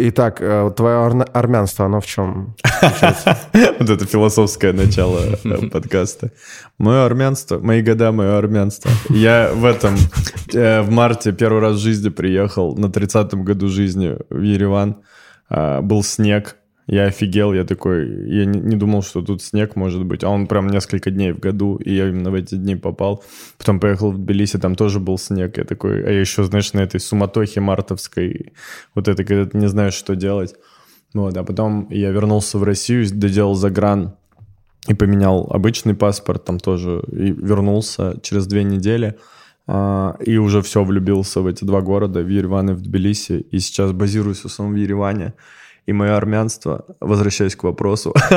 [0.00, 2.54] Итак, э, твое армянство, оно в чем?
[3.80, 6.30] Вот это философское начало э, подкаста.
[6.78, 8.92] Мое армянство, мои года, мое армянство.
[9.08, 9.96] Я в этом,
[10.54, 15.02] э, в марте первый раз в жизни приехал, на 30-м году жизни в Ереван.
[15.50, 16.57] А, был снег,
[16.88, 20.46] я офигел, я такой, я не, не думал, что тут снег может быть, а он
[20.46, 23.22] прям несколько дней в году, и я именно в эти дни попал.
[23.58, 26.80] Потом поехал в Тбилиси, там тоже был снег, я такой, а я еще, знаешь, на
[26.80, 28.54] этой суматохе мартовской,
[28.94, 30.54] вот это, когда ты не знаешь, что делать.
[31.12, 34.14] Вот, а потом я вернулся в Россию, доделал загран
[34.88, 39.18] и поменял обычный паспорт, там тоже, и вернулся через две недели,
[39.66, 43.58] а, и уже все, влюбился в эти два города, в Ереван и в Тбилиси, и
[43.58, 45.34] сейчас базируюсь в в Ереване
[45.88, 48.14] и мое армянство, возвращаясь к вопросу,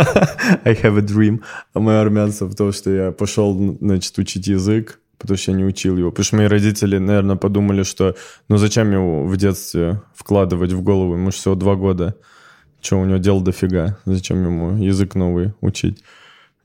[0.64, 1.42] I have a dream,
[1.74, 5.98] мое армянство в том, что я пошел, значит, учить язык, потому что я не учил
[5.98, 6.12] его.
[6.12, 8.16] Потому что мои родители, наверное, подумали, что
[8.48, 12.16] ну зачем его в детстве вкладывать в голову, ему всего два года.
[12.80, 16.02] Что, у него дел дофига, зачем ему язык новый учить?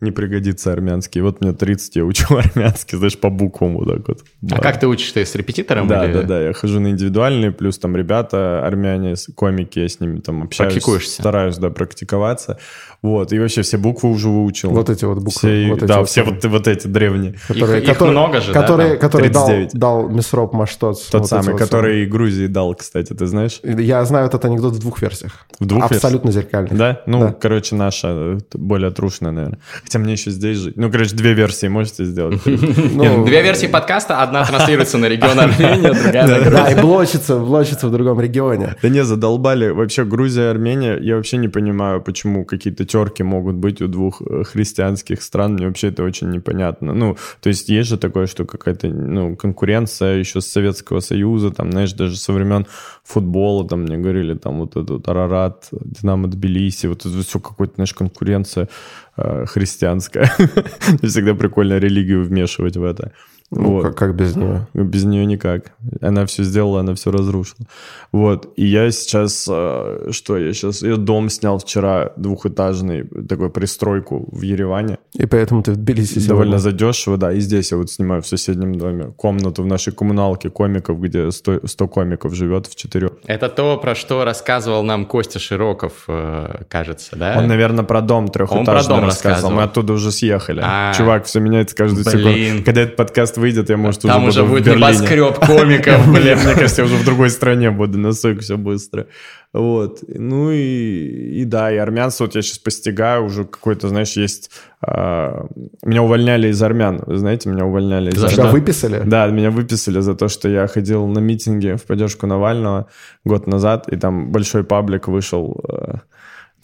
[0.00, 1.22] Не пригодится армянский.
[1.22, 4.24] Вот мне 30, я учу армянский, знаешь, по буквам вот так вот.
[4.50, 5.12] А как ты учишь?
[5.12, 5.88] Ты с репетитором?
[5.88, 6.12] Да, или...
[6.12, 6.42] да, да.
[6.42, 10.74] Я хожу на индивидуальные, плюс там ребята армяне, комики, я с ними там общаюсь.
[10.74, 11.22] Практикуешься?
[11.22, 12.58] Стараюсь, да, практиковаться.
[13.02, 14.70] Вот, и вообще все буквы уже выучил.
[14.70, 15.30] Вот эти вот буквы.
[15.30, 17.34] Все, вот эти да, вот все вот, вот эти древние.
[17.48, 18.96] Которые, их, которые, много же, которые, да?
[18.96, 21.06] Который дал, дал Месроп Маштоц.
[21.06, 23.60] Тот вот самый, который вот Грузии дал, кстати, ты знаешь?
[23.62, 25.46] Я знаю этот анекдот в двух версиях.
[25.60, 26.44] В двух Абсолютно версиях?
[26.44, 26.76] зеркальных.
[26.76, 27.02] Да?
[27.06, 27.32] Ну, да.
[27.32, 29.58] короче, наша более трушная, наверное.
[29.82, 30.76] Хотя мне еще здесь жить.
[30.76, 32.40] Ну, короче, две версии можете сделать?
[32.96, 34.22] Ну, две версии подкаста.
[34.22, 38.76] Одна транслируется на регион Армения, другая Да, и блочится, блочится в другом регионе.
[38.82, 39.68] Да не, задолбали.
[39.68, 44.44] Вообще, Грузия, Армения, я вообще не понимаю, почему какие-то терки могут быть у двух э,
[44.44, 45.54] христианских стран.
[45.54, 46.94] Мне вообще это очень непонятно.
[46.94, 51.72] Ну, то есть есть же такое, что какая-то ну, конкуренция еще с Советского Союза, там,
[51.72, 52.66] знаешь, даже со времен
[53.04, 57.94] футбола, там мне говорили, там вот этот Арарат, Динамо Тбилиси, вот это все какой-то, знаешь,
[57.94, 58.68] конкуренция
[59.16, 60.30] э, христианская.
[61.02, 63.12] Всегда прикольно религию вмешивать в это.
[63.50, 63.82] Ну, вот.
[63.84, 64.66] как, как без нее?
[64.74, 65.72] Без нее никак.
[66.00, 67.66] Она все сделала, она все разрушила.
[68.10, 68.52] Вот.
[68.56, 69.46] И я сейчас...
[69.48, 70.82] Э, что я сейчас...
[70.82, 74.98] Я дом снял вчера двухэтажный, такой пристройку в Ереване.
[75.14, 77.32] И поэтому ты в Тбилиси Довольно задешево, да.
[77.32, 81.66] И здесь я вот снимаю в соседнем доме комнату в нашей коммуналке комиков, где 100,
[81.66, 83.12] 100 комиков живет в четырех.
[83.26, 87.36] Это то, про что рассказывал нам Костя Широков, э, кажется, да?
[87.38, 89.06] Он, наверное, про дом трехэтажный Он про дом рассказывал.
[89.06, 89.54] рассказывал.
[89.54, 90.62] Мы оттуда уже съехали.
[90.64, 92.34] А, Чувак, все меняется каждую Блин.
[92.46, 92.64] секунду.
[92.64, 96.38] Когда этот подкаст выйдет, я, может, Там уже, уже будет небоскреб комиков, блин.
[96.44, 99.06] Мне кажется, я уже в другой стране буду, настолько все быстро.
[99.52, 100.00] Вот.
[100.06, 104.50] Ну и, и да, и армянство вот я сейчас постигаю уже какой-то, знаешь, есть...
[104.80, 105.46] А,
[105.82, 108.28] меня увольняли из армян, вы знаете, меня увольняли За.
[108.28, 109.02] Тебя выписали?
[109.04, 112.88] Да, меня выписали за то, что я ходил на митинги в поддержку Навального
[113.24, 116.00] год назад, и там большой паблик вышел а,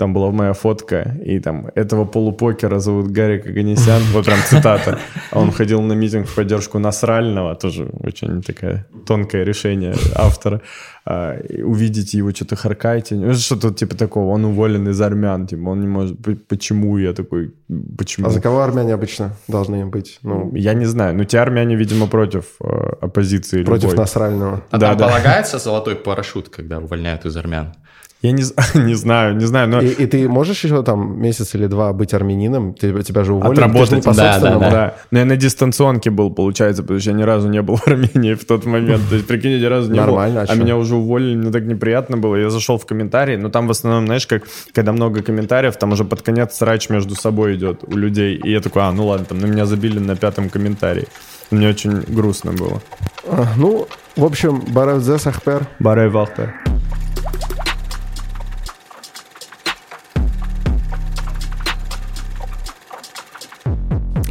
[0.02, 4.98] там была моя фотка, и там этого полупокера зовут Гарик Аганесян, вот прям цитата.
[5.30, 10.60] А он ходил на митинг в поддержку Насрального, тоже очень такое тонкое решение автора.
[11.04, 15.80] А, увидите его что-то харкайте, ну, что-то типа такого, он уволен из армян, типа он
[15.80, 16.16] не может,
[16.48, 17.54] почему я такой,
[17.98, 18.26] почему?
[18.26, 20.18] А за кого армяне обычно должны быть?
[20.22, 22.66] Ну, я не знаю, но те армяне, видимо, против э,
[23.00, 23.98] оппозиции Против любой.
[23.98, 24.62] Насрального.
[24.70, 25.08] А да, там да.
[25.08, 27.74] полагается золотой парашют, когда увольняют из армян?
[28.22, 28.44] Я не,
[28.74, 29.80] не знаю, не знаю, но...
[29.80, 32.72] И, и ты можешь еще там месяц или два быть армянином?
[32.72, 34.94] Ты, тебя же уволили, Отработать, ты да, да, да, да.
[35.10, 38.34] Но я на дистанционке был, получается, потому что я ни разу не был в Армении
[38.34, 39.02] в тот момент.
[39.08, 40.46] То есть, прикинь, ни разу не Нормально, был.
[40.48, 42.36] А, а меня уже уволили, мне так неприятно было.
[42.36, 46.04] Я зашел в комментарии, но там в основном, знаешь, как, когда много комментариев, там уже
[46.04, 48.36] под конец срач между собой идет у людей.
[48.36, 51.08] И я такой, а, ну ладно, там на меня забили на пятом комментарии.
[51.50, 52.80] Мне очень грустно было.
[53.26, 55.66] А, ну, в общем, Барев Зесахпер.
[55.80, 56.54] Барев Ахпер.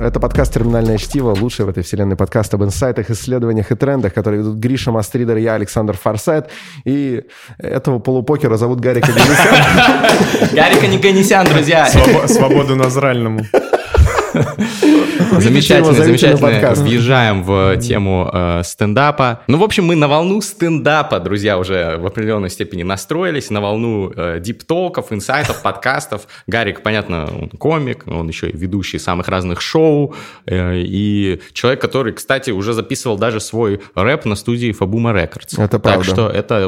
[0.01, 4.39] Это подкаст «Терминальное чтиво», лучший в этой вселенной подкаст об инсайтах, исследованиях и трендах, которые
[4.39, 6.49] ведут Гриша Мастридер, я Александр Форсайт.
[6.85, 7.21] И
[7.59, 10.55] этого полупокера зовут Гарик Аганесян.
[10.55, 11.87] Гарик Аганесян, друзья.
[12.25, 13.45] Свободу Навальному.
[15.39, 16.73] Замечательно, замечательно.
[16.75, 19.41] Въезжаем в тему э, стендапа.
[19.47, 24.11] Ну, в общем, мы на волну стендапа, друзья, уже в определенной степени настроились, на волну
[24.15, 26.27] э, deep talk ов, инсайтов, подкастов.
[26.47, 32.13] Гарик, понятно, он комик, он еще и ведущий самых разных шоу, э, и человек, который,
[32.13, 35.57] кстати, уже записывал даже свой рэп на студии Фабума Records.
[35.57, 36.03] Это правда.
[36.03, 36.65] Так что это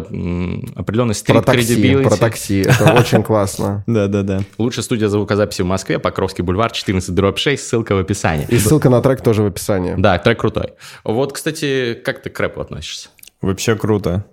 [0.75, 2.04] определенный стрит кредибилити.
[2.04, 3.83] Про такси, это очень классно.
[3.88, 4.42] Да-да-да.
[4.57, 8.46] Лучшая студия звукозаписи в Москве, Покровский бульвар, 14 дробь 6, ссылка в описании.
[8.50, 9.96] И ссылка на трек тоже в описании.
[9.98, 10.74] Да, трек крутой.
[11.04, 13.10] Вот, кстати, как ты к рэпу относишься?
[13.42, 14.26] Вообще круто.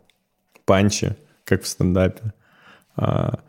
[0.65, 2.33] Панчи, как в стендапе.
[2.97, 3.41] А,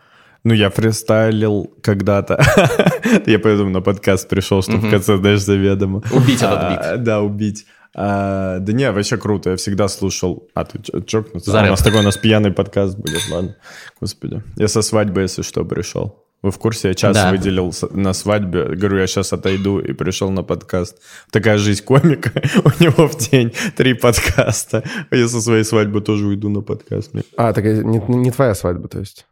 [0.44, 2.41] ну, я фристайлил когда-то.
[3.25, 6.01] я поэтому на подкаст пришел, чтобы в конце, знаешь, заведомо.
[6.12, 6.79] Убить этот бит.
[6.81, 7.65] А, да, убить.
[7.94, 10.47] А, да не, вообще круто, я всегда слушал.
[10.53, 11.59] А, ты чокнуться?
[11.59, 13.56] А, у нас такой, у нас пьяный подкаст будет, ладно.
[14.00, 14.41] Господи.
[14.56, 16.25] Я со свадьбы, если что, пришел.
[16.41, 16.88] Вы в курсе?
[16.88, 17.31] Я час да.
[17.31, 18.75] выделил на свадьбе.
[18.75, 20.97] Говорю, я сейчас отойду и пришел на подкаст.
[21.29, 22.31] Такая жизнь комика.
[22.63, 24.83] У него в день три подкаста.
[25.11, 27.11] Я со своей свадьбы тоже уйду на подкаст.
[27.38, 29.27] А, так не, не твоя свадьба, то есть?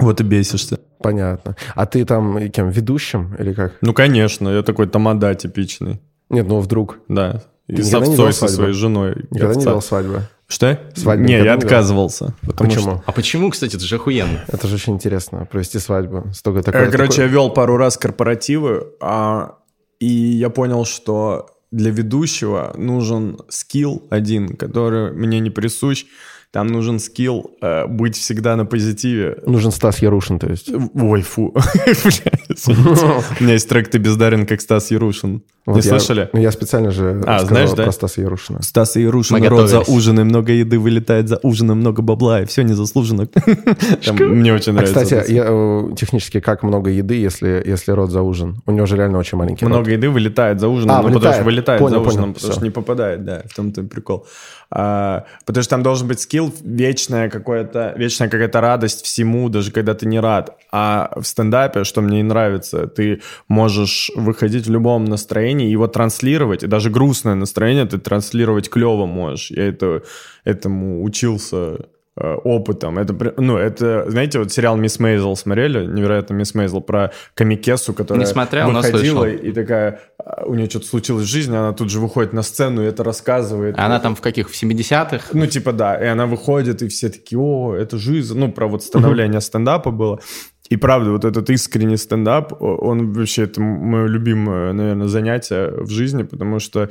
[0.00, 0.80] Вот и бесишься.
[1.00, 1.56] Понятно.
[1.74, 3.74] А ты там кем, ведущим или как?
[3.80, 4.48] Ну, конечно.
[4.48, 6.00] Я такой тамада типичный.
[6.28, 6.98] Нет, ну вдруг.
[7.08, 7.42] Да.
[7.68, 9.26] И с овцой со своей женой.
[9.30, 10.22] Никогда не делал свадьбы?
[10.48, 10.80] Что?
[10.94, 12.34] Свадьбу не, я отказывался.
[12.46, 12.90] Потому почему?
[12.90, 13.02] Что...
[13.04, 14.44] А почему, кстати, это же охуенно.
[14.48, 16.32] Это же очень интересно, провести свадьбу.
[16.32, 17.26] Столько такое, э, Короче, такое...
[17.26, 19.58] я вел пару раз корпоративы, а,
[20.00, 26.06] и я понял, что для ведущего нужен скилл один, который мне не присущ.
[26.50, 29.36] Там нужен скилл э, быть всегда на позитиве.
[29.46, 30.70] Нужен Стас Ярушин, то есть.
[30.94, 31.48] Ой, фу.
[32.66, 35.42] У меня есть трек «Ты бездарен, как Стас Ярушин».
[35.74, 36.30] Не слышали?
[36.32, 38.62] Я специально же а, знаешь, про Стаса Ярушина.
[38.62, 43.28] Стаса Ярушина, рот за ужином, много еды вылетает за ужином, много бабла, и все незаслуженно.
[44.18, 45.02] Мне очень а, нравится.
[45.02, 48.62] Кстати, э, технически как много еды, если если рот за ужин?
[48.66, 51.80] У него же реально очень маленький Много еды вылетает за ужином, ну, потому что вылетает
[51.80, 54.26] за ужином, потому что не попадает, да, в том-то прикол.
[54.70, 59.94] А, потому что там должен быть скилл, вечная какая-то вечная какая-то радость всему, даже когда
[59.94, 60.58] ты не рад.
[60.70, 66.66] А в стендапе, что мне нравится, ты можешь выходить в любом настроении, его транслировать, и
[66.66, 69.50] даже грустное настроение ты транслировать клево можешь.
[69.50, 70.02] Я это,
[70.44, 71.78] этому учился
[72.18, 72.98] опытом.
[72.98, 75.86] Это, ну, это, знаете, вот сериал «Мисс Мейзел» смотрели?
[75.86, 80.86] Невероятно «Мисс Мейзел» про Камикесу, которая Не смотрел, выходила и такая, а, у нее что-то
[80.86, 83.78] случилось в жизни, она тут же выходит на сцену и это рассказывает.
[83.78, 85.28] А она там в каких, в 70-х?
[85.32, 85.96] Ну, типа, да.
[85.96, 88.38] И она выходит, и все такие, о, это жизнь.
[88.38, 90.20] Ну, про вот становление стендапа было.
[90.68, 96.24] И правда, вот этот искренний стендап, он вообще, это мое любимое, наверное, занятие в жизни,
[96.24, 96.90] потому что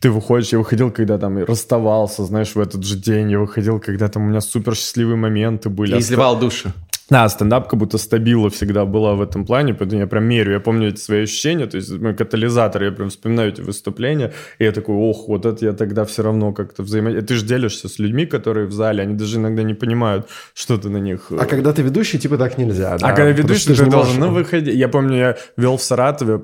[0.00, 4.08] ты выходишь, я выходил, когда там расставался, знаешь, в этот же день, я выходил, когда
[4.08, 5.94] там у меня супер счастливые моменты были.
[5.94, 6.72] И изливал душу.
[7.10, 10.60] Да, стендап как будто стабила всегда была в этом плане, поэтому я прям мерю, я
[10.60, 14.70] помню эти свои ощущения, то есть мой катализатор, я прям вспоминаю эти выступления, и я
[14.70, 17.26] такой, ох, вот это я тогда все равно как-то взаимодействую.
[17.26, 20.88] Ты же делишься с людьми, которые в зале, они даже иногда не понимают, что ты
[20.88, 21.32] на них...
[21.36, 23.08] А когда ты ведущий, типа так нельзя, да?
[23.08, 24.70] А когда ведущий, ты, ты должен, ну, выходи.
[24.70, 26.40] Я помню, я вел в Саратове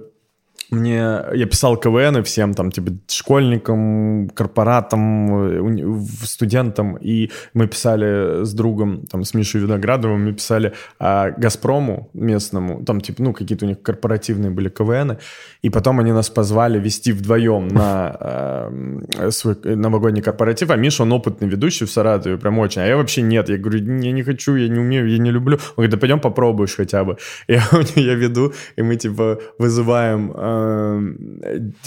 [0.71, 9.07] мне я писал КВН всем там типа школьникам, корпоратам, студентам, и мы писали с другом
[9.07, 13.83] там с Мишей Виноградовым, мы писали а, Газпрому местному, там типа ну какие-то у них
[13.83, 15.19] корпоративные были КВН,
[15.63, 21.13] и потом они нас позвали вести вдвоем на э, свой новогодний корпоратив, а Миша он
[21.13, 24.57] опытный ведущий в Саратове, прям очень, а я вообще нет, я говорю я не хочу,
[24.57, 27.19] я не умею, я не люблю, он говорит да пойдем попробуешь хотя бы,
[27.49, 27.63] я
[27.95, 30.56] я веду, и мы типа вызываем э, э,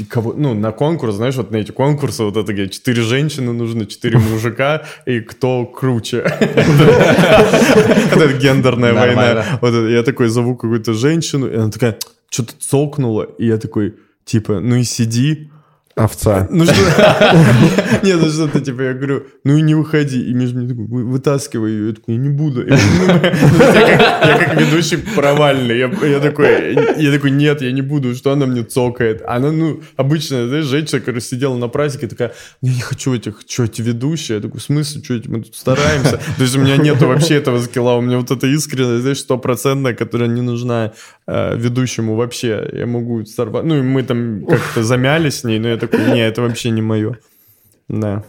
[0.09, 3.85] кого, ну, на конкурс, знаешь, вот на эти конкурсы, вот это, где четыре женщины нужно,
[3.85, 6.17] четыре мужика, и кто круче.
[8.11, 9.59] Это гендерная война.
[9.61, 11.97] Вот я такой зову какую-то женщину, и она такая,
[12.29, 13.95] что-то цокнула, и я такой,
[14.25, 15.49] типа, ну и сиди,
[15.95, 16.47] овца.
[16.49, 16.73] Ну что?
[18.03, 20.21] Нет, ну что-то типа, я говорю, ну и не выходи.
[20.29, 21.87] И между мне такой, вытаскивай ее.
[21.89, 22.65] Я такой, я не буду.
[22.65, 22.77] Я
[24.37, 25.77] как ведущий провальный.
[25.77, 26.11] Я такой,
[26.97, 28.15] я такой, нет, я не буду.
[28.15, 29.21] Что она мне цокает?
[29.27, 33.63] Она, ну, обычная, знаешь, женщина, которая сидела на празднике, такая, я не хочу этих, что
[33.63, 34.37] эти ведущие?
[34.37, 36.19] Я такой, в смысле, что эти, мы тут стараемся.
[36.37, 37.95] То есть у меня нету вообще этого скилла.
[37.95, 40.93] У меня вот эта искренность, знаешь, стопроцентная, которая не нужна
[41.27, 42.69] э, ведущему вообще.
[42.73, 43.65] Я могу сорвать.
[43.65, 46.81] Ну, и мы там как-то замялись с ней, но я такой, не, это вообще не
[46.81, 47.17] мое.
[47.87, 48.23] Да.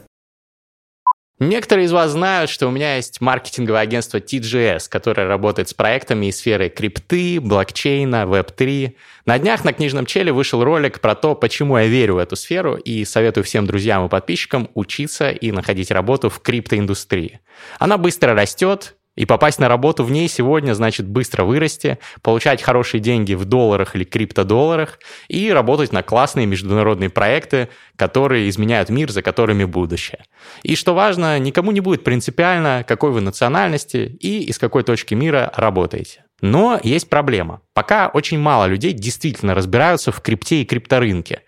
[1.41, 6.27] Некоторые из вас знают, что у меня есть маркетинговое агентство TGS, которое работает с проектами
[6.27, 8.95] из сферы крипты, блокчейна, веб-3.
[9.25, 12.75] На днях на книжном челе вышел ролик про то, почему я верю в эту сферу
[12.75, 17.41] и советую всем друзьям и подписчикам учиться и находить работу в криптоиндустрии.
[17.79, 23.03] Она быстро растет, и попасть на работу в ней сегодня значит быстро вырасти, получать хорошие
[23.03, 24.99] деньги в долларах или криптодолларах
[25.29, 30.25] и работать на классные международные проекты, которые изменяют мир, за которыми будущее.
[30.63, 35.53] И что важно, никому не будет принципиально, какой вы национальности и из какой точки мира
[35.55, 36.25] работаете.
[36.41, 37.61] Но есть проблема.
[37.75, 41.43] Пока очень мало людей действительно разбираются в крипте и крипторынке.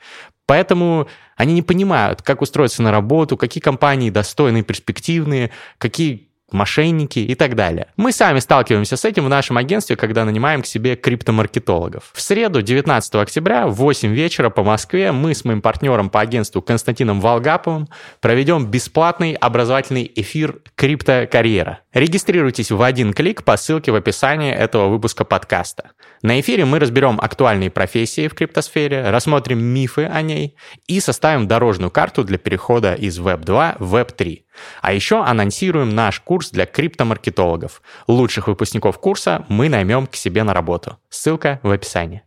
[0.45, 7.35] Поэтому они не понимают, как устроиться на работу, какие компании достойные, перспективные, какие мошенники и
[7.35, 7.89] так далее.
[7.97, 12.11] Мы сами сталкиваемся с этим в нашем агентстве, когда нанимаем к себе криптомаркетологов.
[12.13, 16.63] В среду, 19 октября, в 8 вечера по Москве мы с моим партнером по агентству
[16.63, 17.89] Константином Волгаповым
[18.21, 21.81] проведем бесплатный образовательный эфир «Криптокарьера».
[21.93, 25.91] Регистрируйтесь в один клик по ссылке в описании этого выпуска подкаста.
[26.23, 31.91] На эфире мы разберем актуальные профессии в криптосфере, рассмотрим мифы о ней и составим дорожную
[31.91, 34.47] карту для перехода из Web 2 в Web 3.
[34.83, 37.83] А еще анонсируем наш курс для криптомаркетологов.
[38.07, 40.97] Лучших выпускников курса мы наймем к себе на работу.
[41.11, 42.23] Ссылка в описании.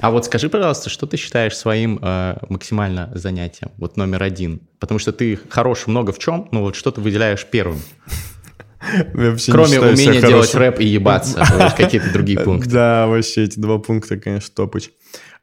[0.00, 4.60] А вот скажи, пожалуйста, что ты считаешь своим э, максимально занятием, вот номер один?
[4.78, 7.80] Потому что ты хорош много в чем, но вот что ты выделяешь первым?
[9.50, 11.44] Кроме умения делать рэп и ебаться,
[11.76, 12.70] какие-то другие пункты.
[12.70, 14.90] Да, вообще эти два пункта, конечно, топыч.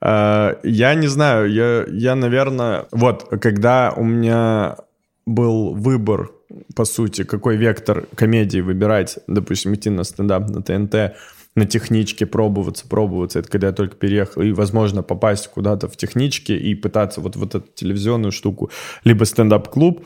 [0.01, 2.86] А, я не знаю, я, я, наверное...
[2.91, 4.77] Вот, когда у меня
[5.25, 6.31] был выбор,
[6.75, 11.15] по сути, какой вектор комедии выбирать, допустим, идти на стендап, на ТНТ,
[11.55, 13.39] на техничке пробоваться, пробоваться.
[13.39, 14.41] Это когда я только переехал.
[14.41, 18.72] И, возможно, попасть куда-то в техничке и пытаться вот, вот эту телевизионную штуку.
[19.03, 20.05] Либо стендап-клуб.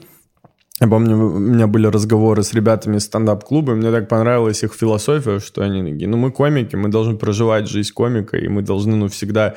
[0.81, 4.73] Я помню, у меня были разговоры с ребятами из стендап-клуба, и мне так понравилась их
[4.73, 8.95] философия, что они такие, ну мы комики, мы должны проживать жизнь комика, и мы должны,
[8.95, 9.55] ну, всегда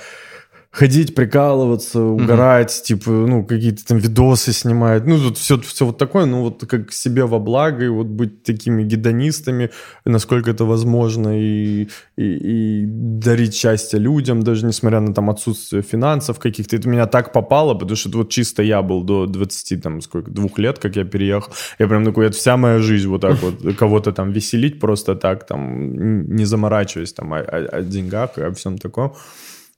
[0.76, 2.84] ходить, прикалываться, угорать, mm-hmm.
[2.84, 5.06] типа, ну, какие-то там видосы снимать.
[5.06, 8.42] Ну, тут все, все вот такое, ну, вот как себе во благо, и вот быть
[8.42, 9.70] такими гедонистами,
[10.04, 16.38] насколько это возможно, и, и, и дарить счастье людям, даже несмотря на там отсутствие финансов
[16.38, 16.76] каких-то.
[16.76, 20.30] Это меня так попало, потому что это вот чисто я был до 20, там, сколько,
[20.30, 21.54] двух лет, как я переехал.
[21.78, 25.46] Я прям такой, это вся моя жизнь вот так вот, кого-то там веселить просто так,
[25.46, 29.14] там, не заморачиваясь там о, о, о деньгах и о всем таком.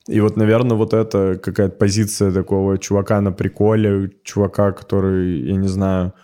[0.09, 5.69] И вот, наверное, вот это какая-то позиция такого чувака на приколе, чувака, который, я не
[5.69, 6.15] знаю,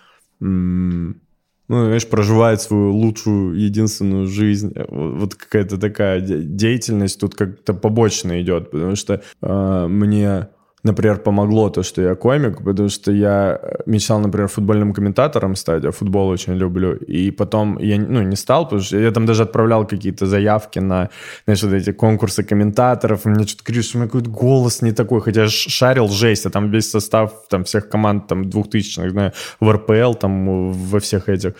[0.41, 1.15] ну,
[1.69, 4.75] знаешь, проживает свою лучшую, единственную жизнь.
[4.89, 10.49] Вот какая-то такая деятельность тут как-то побочно идет, потому что э, мне
[10.85, 15.91] например, помогло то, что я комик, потому что я мечтал, например, футбольным комментатором стать, а
[15.91, 16.95] футбол очень люблю.
[16.97, 21.09] И потом я ну, не стал, потому что я там даже отправлял какие-то заявки на,
[21.47, 23.27] знаешь, вот эти конкурсы комментаторов.
[23.27, 26.51] И мне что-то говорили, у меня какой-то голос не такой, хотя я шарил жесть, а
[26.51, 31.55] там весь состав там всех команд там двухтысячных, знаю, в РПЛ, там во всех этих.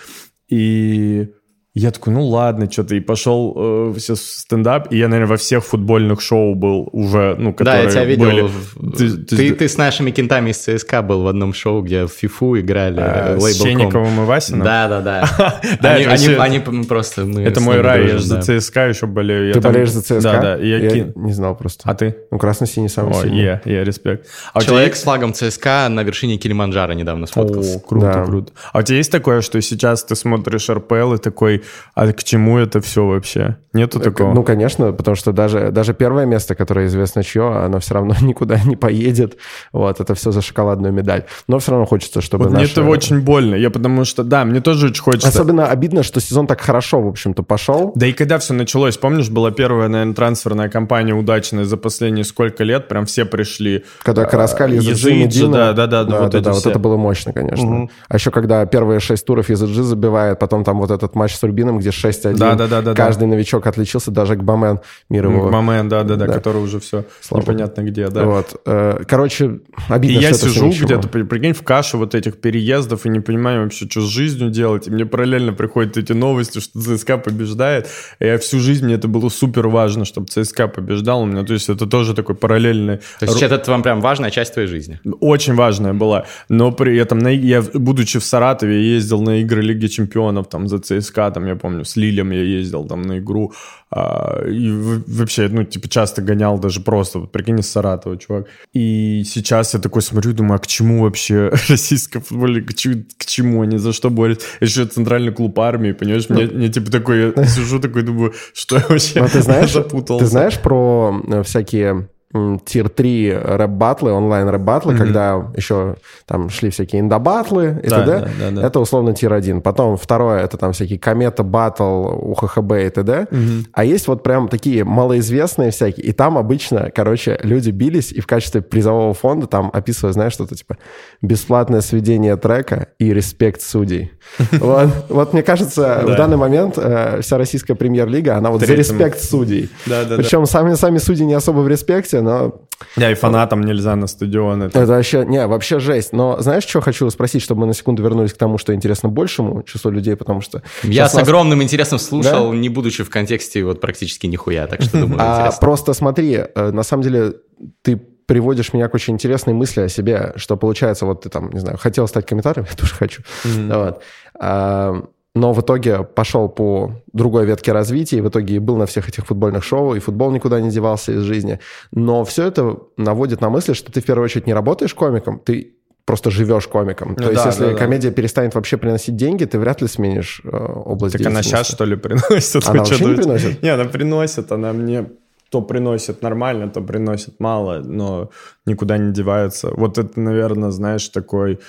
[0.51, 1.29] И
[1.77, 5.65] я такой, ну ладно, что-то, и пошел э, все стендап, и я, наверное, во всех
[5.65, 8.25] футбольных шоу был уже, ну, которые Да, я тебя видел.
[8.25, 8.93] Были...
[8.97, 12.13] Ты, ты, ты, ты с нашими кентами из ЦСКА был в одном шоу, где в
[12.13, 13.01] ФИФУ играли.
[13.01, 14.63] А, с Ченниковым и Васином?
[14.63, 15.61] Да, да, да.
[15.81, 17.25] они, они, они просто...
[17.25, 19.53] Мы это мой рай, я же за ЦСКА еще болею.
[19.53, 20.21] Ты болеешь за ЦСКА?
[20.21, 20.57] Да, да.
[20.59, 21.83] Я, я не знал просто.
[21.91, 22.15] А ты?
[22.31, 23.43] Ну, красно-синий самый сильный.
[23.43, 24.29] я, я респект.
[24.53, 27.79] А Человек с флагом ЦСКА на вершине Килиманджаро недавно сфоткался.
[27.79, 28.53] О, круто, круто.
[28.73, 31.64] А у тебя есть такое, что сейчас ты смотришь РПЛ и такой,
[31.95, 33.57] а к чему это все вообще?
[33.73, 34.33] Нету такого?
[34.33, 38.61] Ну, конечно, потому что даже, даже первое место, которое известно чье, оно все равно никуда
[38.65, 39.37] не поедет.
[39.73, 41.25] Вот, это все за шоколадную медаль.
[41.49, 42.65] Но все равно хочется, чтобы вот наши...
[42.65, 45.29] Мне это очень больно, я потому что, да, мне тоже очень хочется.
[45.29, 47.93] Особенно обидно, что сезон так хорошо, в общем-то, пошел.
[47.95, 52.65] Да и когда все началось, помнишь, была первая, наверное, трансферная кампания удачная за последние сколько
[52.65, 53.85] лет, прям все пришли.
[54.03, 57.83] Когда Караскали, Езыджи, да, да, да, да, вот, да, да, вот это было мощно, конечно.
[57.83, 57.91] Угу.
[58.09, 61.79] А еще когда первые шесть туров Езыджи забивает, потом там вот этот матч с Рубином,
[61.79, 62.37] где 6-1.
[62.37, 63.27] Да, да, да, да, каждый да.
[63.29, 65.49] новичок отличился, даже Гбамен мирового.
[65.49, 68.25] Гбамен, да, да, да, который уже все Слава непонятно где, да.
[68.25, 68.61] Вот.
[68.67, 73.21] Э, короче, обидно, И я сижу где-то, прикинь, в каше вот этих переездов и не
[73.21, 74.89] понимаю вообще, что с жизнью делать.
[74.89, 77.89] И мне параллельно приходят эти новости, что ЦСКА побеждает.
[78.19, 81.45] И я всю жизнь, мне это было супер важно, чтобы ЦСКА побеждал у меня.
[81.45, 82.99] То есть это тоже такой параллельный...
[83.21, 85.01] То есть это вам прям важная часть твоей жизни?
[85.21, 86.25] Очень важная была.
[86.49, 91.31] Но при этом, я, будучи в Саратове, ездил на игры Лиги Чемпионов, там, за ЦСКА,
[91.31, 93.53] там, я помню, с Лилем я ездил, там, на игру.
[93.91, 94.71] А, и
[95.07, 98.47] вообще, ну, типа, часто гонял даже просто, вот, прикинь, из Саратова, чувак.
[98.73, 103.63] И сейчас я такой смотрю, думаю, а к чему вообще российская футбольная, к, к чему
[103.63, 104.47] они, за что борются?
[104.61, 106.29] Еще центральный клуб армии, понимаешь?
[106.29, 110.25] Мне, мне типа, такой, я сижу такой, думаю, что я вообще Но ты знаешь, запутался.
[110.25, 114.99] Ты знаешь про э, всякие tier-3 рэп-батлы, онлайн-рэп-батлы, mm-hmm.
[114.99, 118.21] когда еще там шли всякие InDaBattle и да, т.д.
[118.21, 118.67] Да, да, да.
[118.67, 119.61] Это условно tier-1.
[119.61, 123.27] Потом второе, это там всякие комета батл, УХХБ и т.д.
[123.31, 123.67] Mm-hmm.
[123.73, 128.27] А есть вот прям такие малоизвестные всякие, и там обычно, короче, люди бились, и в
[128.27, 130.77] качестве призового фонда там описывают, знаешь, что-то типа
[131.23, 134.13] бесплатное сведение трека и респект судей.
[134.65, 139.21] Вот, вот мне кажется, в данный момент э, вся российская премьер-лига, она вот за респект
[139.21, 139.71] судей.
[139.85, 142.67] Причем сами сами судьи не особо в респекте, но
[142.97, 144.63] Да, и фанатам нельзя на стадион.
[144.65, 144.81] Это...
[144.81, 146.13] это вообще, не, вообще жесть.
[146.13, 149.63] Но знаешь, что хочу спросить, чтобы мы на секунду вернулись к тому, что интересно большему
[149.63, 150.63] числу людей, потому что...
[150.83, 151.23] Я с нас...
[151.23, 152.57] огромным интересом слушал, да?
[152.57, 156.83] не будучи в контексте вот практически нихуя, так что думаю, а, Просто смотри, э, на
[156.83, 157.35] самом деле
[157.83, 161.61] ты приводишь меня к очень интересной мысли о себе, что получается, вот ты там, не
[161.61, 163.23] знаю, хотел стать комментатором, я тоже хочу.
[163.45, 163.85] Mm-hmm.
[163.85, 164.03] Вот.
[164.39, 165.05] А,
[165.35, 169.09] но в итоге пошел по другой ветке развития, и в итоге и был на всех
[169.09, 171.59] этих футбольных шоу, и футбол никуда не девался из жизни.
[171.91, 175.75] Но все это наводит на мысль, что ты в первую очередь не работаешь комиком, ты
[176.05, 177.11] просто живешь комиком.
[177.11, 178.15] Ну, То да, есть, если да, комедия да.
[178.15, 181.97] перестанет вообще приносить деньги, ты вряд ли сменишь э, область Так она сейчас, что ли,
[181.97, 182.67] приносит?
[182.69, 183.63] Она вообще не приносит?
[183.63, 185.07] Не, она приносит, она мне
[185.51, 188.31] то приносит нормально, то приносит мало, но
[188.67, 189.71] никуда не девается.
[189.71, 191.61] Вот это, наверное, знаешь, такой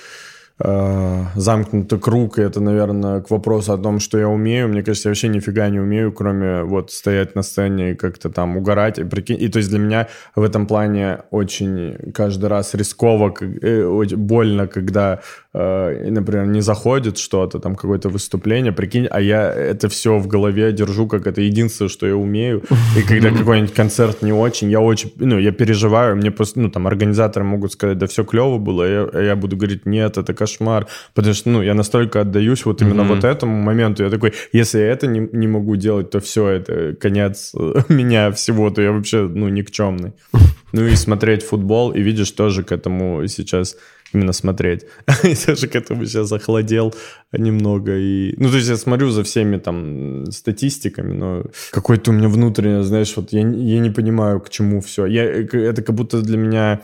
[0.58, 4.68] замкнутый круг, и это, наверное, к вопросу о том, что я умею.
[4.68, 8.56] Мне кажется, я вообще нифига не умею, кроме вот стоять на сцене и как-то там
[8.56, 8.98] угорать.
[8.98, 14.04] И, прикинь, и то есть для меня в этом плане очень каждый раз рисково, э,
[14.16, 15.20] больно, когда
[15.56, 20.72] э, например, не заходит что-то, там какое-то выступление, прикинь, а я это все в голове
[20.72, 22.62] держу, как это единственное, что я умею.
[22.96, 26.86] И когда какой-нибудь концерт не очень, я очень, ну, я переживаю, мне просто, ну, там,
[26.86, 30.86] организаторы могут сказать, да все клево было, а я, я буду говорить, нет, это кошмар,
[31.14, 33.14] потому что, ну, я настолько отдаюсь вот именно mm-hmm.
[33.14, 36.94] вот этому моменту, я такой, если я это не, не могу делать, то все, это
[37.00, 37.52] конец
[37.88, 40.12] меня всего, то я вообще, ну, никчемный.
[40.72, 43.76] Ну и смотреть футбол, и видишь, тоже к этому сейчас
[44.12, 44.84] именно смотреть.
[45.22, 46.94] Я тоже к этому сейчас охладел
[47.32, 47.96] немного.
[47.96, 48.34] И...
[48.36, 53.16] Ну, то есть я смотрю за всеми там статистиками, но какой-то у меня внутренний, знаешь,
[53.16, 55.06] вот я, я не понимаю, к чему все.
[55.06, 56.80] Я, это как будто для меня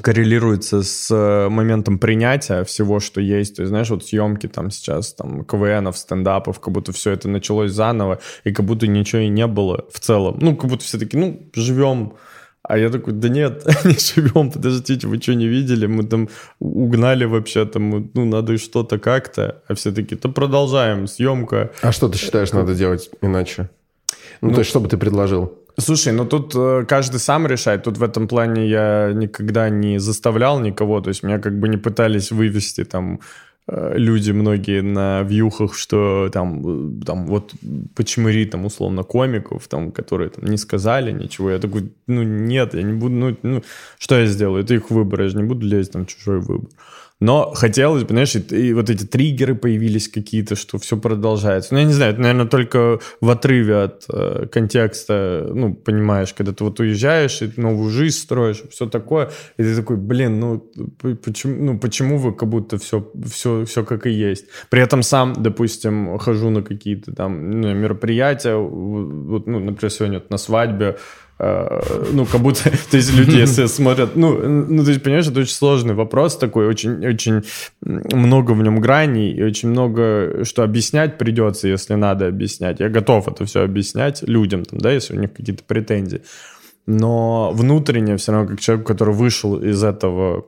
[0.00, 3.56] коррелируется с э, моментом принятия всего, что есть.
[3.56, 7.72] То есть, знаешь, вот съемки там сейчас, там, КВНов, стендапов, как будто все это началось
[7.72, 10.38] заново, и как будто ничего и не было в целом.
[10.40, 12.14] Ну, как будто все таки ну, живем
[12.66, 15.84] а я такой, да нет, не живем, подождите, вы что, не видели?
[15.86, 19.62] Мы там угнали вообще, там, ну, надо что-то как-то.
[19.68, 21.72] А все таки то продолжаем, съемка.
[21.82, 23.68] А что ты считаешь, надо делать иначе?
[24.40, 25.58] Ну, ну то есть, что бы ты предложил?
[25.76, 27.82] Слушай, ну тут э, каждый сам решает.
[27.82, 31.00] Тут в этом плане я никогда не заставлял никого.
[31.00, 33.20] То есть меня как бы не пытались вывести там
[33.66, 37.54] Э, люди многие на вьюхах, что там, э, там вот
[37.94, 41.50] почмыри там условно комиков, там, которые там не сказали ничего.
[41.50, 43.62] Я такой, ну нет, я не буду, ну, ну
[43.98, 44.64] что я сделаю?
[44.64, 46.68] Это их выбор, я же не буду лезть там в чужой выбор.
[47.24, 51.72] Но хотелось, понимаешь, и, и вот эти триггеры появились какие-то, что все продолжается.
[51.72, 56.52] Ну, я не знаю, это, наверное, только в отрыве от э, контекста, ну, понимаешь, когда
[56.52, 60.70] ты вот уезжаешь и новую жизнь строишь, все такое, и ты такой, блин, ну,
[61.24, 64.44] почему, ну, почему вы как будто все, все, все как и есть?
[64.68, 70.36] При этом сам, допустим, хожу на какие-то там мероприятия, вот, ну, например, сегодня вот на
[70.36, 70.98] свадьбе,
[72.12, 75.54] ну, как будто, то есть люди, если смотрят, ну, ну, то есть, понимаешь, это очень
[75.54, 77.42] сложный вопрос такой, очень, очень
[77.82, 82.80] много в нем граней, и очень много, что объяснять придется, если надо объяснять.
[82.80, 86.22] Я готов это все объяснять людям, там, да, если у них какие-то претензии
[86.86, 90.44] но внутренне все равно как человек, который вышел из этого,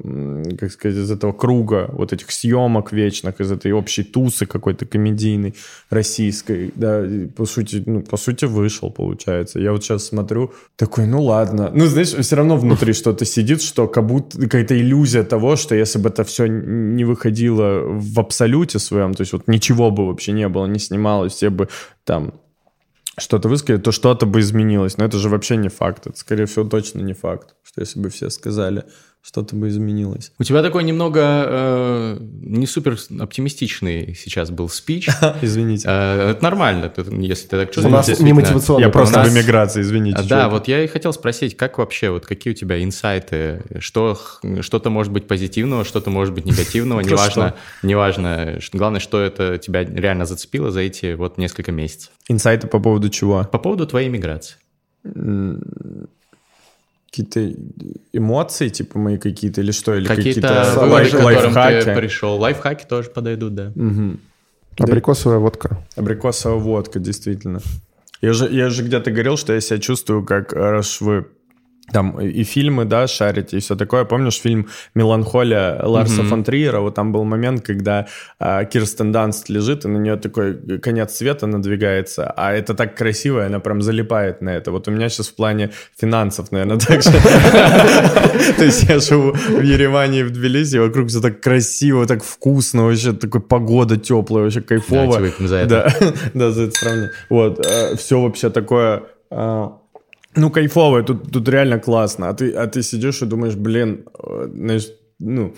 [0.58, 5.54] как сказать, из этого круга вот этих съемок вечных, из этой общей тусы какой-то комедийной
[5.88, 7.02] российской, да,
[7.34, 9.60] по сути, ну, по сути вышел, получается.
[9.60, 11.70] Я вот сейчас смотрю, такой, ну ладно.
[11.74, 15.98] Ну, знаешь, все равно внутри что-то сидит, что как будто какая-то иллюзия того, что если
[15.98, 20.48] бы это все не выходило в абсолюте своем, то есть вот ничего бы вообще не
[20.48, 21.68] было, не снималось, все бы
[22.04, 22.34] там
[23.18, 24.98] что-то высказали, то что-то бы изменилось.
[24.98, 26.06] Но это же вообще не факт.
[26.06, 28.84] Это, скорее всего, точно не факт, что если бы все сказали,
[29.26, 30.30] что-то бы изменилось.
[30.38, 35.08] У тебя такой немного э, не супер оптимистичный сейчас был спич.
[35.42, 35.88] Извините.
[35.88, 37.92] Э, это нормально, если ты так чувствуешь.
[37.92, 38.84] У нас не мотивационный.
[38.84, 40.22] Я просто в эмиграции, извините.
[40.28, 43.62] Да, вот я и хотел спросить, как вообще, вот какие у тебя инсайты?
[43.80, 44.16] Что,
[44.60, 48.60] что-то может быть позитивного, что-то может быть негативного, неважно, неважно.
[48.72, 52.12] Главное, что это тебя реально зацепило за эти вот несколько месяцев.
[52.28, 53.42] Инсайты по поводу чего?
[53.50, 54.56] По поводу твоей миграции
[57.10, 57.52] какие-то
[58.12, 59.94] эмоции, типа мои какие-то, или что?
[59.94, 61.84] Или какие-то, какие-то выводы, лайф, лайфхаки.
[61.84, 62.36] ты пришел.
[62.36, 63.72] Лайфхаки тоже подойдут, да.
[63.74, 64.16] Угу.
[64.78, 65.82] Абрикосовая водка.
[65.96, 67.60] Абрикосовая водка, действительно.
[68.20, 71.26] Я же, я же где-то говорил, что я себя чувствую, как раз вы
[71.92, 74.04] там и фильмы, да, шарите, и все такое.
[74.04, 76.28] Помнишь фильм «Меланхолия» Ларса mm-hmm.
[76.28, 76.80] фон Триера?
[76.80, 78.06] Вот там был момент, когда
[78.38, 83.40] а, Кирстен Данст лежит, и на нее такой конец света надвигается, а это так красиво,
[83.42, 84.72] и она прям залипает на это.
[84.72, 87.12] Вот у меня сейчас в плане финансов, наверное, так же.
[88.56, 92.84] То есть я живу в Ереване и в Тбилиси, вокруг все так красиво, так вкусно,
[92.84, 95.20] вообще такой погода теплая, вообще кайфово.
[95.20, 95.94] Да, за это.
[96.34, 97.10] Да, за это сравнение.
[97.30, 99.78] Вот, э, все вообще такое а,
[100.36, 102.28] Ну, кайфово, тут, тут реально классно.
[102.28, 105.54] А ты, а ты сидишь и думаешь, блин, э, знаешь, ну,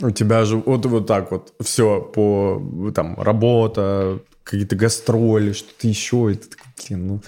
[0.00, 6.32] у тебя же вот, вот так вот все по, там, работа, какие-то гастроли, что-то еще.
[6.32, 7.20] И ты такой, блин, ну,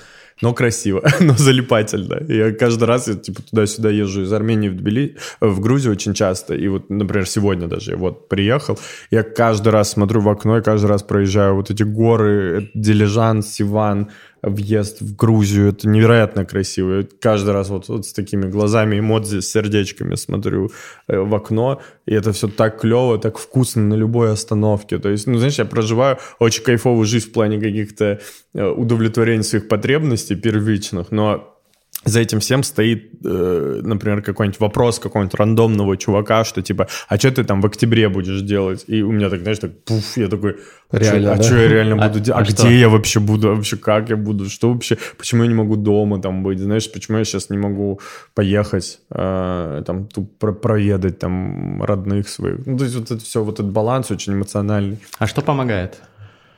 [0.42, 2.22] но красиво, но залипательно.
[2.28, 6.54] Я каждый раз я, типа, туда-сюда езжу из Армении в Тбили, в Грузию очень часто.
[6.54, 8.78] И вот, например, сегодня даже я вот приехал,
[9.10, 14.10] я каждый раз смотрю в окно и каждый раз проезжаю вот эти горы, Дилижан, Сиван,
[14.50, 15.68] въезд в Грузию.
[15.68, 16.98] Это невероятно красиво.
[16.98, 20.70] Я каждый раз вот, вот с такими глазами, эмодзи, с сердечками смотрю
[21.08, 24.98] э, в окно, и это все так клево, так вкусно на любой остановке.
[24.98, 28.20] То есть, ну, знаешь, я проживаю очень кайфовую жизнь в плане каких-то
[28.54, 31.55] э, удовлетворения своих потребностей первичных, но
[32.04, 37.32] за этим всем стоит, э, например, какой-нибудь вопрос какого-нибудь рандомного чувака, что типа, а что
[37.32, 38.84] ты там в октябре будешь делать?
[38.86, 40.56] И у меня так, знаешь, так, пуф, я такой,
[40.92, 41.42] реально, а да?
[41.42, 42.48] что я реально буду делать?
[42.48, 43.54] А, а, где я вообще буду?
[43.54, 44.48] Вообще как я буду?
[44.48, 44.98] Что вообще?
[45.18, 46.60] Почему я не могу дома там быть?
[46.60, 48.00] Знаешь, почему я сейчас не могу
[48.34, 52.66] поехать, э, там, про проведать там родных своих?
[52.66, 54.98] Ну, то есть вот это все, вот этот баланс очень эмоциональный.
[55.18, 56.00] А что помогает?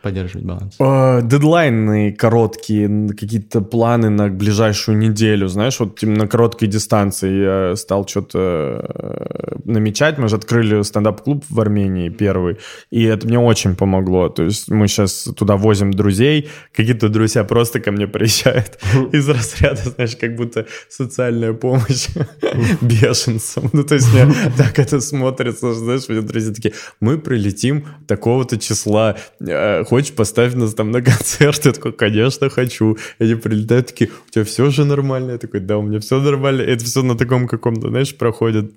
[0.03, 0.77] Поддерживать баланс?
[0.79, 8.07] Э, дедлайны короткие, какие-то планы на ближайшую неделю, знаешь, вот на короткой дистанции я стал
[8.07, 10.19] что-то э, намечать.
[10.19, 12.59] Мы же открыли стендап-клуб в Армении первый,
[12.91, 14.29] и это мне очень помогло.
[14.29, 18.79] То есть мы сейчас туда возим друзей, какие-то друзья просто ко мне приезжают
[19.13, 22.09] из разряда, знаешь, как будто социальная помощь
[22.81, 23.71] бешенцам.
[23.73, 29.17] Ну, то есть мне так это смотрится, знаешь, мне друзья такие, мы прилетим такого-то числа,
[29.41, 31.65] э, хочешь, поставь нас там на концерт?
[31.65, 32.99] Я такой, конечно, хочу.
[33.19, 35.33] И они прилетают такие, у тебя все же нормально?
[35.33, 36.63] Я такой, да, у меня все нормально.
[36.63, 38.73] Это все на таком каком-то, знаешь, проходит...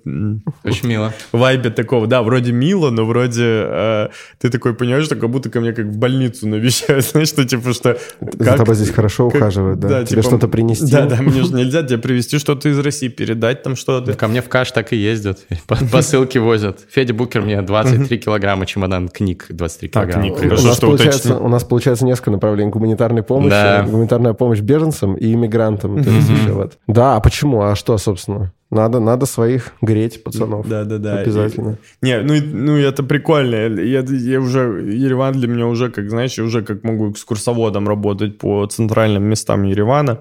[0.64, 1.12] Очень мило.
[1.32, 4.08] Вайбе такого, да, вроде мило, но вроде э,
[4.40, 7.72] ты такой понимаешь, что как будто ко мне как в больницу навещают, знаешь, что типа,
[7.72, 7.98] что...
[8.20, 9.88] Как, За тобой здесь хорошо как, ухаживают, да?
[9.88, 10.90] да Тебе типа, что-то принести?
[10.90, 14.14] Да, да, мне же нельзя тебе привезти что-то из России, передать там что-то.
[14.14, 15.40] Ко мне в каш так и ездят,
[15.92, 16.80] посылки возят.
[16.90, 20.22] Федя Букер мне 23 килограмма чемодан книг, 23 килограмма.
[20.22, 22.70] книг, хорошо, что получается, у нас получается несколько направлений.
[22.70, 23.84] Гуманитарной помощи, да.
[23.88, 26.02] гуманитарная помощь беженцам и иммигрантам.
[26.02, 26.78] То есть еще вот.
[26.86, 27.62] Да, а почему?
[27.62, 28.52] А что, собственно?
[28.70, 30.66] Надо, надо своих греть, пацанов.
[30.66, 31.18] Да, да, да.
[31.18, 31.76] Обязательно.
[32.00, 33.54] И, не, ну, ну это прикольно.
[33.80, 38.38] Я, я уже, Ереван для меня уже, как, знаешь, я уже как могу экскурсоводом работать
[38.38, 40.20] по центральным местам Еревана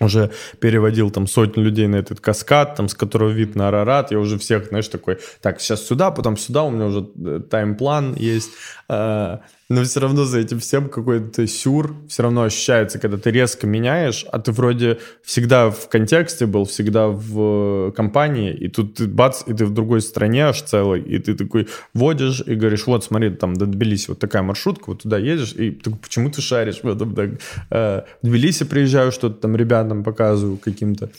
[0.00, 4.18] уже переводил там сотни людей на этот каскад, там, с которого вид на Арарат, я
[4.18, 8.50] уже всех, знаешь, такой, так, сейчас сюда, потом сюда, у меня уже э, тайм-план есть,
[8.88, 13.68] а, но все равно за этим всем какой-то сюр все равно ощущается, когда ты резко
[13.68, 19.42] меняешь, а ты вроде всегда в контексте был, всегда в компании, и тут ты бац,
[19.46, 23.30] и ты в другой стране аж целый, и ты такой водишь и говоришь, вот смотри,
[23.30, 26.88] там до Тбилиси вот такая маршрутка, вот туда едешь, и ты, почему ты шаришь в
[26.88, 27.14] этом?
[27.14, 27.30] Так,
[27.70, 31.10] э, в Тбилиси приезжаю, что-то там ребятам показываю каким-то.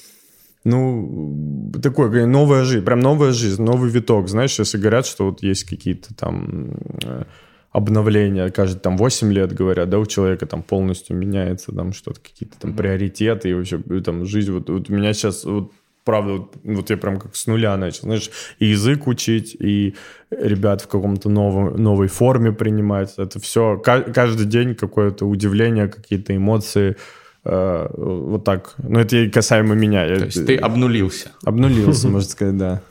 [0.66, 4.28] Ну, такой, новая жизнь, прям новая жизнь, новый виток.
[4.28, 7.24] Знаешь, если говорят, что вот есть какие-то там э,
[7.72, 12.60] обновления, каждые там 8 лет, говорят, да, у человека там полностью меняется там что-то, какие-то
[12.60, 14.52] там приоритеты и вообще там жизнь.
[14.52, 15.72] Вот, вот у меня сейчас вот
[16.04, 18.30] правда, вот, вот я прям как с нуля начал, знаешь,
[18.60, 19.96] и язык учить, и
[20.32, 23.14] ребят в каком-то новом, новой форме принимать.
[23.18, 26.98] Это все, каждый день какое-то удивление, какие-то эмоции,
[27.46, 28.74] э, вот так.
[28.80, 30.08] Но это и касаемо меня.
[30.08, 31.32] То есть ты обнулился?
[31.44, 32.82] Обнулился, можно сказать, да.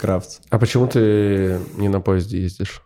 [0.00, 0.42] Крафт.
[0.50, 2.82] А почему ты не на поезде ездишь?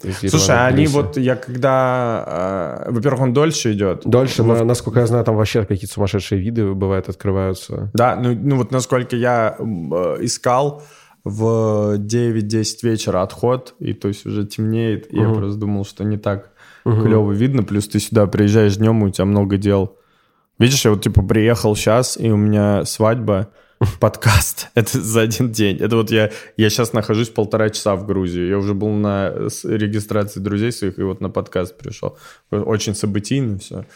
[0.00, 2.84] Слушай, они вот, я когда...
[2.86, 4.02] Э, во-первых, он дольше идет.
[4.04, 7.90] Дольше, но, насколько я знаю, там вообще какие-то сумасшедшие виды бывают, открываются.
[7.94, 9.62] Да, ну, ну вот насколько я э,
[10.20, 10.82] искал,
[11.26, 15.28] в 9-10 вечера отход, и то есть уже темнеет, и угу.
[15.28, 16.52] я просто думал, что не так
[16.84, 17.02] угу.
[17.02, 19.98] клево видно, плюс ты сюда приезжаешь днем, и у тебя много дел.
[20.60, 23.48] Видишь, я вот типа приехал сейчас, и у меня свадьба,
[24.00, 24.68] подкаст.
[24.74, 25.78] Это за один день.
[25.78, 28.48] Это вот я, я сейчас нахожусь полтора часа в Грузии.
[28.48, 29.32] Я уже был на
[29.64, 32.18] регистрации друзей своих, и вот на подкаст пришел.
[32.50, 33.86] Очень событийно все.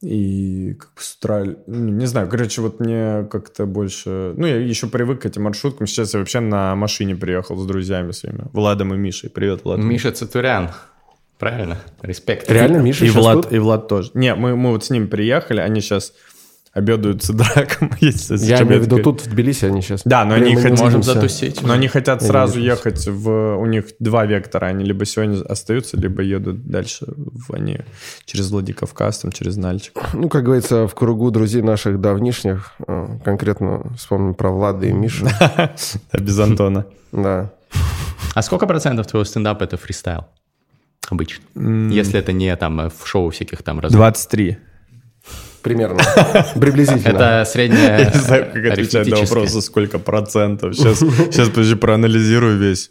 [0.00, 4.32] И как бы с утра, ну, не знаю, короче, вот мне как-то больше...
[4.36, 5.88] Ну, я еще привык к этим маршруткам.
[5.88, 8.44] Сейчас я вообще на машине приехал с друзьями своими.
[8.52, 9.28] Владом и Мишей.
[9.28, 9.80] Привет, Влад.
[9.80, 10.70] Миша Цатурян.
[11.36, 11.78] Правильно?
[12.02, 12.48] Респект.
[12.50, 13.52] Реально, Миша и Влад, тут?
[13.52, 14.10] и Влад тоже.
[14.14, 16.12] Не, мы, мы вот с ними приехали, они сейчас
[16.78, 17.90] обедаются драком.
[18.00, 20.02] Я имею в виду тут, в Тбилиси они сейчас.
[20.04, 20.80] Да, но они хотят...
[20.80, 21.62] Можем затусить.
[21.62, 23.56] Но они хотят сразу ехать в...
[23.56, 24.66] У них два вектора.
[24.66, 27.06] Они либо сегодня остаются, либо едут дальше.
[27.08, 27.52] В...
[27.52, 27.80] Они
[28.24, 29.98] через Владикавказ, там, через Нальчик.
[30.18, 35.26] Ну, как говорится, в кругу друзей наших давнишних, э, конкретно вспомним про Влада и Мишу.
[36.12, 36.86] Без Антона.
[37.12, 37.52] Да.
[38.34, 40.26] А сколько процентов твоего стендапа это фристайл?
[41.08, 41.44] Обычно.
[41.90, 43.80] Если это не там в шоу всяких там...
[43.80, 44.58] 23.
[45.68, 46.00] Примерно.
[46.58, 47.16] Приблизительно.
[47.16, 50.74] Это средняя Я не знаю, как отвечать на вопросы, сколько процентов.
[50.74, 52.90] Сейчас, сейчас подожди, проанализирую весь.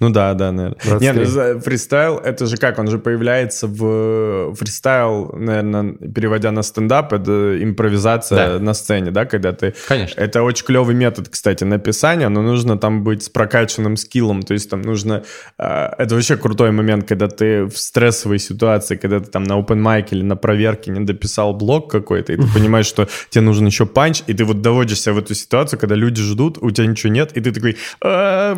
[0.00, 0.98] Ну да, да, наверное.
[0.98, 7.62] Нет, фристайл, это же как, он же появляется в фристайл, наверное, переводя на стендап, это
[7.62, 8.64] импровизация да.
[8.64, 9.74] на сцене, да, когда ты...
[9.88, 10.18] Конечно.
[10.18, 14.70] Это очень клевый метод, кстати, написания, но нужно там быть с прокачанным скиллом, то есть
[14.70, 15.22] там нужно...
[15.58, 19.82] А, это вообще крутой момент, когда ты в стрессовой ситуации, когда ты там на open
[19.82, 23.84] mic или на проверке не дописал блок какой-то, и ты понимаешь, что тебе нужен еще
[23.84, 27.32] панч, и ты вот доводишься в эту ситуацию, когда люди ждут, у тебя ничего нет,
[27.36, 28.56] и ты такой, «А,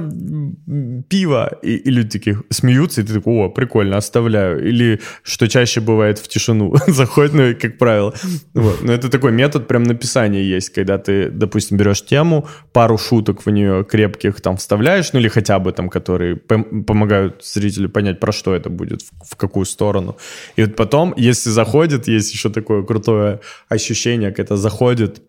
[1.08, 4.68] пиво, пиво, и, и люди такие смеются, и ты такой, о, прикольно, оставляю.
[4.68, 8.14] Или, что чаще бывает, в тишину заходит, ну, как правило.
[8.54, 8.82] Вот.
[8.82, 13.50] Но это такой метод прям написания есть, когда ты, допустим, берешь тему, пару шуток в
[13.50, 18.32] нее крепких там вставляешь, ну, или хотя бы там, которые пом- помогают зрителю понять, про
[18.32, 20.16] что это будет, в, в какую сторону.
[20.56, 25.22] И вот потом, если заходит, есть еще такое крутое ощущение, когда заходит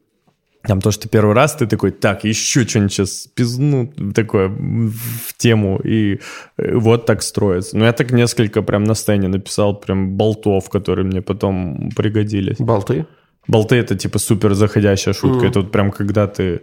[0.68, 5.80] там то, что первый раз ты такой, так, еще что-нибудь сейчас пизну такое в тему,
[5.84, 6.20] и
[6.58, 7.78] э, вот так строится.
[7.78, 12.58] Но я так несколько прям на сцене написал прям болтов, которые мне потом пригодились.
[12.60, 13.06] Болты?
[13.48, 15.46] Болты— это типа супер заходящая шутка.
[15.46, 15.50] Mm.
[15.50, 16.62] Это вот прям когда ты,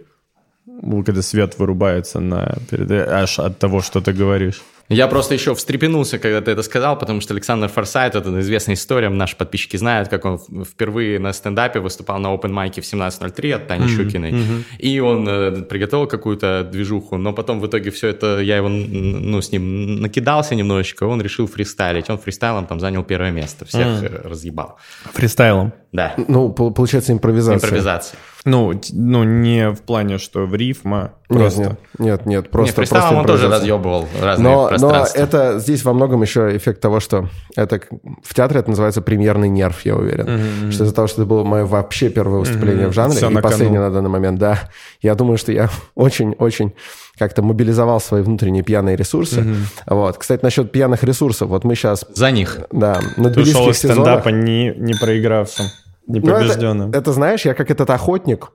[1.05, 2.57] когда свет вырубается на,
[3.07, 4.61] аж от того, что ты говоришь.
[4.91, 9.07] Я просто еще встрепенулся, когда ты это сказал, потому что Александр Форсайт, это известная история,
[9.07, 13.67] наши подписчики знают, как он впервые на стендапе выступал на open майке в 17.03 от
[13.67, 13.95] Тани mm-hmm.
[13.95, 14.63] Щукиной, mm-hmm.
[14.79, 19.41] и он э, приготовил какую-то движуху, но потом в итоге все это, я его, ну,
[19.41, 24.27] с ним накидался немножечко, он решил фристайлить, он фристайлом там занял первое место, всех mm-hmm.
[24.27, 24.77] разъебал.
[25.13, 25.71] Фристайлом?
[25.93, 26.15] Да.
[26.17, 27.67] Ну, получается импровизация.
[27.67, 28.19] Импровизация.
[28.43, 31.61] Ну, ну, не в плане, что в рифма, просто...
[31.61, 35.93] Нет, нет, нет, просто, нет, просто он тоже разъебывал разные но, но это здесь во
[35.93, 37.79] многом еще эффект того, что это
[38.23, 40.25] в театре это называется премьерный нерв, я уверен.
[40.25, 40.71] Mm-hmm.
[40.71, 42.89] Что из-за того, что это было мое вообще первое выступление mm-hmm.
[42.89, 44.59] в жанре, Все и последнее на данный момент, да.
[45.01, 46.73] Я думаю, что я очень-очень
[47.19, 49.41] как-то мобилизовал свои внутренние пьяные ресурсы.
[49.41, 49.55] Mm-hmm.
[49.87, 50.17] Вот.
[50.17, 52.05] Кстати, насчет пьяных ресурсов, вот мы сейчас...
[52.15, 52.61] За них.
[52.71, 52.99] Да.
[53.17, 55.67] На Ты ушел из стендапа не, не проигравшим.
[56.07, 56.87] Непобежденным.
[56.87, 58.51] Ну, это, это знаешь, я как этот охотник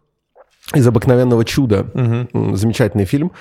[0.74, 1.86] из обыкновенного чуда.
[1.94, 2.56] Угу.
[2.56, 3.32] Замечательный фильм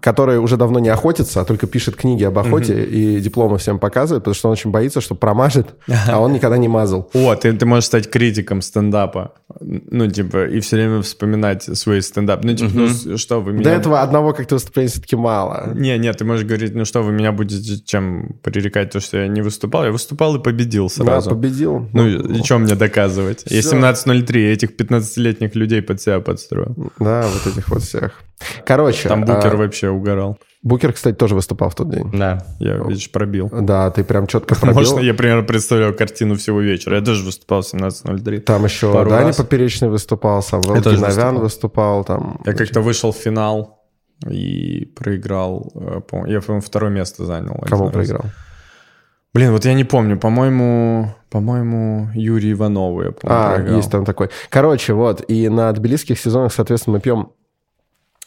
[0.00, 2.86] который уже давно не охотится, а только пишет книги об охоте mm-hmm.
[2.86, 5.74] и дипломы всем показывает, потому что он очень боится, что промажет,
[6.08, 7.10] а он никогда не мазал.
[7.14, 9.32] О, ты, ты можешь стать критиком стендапа.
[9.60, 12.44] Ну, типа, и все время вспоминать свой стендап.
[12.44, 13.02] Ну, типа, mm-hmm.
[13.06, 13.64] ну, что вы меня...
[13.64, 15.72] До этого одного как-то выступления все-таки мало.
[15.74, 19.28] Не, нет, ты можешь говорить, ну, что вы меня будете чем пререкать, то, что я
[19.28, 19.84] не выступал.
[19.84, 21.30] Я выступал и победил сразу.
[21.30, 21.88] Да, победил.
[21.92, 23.42] Ну, ну и что мне доказывать?
[23.44, 23.56] Все.
[23.56, 26.92] Я 17.03, этих 15-летних людей под себя подстроил.
[26.98, 28.22] Да, вот этих вот всех.
[28.64, 29.08] Короче.
[29.08, 29.56] Там Букер а...
[29.56, 30.38] вообще угорал.
[30.62, 32.10] Букер, кстати, тоже выступал в тот день.
[32.12, 32.44] Да.
[32.58, 33.48] Я, видишь, пробил.
[33.52, 34.80] Да, ты прям четко пробил.
[34.80, 36.96] Можно я примерно представлял картину всего вечера.
[36.96, 38.40] Я тоже выступал в 17.03.
[38.40, 39.36] Там еще Пару Дани раз.
[39.36, 42.04] Поперечный выступал, сам Волгиновян выступал.
[42.04, 42.40] Там...
[42.44, 43.84] Я как-то вышел в финал
[44.28, 45.70] и проиграл.
[45.74, 47.54] Э, я, по-моему, второе место занял.
[47.66, 48.24] Кого проиграл?
[49.34, 53.76] Блин, вот я не помню, по-моему, по-моему, Юрий Иванов, я помню, А, проиграл.
[53.76, 54.30] есть там такой.
[54.48, 57.32] Короче, вот, и на тбилисских сезонах, соответственно, мы пьем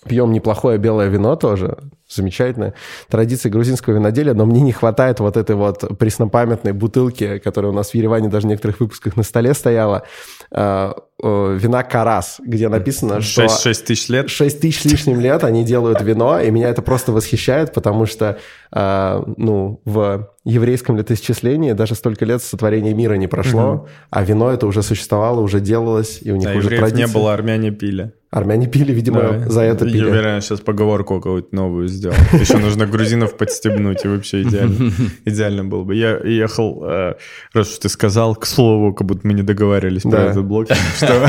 [0.08, 1.78] пьем неплохое белое вино тоже,
[2.10, 2.74] замечательная
[3.08, 7.92] традиция грузинского виноделия, но мне не хватает вот этой вот преснопамятной бутылки, которая у нас
[7.92, 10.04] в Ереване даже в некоторых выпусках на столе стояла,
[10.52, 13.62] э, э, вина Карас, где написано, 6, что...
[13.62, 14.30] 6 тысяч лет?
[14.30, 18.40] 6 тысяч лишним лет они делают вино, и меня это просто восхищает, потому что,
[18.74, 23.88] э, ну, в еврейском летоисчислении даже столько лет сотворения мира не прошло, угу.
[24.10, 27.08] а вино это уже существовало, уже делалось, и у них а уже традиция.
[27.08, 28.14] не было, армяне пили.
[28.32, 29.50] Армяне пили, видимо, да.
[29.50, 29.98] за это пили.
[29.98, 32.16] Я уверен, сейчас поговорку какую-то новую сделал.
[32.32, 34.92] Еще нужно грузинов подстебнуть, и вообще идеально.
[35.26, 35.96] Идеально было бы.
[35.96, 37.16] Я ехал, э,
[37.54, 41.28] раз уж ты сказал, к слову, как будто мы не договаривались про этот блок, что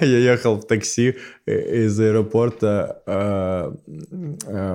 [0.00, 1.16] я ехал в такси
[1.46, 3.72] э, из аэропорта э,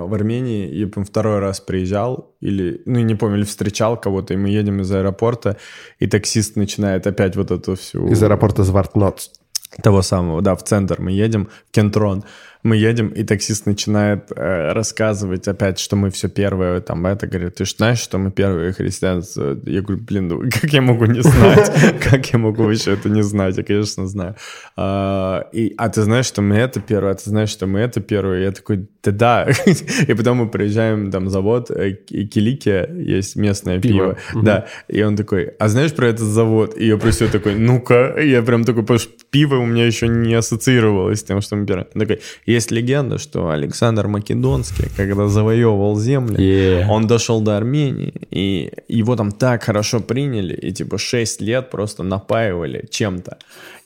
[0.05, 4.47] в Армении, и второй раз приезжал, или, ну, не помню, или встречал кого-то, и мы
[4.49, 5.57] едем из аэропорта,
[5.99, 8.07] и таксист начинает опять вот эту всю...
[8.07, 9.31] Из аэропорта Звартноц.
[9.81, 12.23] Того самого, да, в центр мы едем, в Кентрон
[12.65, 17.55] мы едем, и таксист начинает э, рассказывать опять, что мы все первые, там, это, говорит,
[17.55, 19.57] ты же знаешь, что мы первые христианцы?
[19.65, 21.71] Я говорю, блин, ну как я могу не знать?
[22.09, 23.57] Как я могу вообще это не знать?
[23.57, 24.35] Я, конечно, знаю.
[24.75, 28.01] А, и, а ты знаешь, что мы это первые, а ты знаешь, что мы это
[28.01, 28.45] первые?
[28.45, 29.47] Я такой, да да.
[30.07, 34.17] И потом мы приезжаем, там, завод, э, Килики, есть местное пиво.
[34.33, 34.65] Да.
[34.87, 36.77] И он такой, а знаешь про этот завод?
[36.77, 38.19] И я просто такой, ну-ка.
[38.19, 41.65] Я прям такой, потому что пиво у меня еще не ассоциировалось с тем, что мы
[41.65, 41.87] первые.
[41.93, 42.21] Он такой,
[42.55, 46.87] Есть легенда, что Александр Македонский, когда завоевывал земли, Yeah.
[46.89, 52.03] он дошел до Армении, и его там так хорошо приняли, и типа 6 лет просто
[52.03, 53.37] напаивали чем-то.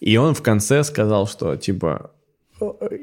[0.01, 2.11] И он в конце сказал, что типа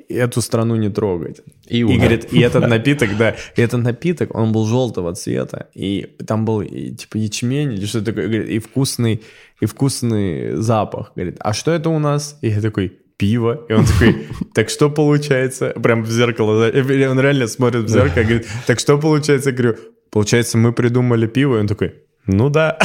[0.08, 1.40] эту страну не трогать.
[1.66, 6.06] И И, говорит, и этот напиток, да, и этот напиток, он был желтого цвета, и
[6.26, 9.22] там был и, типа ячмень или что-то такое, говорит, и вкусный,
[9.62, 11.12] и вкусный запах.
[11.16, 12.38] Говорит, а что это у нас?
[12.42, 13.66] И я такой, пиво.
[13.68, 15.74] И он такой, так что получается?
[15.82, 16.66] Прям в зеркало.
[16.66, 19.50] Он реально смотрит в зеркало и говорит, так что получается?
[19.50, 19.76] Я говорю,
[20.10, 21.56] получается, мы придумали пиво.
[21.56, 21.94] И он такой,
[22.26, 22.78] ну да.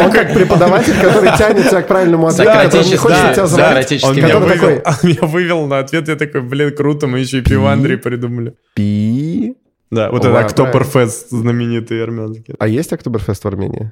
[0.00, 3.46] Он как преподаватель, который тянет тебя к правильному ответу, который не хочет да, тебя да,
[3.48, 4.04] звать.
[4.04, 8.54] Он меня вывел, на ответ, я такой, блин, круто, мы еще и пиво Андрей придумали.
[8.74, 9.56] Пи.
[9.90, 12.54] Да, вот это Октоберфест знаменитый армянский.
[12.58, 13.90] А есть Октоберфест в Армении?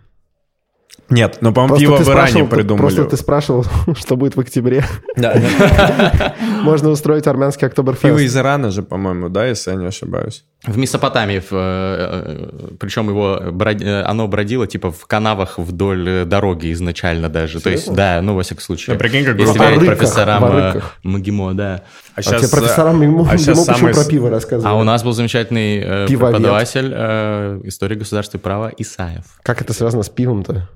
[1.11, 2.83] Нет, но, по-моему, Просто пиво вы ранее придумали.
[2.83, 3.65] Просто ты спрашивал,
[3.97, 4.85] что будет в октябре.
[5.17, 6.35] Да, да.
[6.63, 8.03] Можно устроить армянский Октоберфест.
[8.03, 10.45] Пиво из Ирана же, по-моему, да, если я не ошибаюсь.
[10.67, 16.73] В Месопотамии, в, э, причем его э, оно бродило типа в канавах вдоль э, дороги
[16.73, 17.61] изначально даже.
[17.61, 17.97] То есть, Серьезно?
[17.97, 18.95] да, ну во всяком случае.
[18.95, 19.65] Ну, прикинь, как Если круто.
[19.71, 20.97] верить О рыках, профессорам в э, рыках.
[21.05, 21.83] МГИМО, да.
[22.17, 24.73] А А тебе профессорам ему, а почему самый про пиво рассказывали?
[24.73, 26.35] А у нас был замечательный э, Пивовед.
[26.37, 29.25] преподаватель э, истории государства и права Исаев.
[29.45, 30.69] Как это связано с пивом-то?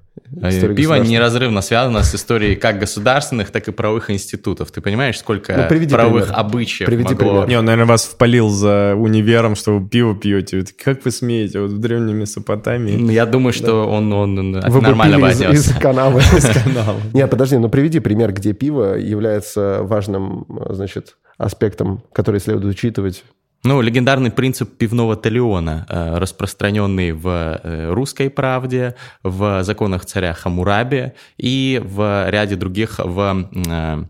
[0.43, 4.71] Э, История Пиво неразрывно связано с историей как государственных, так и правовых институтов.
[4.71, 6.39] Ты понимаешь, сколько Ну, приведи правовых пример.
[6.41, 7.31] обычаев Приведи могло...
[7.31, 7.49] пример.
[7.49, 10.59] Не, он, наверное, вас впалил за универом, что вы пиво пьете.
[10.59, 11.61] Вы Как вы смеете?
[11.61, 12.97] Вот в древней Месопотамии.
[12.97, 16.21] Ну, Я думаю, что он, он Вы бы нормально бы пили из, из канавы.
[16.65, 17.01] канала.
[17.13, 23.25] Нет, подожди, ну приведи пример, где пиво является важным, значит, аспектом, который следует учитывать.
[23.65, 31.15] Ну, легендарный принцип пивного талиона, э, распространенный в э, «Русской правде», в законах царя Хамурабе
[31.37, 34.05] и в ряде других в э,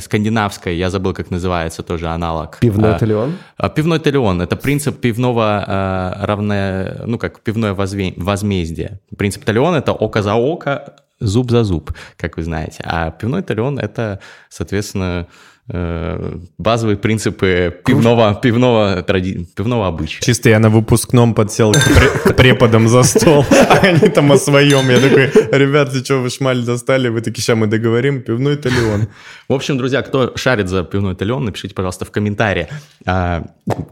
[0.00, 2.58] скандинавской, я забыл, как называется, тоже аналог.
[2.60, 3.34] Пивной Э, талион.
[3.56, 9.00] а, Пивной талион– это принцип пивного э, равное, ну, как пивное возмездие.
[9.16, 12.82] Принцип талион– это око за око, зуб за зуб, как вы знаете.
[12.84, 15.26] А пивной талион– это, соответственно, э,
[15.68, 20.22] базовые принципы пивного, пивного, тради- пивного обычая.
[20.22, 24.38] Чисто я на выпускном подсел к, пре- к преподам за стол, а они там о
[24.38, 24.88] своем.
[24.88, 25.26] Я такой,
[25.58, 27.08] ребят, ты что, вы шмаль достали?
[27.08, 29.08] Вы такие, сейчас мы договорим, пивной талион.
[29.48, 32.68] В общем, друзья, кто шарит за пивной талион, напишите, пожалуйста, в комментарии.
[33.04, 33.44] А,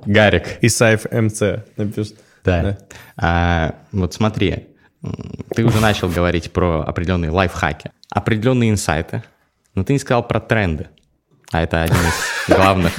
[0.07, 2.17] Гарик, Исаев МЦ напишет.
[2.45, 2.79] Да.
[3.17, 4.69] А, вот смотри,
[5.55, 9.23] ты уже начал говорить про определенные лайфхаки, определенные инсайты,
[9.75, 10.89] но ты не сказал про тренды.
[11.53, 12.93] А это один из главных,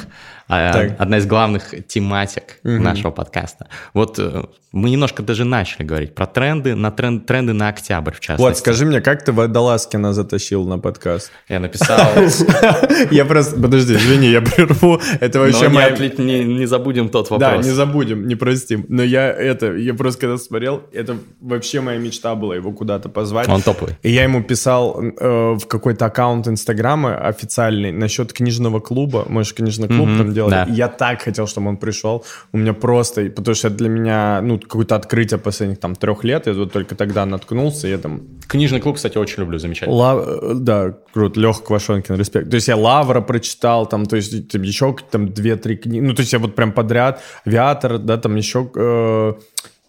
[0.48, 0.96] Так.
[1.00, 3.68] одна из главных тематик нашего подкаста.
[3.94, 8.20] Вот э, мы немножко даже начали говорить про тренды, на тренд, тренды на октябрь, в
[8.20, 8.42] частности.
[8.42, 11.32] Вот, скажи мне, как ты Водолазкина затащил на подкаст?
[11.50, 12.00] Я написал,
[13.12, 15.00] Я просто, подожди, извини, я прерву.
[15.20, 15.90] Это вообще моя...
[15.90, 17.66] не- забудем тот Да, вопрос.
[17.66, 18.86] не забудем, не простим.
[18.90, 23.48] Но я это, я просто когда смотрел, это вообще моя мечта была его куда-то позвать.
[23.48, 23.98] Он топовый.
[24.04, 29.26] И я ему писал э, в какой-то аккаунт Инстаграма официальный насчет книжного клуба.
[29.28, 30.52] Мы же книжный клуб там делали.
[30.52, 30.64] да.
[30.64, 32.24] И я так хотел, чтобы он пришел.
[32.54, 36.48] У меня просто, потому что для меня, ну, какое-то открытие последних там трех лет.
[36.48, 39.98] Я вот только тогда наткнулся, я там Книжный клуб, кстати, очень люблю, замечательно.
[39.98, 42.50] Ла- э, да, круто, Леха Квашонкин, респект.
[42.50, 46.22] То есть я Лавра прочитал, там, то есть там еще там две-три книги, ну, то
[46.22, 49.34] есть я вот прям подряд, Авиатор, да, там еще, э,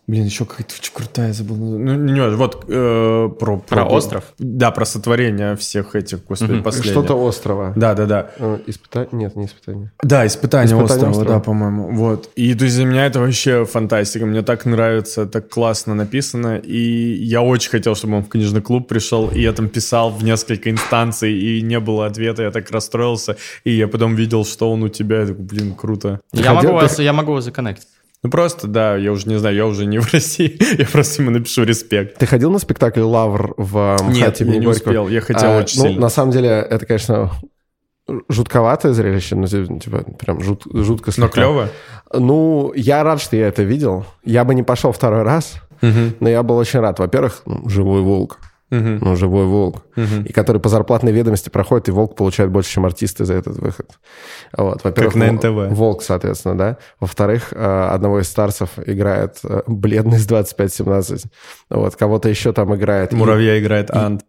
[0.08, 1.96] блин, еще какая-то очень крутая, забыл, название.
[1.96, 4.24] ну, не вот э, про, Про остров?
[4.38, 6.92] Да, про сотворение всех этих, господи, последних.
[6.92, 7.72] Что-то острова.
[7.76, 8.30] Да, да, да.
[8.38, 9.08] Э, Испытание?
[9.12, 9.92] Нет, не испытание.
[10.02, 11.34] Да, испытание, «Испытание острова, острова».
[11.34, 11.90] да, по-моему.
[11.92, 12.30] Вот.
[12.36, 14.24] И то есть для меня это вообще фантастика.
[14.26, 16.56] Мне так нравится, так классно написано.
[16.56, 19.28] И я очень хотел, чтобы он в книжный клуб пришел.
[19.28, 22.42] И я там писал в несколько инстанций, и не было ответа.
[22.44, 23.36] Я так расстроился.
[23.64, 25.20] И я потом видел, что он у тебя.
[25.20, 26.20] Я такой, блин, круто.
[26.32, 27.88] Я Хотел- могу, вас, я могу вас законнектить.
[28.22, 30.58] Ну просто, да, я уже не знаю, я уже не в России.
[30.78, 32.18] Я просто ему напишу респект.
[32.18, 35.08] Ты ходил на спектакль «Лавр» в э, Нет, я не успел.
[35.08, 36.00] Я хотел А, очень ну, сильно.
[36.02, 37.30] На самом деле, это, конечно,
[38.28, 41.28] жутковатое зрелище, ну, типа, прям жут- жутко Но слегка.
[41.42, 41.68] клево.
[42.12, 44.04] Ну, я рад, что я это видел.
[44.24, 46.98] Я бы не пошел второй раз, но я был очень рад.
[46.98, 48.38] Во-первых, ну, живой волк.
[48.70, 48.98] Мгм.
[49.00, 49.86] Ну, живой волк.
[49.96, 53.90] И который по зарплатной ведомости проходит, и волк получает больше, чем артисты за этот выход.
[54.56, 55.74] Вот, во-первых, Как на НТВ.
[55.76, 56.76] Волк, соответственно, да.
[57.00, 61.24] Во-вторых, э, одного из старцев играет э, бледный с 25-17.
[61.70, 63.12] Вот, кого-то еще там играет.
[63.12, 64.22] И- Муравья играет Ант.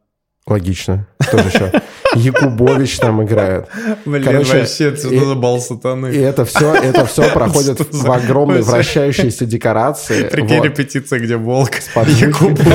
[0.48, 1.06] Логично.
[1.20, 1.72] Кто же еще?
[2.16, 3.68] Якубович там играет.
[4.06, 6.08] Блин, Короче, вообще, это и- задолбал сатаны.
[6.08, 10.24] И это все, это все проходит в огромной вращающейся декорации.
[10.24, 10.66] Прикинь, Вот.
[10.66, 11.72] репетиция, где Волк.
[11.96, 12.68] Якубович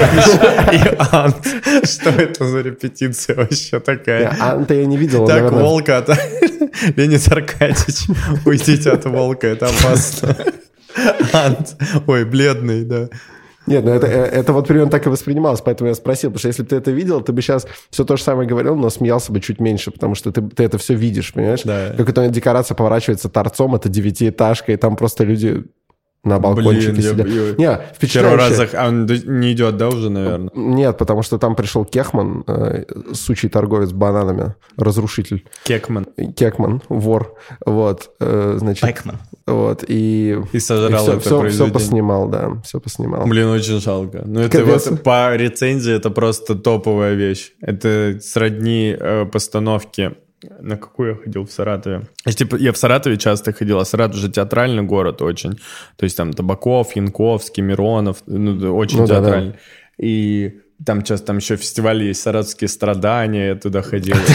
[0.73, 1.37] и Ант.
[1.85, 4.37] Что это за репетиция вообще такая?
[4.41, 5.27] А Анта я не видел.
[5.27, 6.17] Так, наверное, Волка, а
[6.97, 8.09] Леонид Аркадьевич,
[8.45, 10.37] уйдите от волка, это опасно.
[11.33, 11.77] Ант.
[12.07, 13.09] Ой, бледный, да.
[13.67, 16.49] Нет, ну это, э, это вот примерно так и воспринималось, поэтому я спросил, потому что
[16.49, 19.33] если бы ты это видел, ты бы сейчас все то же самое говорил, но смеялся
[19.33, 21.63] бы чуть меньше, потому что ты, ты это все видишь, понимаешь?
[21.65, 21.95] Да.
[21.97, 25.65] Как это декорация поворачивается торцом, это девятиэтажка, и там просто люди
[26.25, 27.27] на балкончике Блин, сидят.
[27.29, 28.37] я- Не, Первый впечатляюще.
[28.37, 30.51] раз зах- а не идет, да, уже, наверное?
[30.55, 35.45] Нет, потому что там пришел Кехман, э, сучий торговец бананами, разрушитель.
[35.65, 36.07] Кекман.
[36.35, 37.35] Кекман, вор.
[37.67, 38.85] Вот, э, значит...
[38.85, 39.19] Бэкман.
[39.47, 40.39] Вот, и...
[40.53, 41.75] И сожрал все, это все, произведение.
[41.75, 43.27] поснимал, да, все поснимал.
[43.27, 44.23] Блин, очень жалко.
[44.25, 44.87] Ну, это Капец.
[44.87, 47.53] вот по рецензии это просто топовая вещь.
[47.61, 50.15] Это сродни э, постановке.
[50.61, 52.07] На какую я ходил в Саратове?
[52.25, 55.59] Я, типа, я в Саратове часто ходил, а Саратов же театральный город очень.
[55.97, 59.27] То есть там Табаков, Янковский, Миронов, ну, да, очень Ну да, да.
[59.27, 59.55] театральный.
[59.99, 64.17] И там часто там еще фестиваль есть «Саратовские страдания», я туда ходил.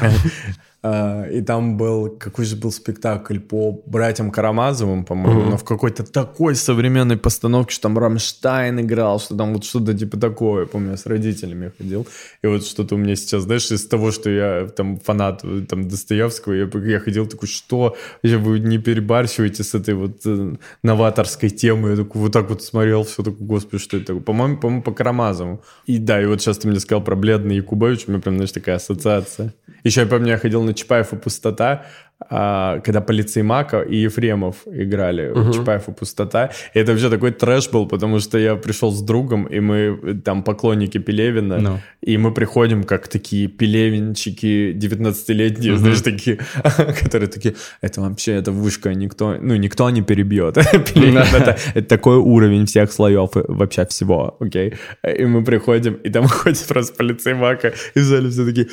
[0.82, 6.02] А, И там был, какой же был спектакль по братьям Карамазовым, по-моему, но в какой-то
[6.02, 10.66] такой современной постановке, что там Рамштайн играл, что там вот что-то типа такое.
[10.66, 12.06] Помню, я с родителями ходил.
[12.42, 15.88] И вот что-то у меня сейчас, знаешь, из того, что я там фанат э, там
[15.88, 21.50] Достоевского, я, я ходил такой, что Вообще вы не перебарщиваете с этой вот э, новаторской
[21.50, 21.92] темой.
[21.92, 24.22] Я такой вот так вот смотрел, все такое, господи, что это такое?
[24.22, 25.62] По-моему, по-моему, по Карамазову.
[25.86, 28.52] И да, и вот сейчас ты мне сказал про бледный Якубович, у меня прям, знаешь,
[28.52, 29.54] такая ассоциация.
[29.84, 31.84] Еще я помню, я ходил на Чапаев и пустота,
[32.30, 36.50] а, когда полицей Мака и Ефремов играли в Чапаев и пустота.
[36.74, 40.42] И это вообще такой трэш был, потому что я пришел с другом, и мы там
[40.44, 41.78] поклонники Пелевина, Ну.
[42.00, 46.38] и мы приходим как такие пелевинчики 19-летние, знаешь, такие,
[47.02, 50.54] которые такие, это вообще, это вышка, никто, ну, никто не перебьет.
[50.94, 54.74] Пелевин это, это такой уровень всех слоев и вообще всего, окей?
[55.02, 58.68] И мы приходим, и там ходит просто полицей Мака, и в зале все такие,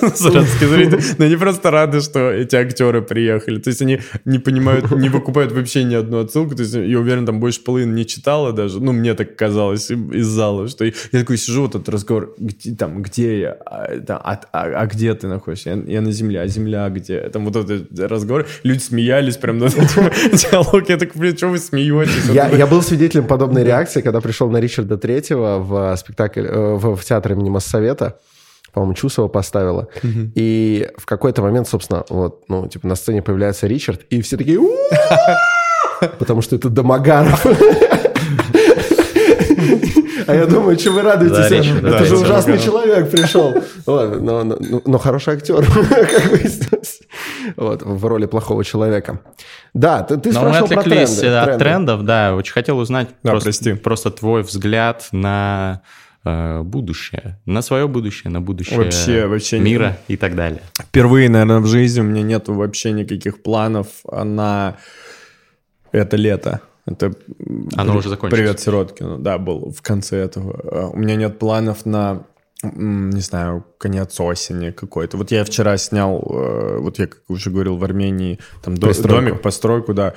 [0.00, 3.58] Саратовские зрители, но они просто рады, что эти актеры приехали.
[3.58, 6.54] То есть они не понимают, не выкупают вообще ни одну отсылку.
[6.54, 8.80] То есть я уверен, там больше половины не читала даже.
[8.80, 13.02] Ну, мне так казалось из зала, что я такой сижу, вот этот разговор, где, там,
[13.02, 15.70] где я, а, это, а, а- а где ты находишься?
[15.70, 17.20] Я, я на земле, а земля где?
[17.30, 20.84] Там вот этот разговор, люди смеялись прям над этим диалогом.
[20.88, 22.30] Я такой, блин, что вы смеетесь?
[22.32, 27.04] Я, был свидетелем подобной реакции, когда пришел на Ричарда Третьего в спектакль, э, в, в
[27.04, 28.18] театр имени Моссовета.
[28.76, 29.88] По-моему, Чусова поставила.
[30.04, 34.60] И в какой-то момент, собственно, вот, ну, типа, на сцене появляется Ричард, и все такие!
[36.18, 37.46] Потому что это Домогаров.
[40.26, 41.36] А я думаю, что вы радуетесь?
[41.48, 42.82] За Ричарда, Это да, же ужасный Домогарова.
[42.82, 43.54] человек пришел.
[43.86, 47.00] Ладно, но, но- но- но хороший актер, как выяснилось.
[47.56, 49.20] Вот, в роли плохого человека.
[49.72, 51.02] Да, ты, ты Но мы спрашивал про тренды.
[51.28, 51.58] от тренды.
[51.58, 52.34] трендов, да.
[52.34, 55.86] Очень хотел узнать Да, просто, просто твой взгляд на э,
[56.64, 60.60] будущее, на свое будущее, на будущее Вообще, вообще не- мира и так далее.
[60.78, 64.76] Впервые, наверное, в жизни у меня нет вообще никаких планов на
[65.92, 66.60] это лето.
[66.86, 67.12] Это
[67.76, 68.40] Оно при- уже закончилось.
[68.40, 70.60] Привет Сироткину, да, был в конце этого.
[70.64, 72.22] А, У меня нет планов на,
[72.62, 75.16] не знаю, конец осени какой-то.
[75.16, 79.24] Вот я вчера снял, э, вот я, как уже говорил, в Армении, там Пристройку.
[79.26, 80.14] домик, постройку, да,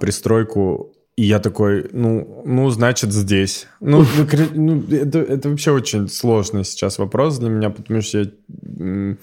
[0.00, 0.92] пристройку.
[1.18, 3.66] И я такой, ну, ну, значит, здесь.
[3.80, 8.30] Ну, ну, ну, это, это вообще очень сложный сейчас вопрос для меня, потому что я
[8.78, 9.16] ну,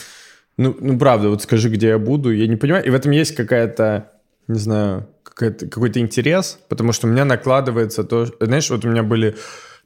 [0.58, 2.84] ну, правда, вот скажи, где я буду, я не понимаю.
[2.84, 4.12] И в этом есть какая-то,
[4.50, 8.26] не знаю, какая-то, какой-то интерес, потому что у меня накладывается то...
[8.42, 9.38] Знаешь, вот у меня были,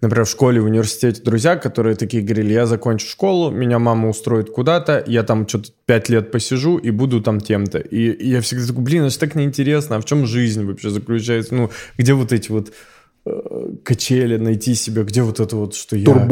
[0.02, 4.50] например, в школе, в университете друзья, которые такие говорили, я закончу школу, меня мама устроит
[4.50, 7.80] куда-то, я там что-то пять лет посижу и буду там тем-то.
[7.80, 10.90] И, и я всегда такой, блин, это же так неинтересно, а в чем жизнь вообще
[10.90, 11.56] заключается?
[11.56, 12.72] Ну, где вот эти вот
[13.84, 16.06] качели, найти себя, где вот это вот, что я...
[16.06, 16.28] Хватает.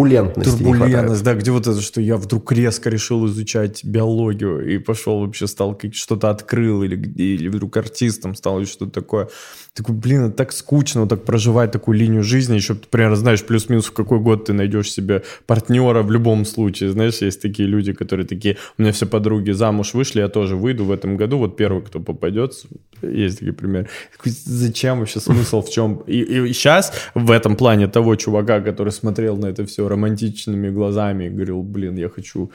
[0.45, 5.47] Турбулентность, да, где вот это, что я вдруг резко решил изучать биологию и пошел вообще,
[5.47, 9.29] стал что-то открыл или, или вдруг артистом стал или что-то такое.
[9.73, 13.43] Такой, блин, это так скучно вот так проживать такую линию жизни, еще, ты примерно знаешь
[13.43, 16.91] плюс-минус в какой год ты найдешь себе партнера в любом случае.
[16.91, 20.85] Знаешь, есть такие люди, которые такие, у меня все подруги замуж вышли, я тоже выйду
[20.85, 22.67] в этом году, вот первый, кто попадется,
[23.03, 23.87] есть такие примеры.
[24.23, 26.03] Зачем вообще смысл в чем?
[26.07, 31.25] И, и сейчас в этом плане того чувака, который смотрел на это все романтичными глазами
[31.25, 32.51] и говорил, блин, я хочу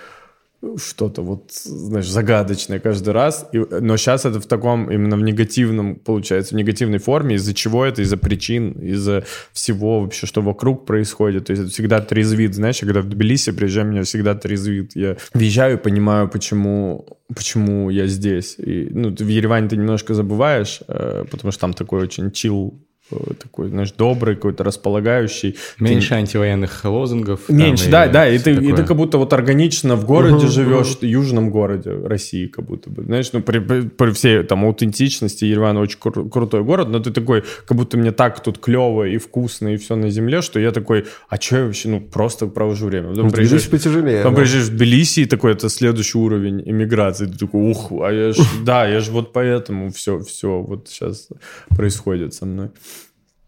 [0.77, 3.49] что-то вот, знаешь, загадочное каждый раз.
[3.53, 7.35] И, но сейчас это в таком, именно в негативном, получается, в негативной форме.
[7.37, 8.03] Из-за чего это?
[8.03, 11.47] Из-за причин, из-за всего вообще, что вокруг происходит.
[11.47, 12.55] То есть это всегда трезвит.
[12.55, 14.95] Знаешь, когда в Тбилиси приезжаю, меня всегда трезвит.
[14.95, 18.55] Я въезжаю и понимаю, почему, почему я здесь.
[18.59, 22.81] И, ну, в Ереване ты немножко забываешь, э, потому что там такой очень чил
[23.39, 25.57] такой, знаешь, добрый, какой-то располагающий.
[25.79, 26.15] Меньше ты...
[26.15, 27.49] антивоенных лозунгов.
[27.49, 30.97] Меньше, да, да, и ты, и ты как будто вот органично в городе угу, живешь,
[30.97, 31.07] угу.
[31.07, 35.77] южном городе России как будто бы, знаешь, ну при, при, при всей там аутентичности Ереван
[35.77, 39.75] очень кру- крутой город, но ты такой, как будто мне так тут клево и вкусно
[39.75, 43.11] и все на земле, что я такой, а что я вообще, ну просто провожу время.
[43.11, 44.19] Потом ну, приезжаешь, потяжелее.
[44.19, 44.41] Потом да.
[44.41, 48.39] приезжаешь в Тбилиси, и такой, это следующий уровень иммиграции, ты такой, ух, а я ж,
[48.65, 51.29] да, я же вот поэтому все, все вот сейчас
[51.69, 52.71] происходит со мной.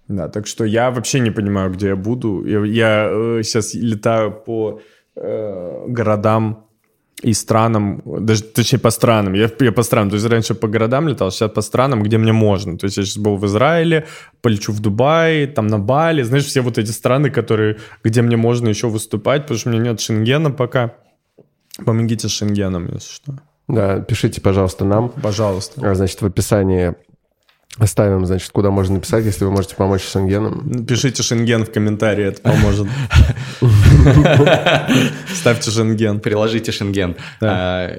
[0.09, 2.45] Да, так что я вообще не понимаю, где я буду.
[2.45, 4.81] Я, я э, сейчас летаю по
[5.17, 6.67] э, городам
[7.23, 9.35] и странам, даже точнее по странам.
[9.35, 12.33] Я, я по странам, то есть раньше по городам летал, сейчас по странам, где мне
[12.33, 12.77] можно.
[12.77, 14.07] То есть я сейчас был в Израиле,
[14.43, 16.23] полечу в Дубай, там на Бали.
[16.23, 19.91] Знаешь, все вот эти страны, которые, где мне можно еще выступать, потому что у меня
[19.91, 20.97] нет шенгена пока.
[21.85, 23.39] Помогите с шенгеном, если что.
[23.69, 25.09] Да, пишите, пожалуйста, нам.
[25.09, 25.91] Пожалуйста.
[25.91, 26.95] А, значит, в описании
[27.79, 30.85] Оставим, значит, куда можно написать, если вы можете помочь Шенгеном.
[30.87, 32.87] Пишите Шенген в комментарии, это поможет.
[35.35, 36.21] Ставьте Шенген.
[36.21, 37.17] Приложите Шенген.
[37.43, 37.91] А,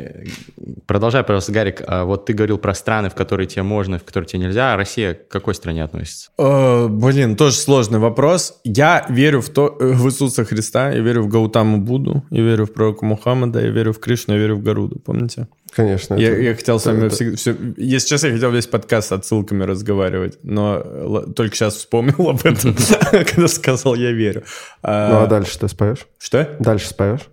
[0.86, 1.82] продолжай, пожалуйста, Гарик.
[1.86, 4.73] А вот ты говорил про страны, в которые тебе можно, в которые тебе нельзя.
[4.73, 6.30] А Россия к какой стране относится?
[6.38, 8.61] Блин, тоже сложный вопрос.
[8.63, 12.65] Я верю в то, э, в Иисуса Христа, я верю в Гаутаму Буду, я верю
[12.65, 14.99] в пророка Мухаммада, я верю в Кришну, я верю в Гаруду.
[14.99, 15.47] Помните?
[15.76, 16.15] Конечно.
[16.15, 17.15] Я, это, я хотел с вами это...
[17.15, 17.36] всегда...
[17.36, 22.45] Все, если честно, я хотел весь подкаст с отсылками разговаривать, но только сейчас вспомнил об
[22.45, 22.76] этом,
[23.11, 24.43] когда сказал «я верю».
[24.82, 26.07] А, ну, а дальше ты споешь?
[26.17, 26.55] Что?
[26.59, 27.28] Дальше споешь?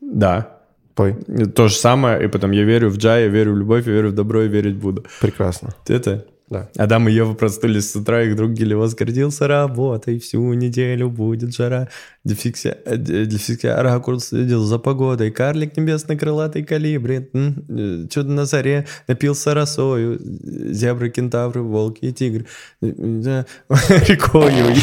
[0.00, 0.58] Да.
[0.96, 1.14] Пой.
[1.54, 4.08] То же самое, и потом «я верю в Джай, я верю в любовь, я верю
[4.08, 5.04] в добро и верить буду».
[5.20, 5.74] Прекрасно.
[5.86, 6.26] Это?
[6.48, 6.68] Да.
[6.76, 11.88] Адам и Ева проснулись с утра, их друг Гелиос гордился работой, всю неделю будет жара.
[12.24, 19.54] Дефиксия, э, дефиксия ракурс следил за погодой, карлик небесно-крылатый калибри, э, чудо на заре напился
[19.54, 22.46] росою, зебры, кентавры, волки и тигры.
[22.80, 24.76] Рекою.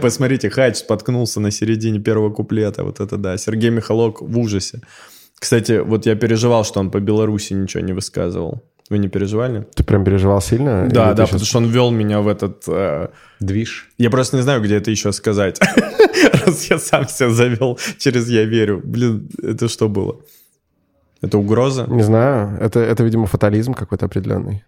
[0.02, 3.36] Посмотрите, Хач споткнулся на середине первого куплета, вот это да.
[3.36, 4.80] Сергей Михалок в ужасе.
[5.38, 8.62] Кстати, вот я переживал, что он по Беларуси ничего не высказывал.
[8.90, 9.66] Вы не переживали?
[9.74, 10.88] Ты прям переживал сильно?
[10.88, 11.30] Да, да, сейчас...
[11.30, 12.64] потому что он вел меня в этот...
[12.68, 13.08] Э...
[13.40, 13.88] Движ.
[13.98, 15.60] Я просто не знаю, где это еще сказать.
[16.46, 18.80] Раз я сам себя завел через «я верю».
[18.82, 20.16] Блин, это что было?
[21.20, 21.86] Это угроза?
[21.88, 22.58] Не знаю.
[22.60, 24.64] Это, это видимо, фатализм какой-то определенный.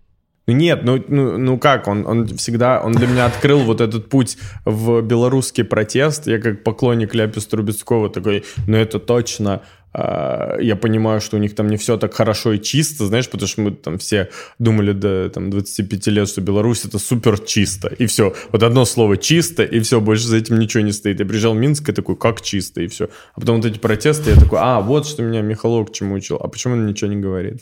[0.47, 4.09] Ну нет, ну, ну, ну как, он, он всегда, он для меня открыл вот этот
[4.09, 6.27] путь в белорусский протест.
[6.27, 9.62] Я как поклонник Ляпис Трубецкого такой, ну это точно
[9.93, 13.61] я понимаю, что у них там не все так хорошо и чисто, знаешь, потому что
[13.62, 18.32] мы там все думали до там, 25 лет, что Беларусь это супер чисто, и все.
[18.53, 21.18] Вот одно слово чисто, и все, больше за этим ничего не стоит.
[21.18, 23.09] Я приезжал в Минск и такой, как чисто, и все.
[23.34, 26.47] А потом вот эти протесты, я такой, а, вот что меня Михалок чему учил, а
[26.47, 27.61] почему он ничего не говорит?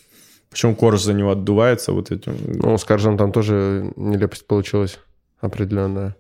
[0.51, 2.37] Почему Корж за него отдувается вот этим?
[2.47, 4.99] Ну, с Коржем там тоже нелепость получилась
[5.41, 6.17] определенная.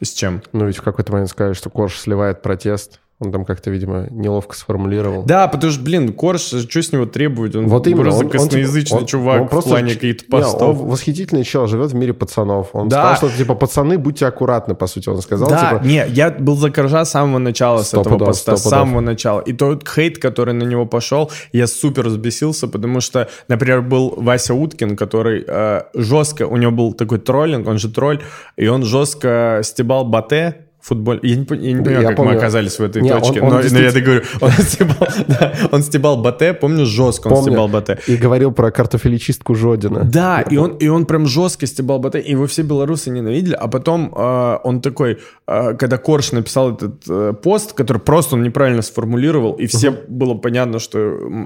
[0.00, 0.42] С чем?
[0.52, 4.56] Ну, ведь в какой-то момент сказали, что Корж сливает протест он там как-то, видимо, неловко
[4.56, 5.22] сформулировал.
[5.22, 7.54] Да, потому что, блин, Корж, что с него требовать?
[7.54, 10.76] Он вот именно, просто он, косноязычный он, чувак он, просто, в плане каких-то постов.
[10.76, 12.70] Не, он восхитительный чел, живет в мире пацанов.
[12.72, 13.14] Он да.
[13.14, 15.48] сказал, что, типа, пацаны, будьте аккуратны, по сути, он сказал.
[15.48, 15.84] Да, типа...
[15.84, 19.40] не, я был за Коржа с самого начала, с этого пудов, поста, с самого начала.
[19.40, 24.54] И тот хейт, который на него пошел, я супер взбесился, потому что, например, был Вася
[24.54, 28.22] Уткин, который э, жестко, у него был такой троллинг, он же тролль,
[28.56, 31.18] и он жестко стебал Бате, футболь.
[31.22, 32.32] Я не, я не понимаю, я как помню.
[32.32, 33.40] мы оказались в этой не, точке.
[33.40, 33.90] Он, он но, действительно...
[33.90, 37.52] но я говорю, он стебал, да, он стебал Батэ, помню, жестко он помню.
[37.52, 37.98] стебал Батэ.
[38.06, 40.04] И говорил про картофелечистку Жодина.
[40.04, 43.54] Да, и он, и он прям жестко стебал Батэ, и его все белорусы ненавидели.
[43.54, 48.42] А потом э, он такой, э, когда Корж написал этот э, пост, который просто он
[48.42, 49.98] неправильно сформулировал, и все угу.
[50.08, 50.98] было понятно, что...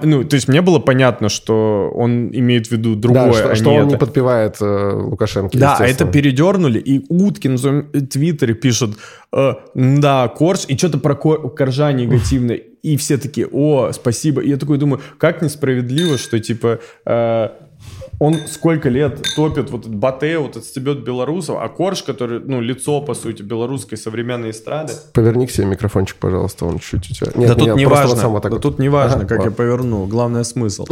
[0.03, 3.55] Ну, то есть мне было понятно, что он имеет в виду другое, да, что, а
[3.55, 3.91] что не он это.
[3.91, 8.91] не подпевает э, Лукашенко, Да, а это передернули, и Уткин в Твиттере пишет
[9.33, 12.61] э, да, корж, и что-то про коржа негативное.
[12.83, 14.41] И все такие, о, спасибо.
[14.41, 16.81] И я такой думаю, как несправедливо, что типа...
[17.05, 17.51] Э,
[18.21, 22.61] он сколько лет топит вот этот Батэ, вот этот стебет белорусов, а Корж, который, ну,
[22.61, 24.93] лицо, по сути, белорусской современной эстрады.
[25.13, 27.33] Поверни к себе микрофончик, пожалуйста, он чуть у тебя.
[27.35, 30.87] Нет, да тут не важно, вот да тут не важно, как я поверну, главное смысл.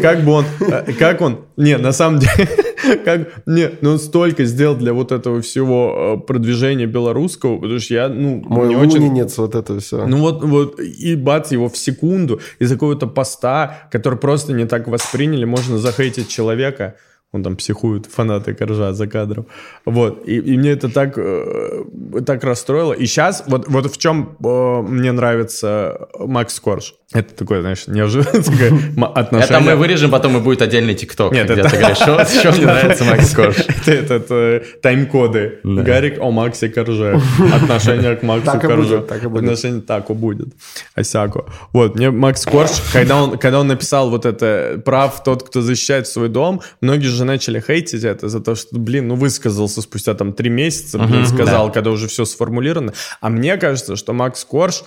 [0.00, 2.48] Как бы он, э, как он, не, на самом деле,
[3.04, 7.94] как, не, ну он столько сделал для вот этого всего э, продвижения белорусского, потому что
[7.94, 9.12] я, ну, Мой не очень...
[9.12, 10.06] нет вот это все.
[10.06, 14.88] Ну вот, вот, и бац, его в секунду из какого-то поста, который просто не так
[14.88, 16.94] восприняли, можно захейтить человека,
[17.32, 19.46] он там психует, фанаты Коржа за кадром.
[19.86, 21.84] Вот, и, и мне это так, э,
[22.26, 22.92] так расстроило.
[22.92, 26.94] И сейчас, вот, вот в чем э, мне нравится Макс Корж.
[27.14, 28.40] Это такое, знаешь, неожиданное
[29.14, 29.58] отношение.
[29.58, 31.32] Это мы вырежем, потом и будет отдельный ТикТок.
[31.32, 31.68] Нет, это...
[31.68, 33.56] ты говоришь, что, мне нравится Макс Корж.
[33.86, 35.58] Это, это, тайм-коды.
[35.62, 37.20] Гарик о Максе Корже.
[37.54, 39.00] Отношение к Максу Корже.
[39.00, 39.42] Так и будет.
[39.44, 40.48] Отношение так и будет.
[40.94, 41.44] Осяко.
[41.72, 46.06] Вот, мне Макс Корж, когда он, когда он написал вот это «Прав тот, кто защищает
[46.06, 50.32] свой дом», многие же начали хейтить это за то, что, блин, ну высказался спустя там
[50.32, 52.94] три месяца, блин, сказал, когда уже все сформулировано.
[53.20, 54.82] А мне кажется, что Макс Корж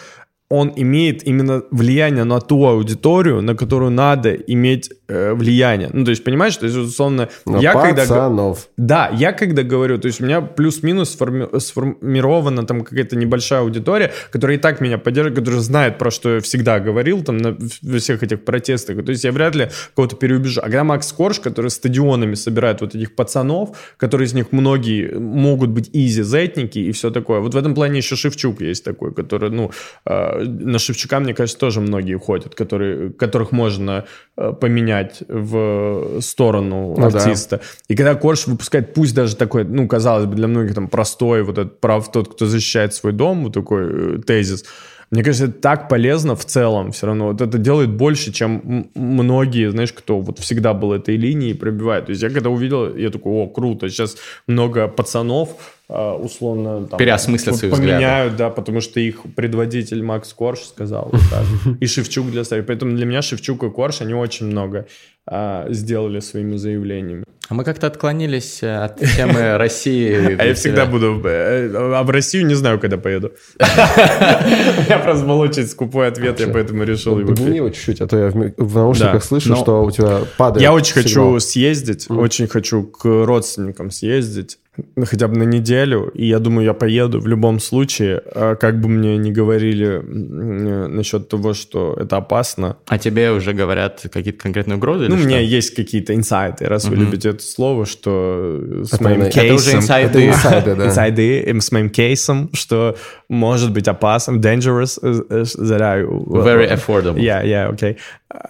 [0.50, 5.89] он имеет именно влияние на ту аудиторию, на которую надо иметь э, влияние.
[5.91, 8.68] Ну, то есть, понимаешь, то есть, условно, на я пацанов.
[8.78, 9.10] когда...
[9.10, 11.48] Да, я когда говорю, то есть, у меня плюс-минус сформи...
[11.60, 16.39] сформирована там какая-то небольшая аудитория, которая и так меня поддерживает, которая знает, про что я
[16.41, 19.04] всегда говорил там на во всех этих протестах.
[19.04, 20.62] То есть, я вряд ли кого-то переубежу.
[20.62, 25.72] А когда Макс Корж, который стадионами собирает вот этих пацанов, которые из них многие могут
[25.72, 27.39] быть изи-зетники и все такое.
[27.39, 29.72] Вот в этом плане еще Шевчук есть такой, который, ну,
[30.06, 34.06] э, на Шевчука, мне кажется, тоже многие ходят, которые, которых можно
[34.38, 37.58] э, поменять в сторону ну, артиста.
[37.58, 37.64] Да.
[37.88, 41.58] И когда Корж выпускает, пусть даже такой, ну, казалось бы, для многих там простой, вот
[41.58, 44.66] этот прав тот, кто защищает свой дом, вот такой э, тезис,
[45.12, 47.28] мне кажется, это так полезно в целом все равно.
[47.28, 52.08] Вот это делает больше, чем многие, знаешь, кто вот всегда был этой линией пробивает.
[52.08, 54.18] То есть я когда увидел, я такой, о, круто, сейчас
[54.48, 55.50] много пацанов,
[55.88, 58.38] условно там, переосмыслят свои поменяют, взгляды.
[58.38, 61.46] да, потому что их предводитель Макс Корж сказал вот так.
[61.80, 62.64] и Шевчук для себя.
[62.64, 64.88] Поэтому для меня Шевчук и Корж, они очень много
[65.28, 67.26] а, сделали своими заявлениями.
[67.48, 70.36] А мы как-то отклонились э, от темы России.
[70.36, 71.22] А я всегда буду...
[71.24, 73.34] Э, а в Россию не знаю, когда поеду.
[73.60, 77.30] Я просто был очень скупой ответ, я поэтому решил его...
[77.30, 80.94] Подними его чуть-чуть, а то я в наушниках слышу, что у тебя падает Я очень
[80.94, 84.60] хочу съездить, очень хочу к родственникам съездить
[85.05, 88.89] хотя бы на неделю, и я думаю, я поеду в любом случае, а как бы
[88.89, 92.78] мне не говорили насчет того, что это опасно.
[92.88, 95.07] А тебе уже говорят какие-то конкретные угрозы?
[95.07, 95.45] Ну, у меня что?
[95.45, 96.95] есть какие-то инсайты, раз угу.
[96.95, 99.55] вы любите это слово, что с это, моим это кейсом...
[99.55, 100.09] уже инсайды.
[100.09, 100.86] Это инсайды, да.
[100.88, 102.95] Инсайды с моим кейсом, что
[103.30, 106.26] может быть опасно, dangerous, э, э, заряю.
[106.28, 107.17] Very affordable.
[107.17, 107.97] Yeah, yeah, okay.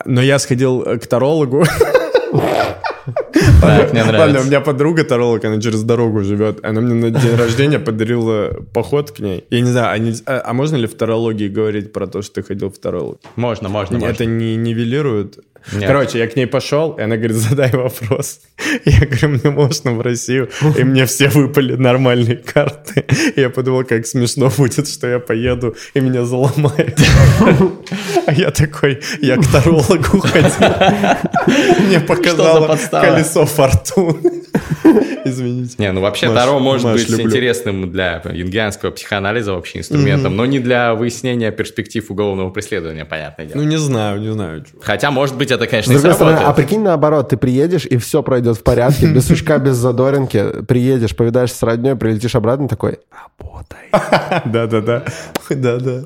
[0.06, 1.66] Но я сходил к тарологу,
[3.62, 4.20] Так, мне нравится.
[4.20, 6.64] Ладно, у меня подруга таролог, она через дорогу живет.
[6.66, 9.44] Она мне на день рождения подарила поход к ней.
[9.50, 12.36] Я не знаю, а, не, а, а можно ли в тарологии говорить про то, что
[12.36, 13.20] ты ходил в таролог?
[13.36, 13.98] Можно, можно.
[13.98, 14.24] Это можно.
[14.24, 15.40] не нивелирует
[15.74, 15.88] нет.
[15.88, 18.40] Короче, я к ней пошел, и она говорит, задай вопрос.
[18.86, 23.06] Я говорю, мне можно в Россию, и мне все выпали нормальные карты.
[23.36, 27.00] Я подумал, как смешно будет, что я поеду, и меня заломают.
[28.28, 30.50] А я такой, я к тарологу ходил.
[31.88, 34.44] Мне показало колесо фортуны.
[35.26, 35.74] Извините.
[35.80, 37.26] Не, ну вообще Маш, Таро может Маш, быть люблю.
[37.26, 40.36] интересным для юнгианского психоанализа вообще инструментом, mm-hmm.
[40.36, 43.58] но не для выяснения перспектив уголовного преследования, понятное дело.
[43.58, 44.64] Ну не знаю, не знаю.
[44.82, 48.22] Хотя, может быть, это, конечно, С другой стороны, а прикинь наоборот, ты приедешь, и все
[48.22, 53.90] пройдет в порядке, без сучка, без задоринки, приедешь, повидаешься с родней, прилетишь обратно, такой, работай.
[54.46, 55.04] Да-да-да.
[55.50, 56.04] Да-да.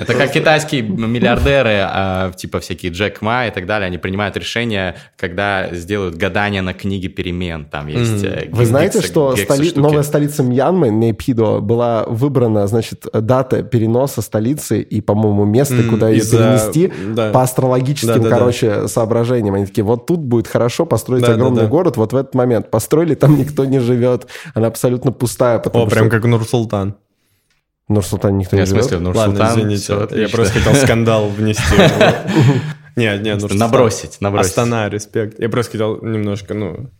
[0.00, 4.96] Это как китайские миллиардеры, а, типа всякие Джек Ма и так далее, они принимают решения,
[5.16, 7.66] когда сделают гадание на книге перемен.
[7.66, 9.34] Там есть э, Вы знаете, что
[9.76, 16.22] новая столица Мьянмы, Нейпидо, была выбрана, значит, дата переноса столицы и, по-моему, место, куда ее
[16.22, 16.92] перенести
[17.32, 19.54] по астрологическим, короче, соображениям.
[19.54, 22.70] Они такие, вот тут будет хорошо построить огромный город, вот в этот момент.
[22.70, 25.58] Построили, там никто не живет, она абсолютно пустая.
[25.58, 26.94] О, прям как Нур-Султан.
[27.90, 28.86] Нур-Султан никто не живет?
[28.86, 31.62] в Нур-Султан Ладно, извините, я просто хотел скандал внести.
[32.96, 33.58] Нет, нет, Нур-Султан.
[33.58, 34.50] Набросить, набросить.
[34.50, 35.38] Астана, респект.
[35.38, 36.90] Я просто хотел немножко, ну...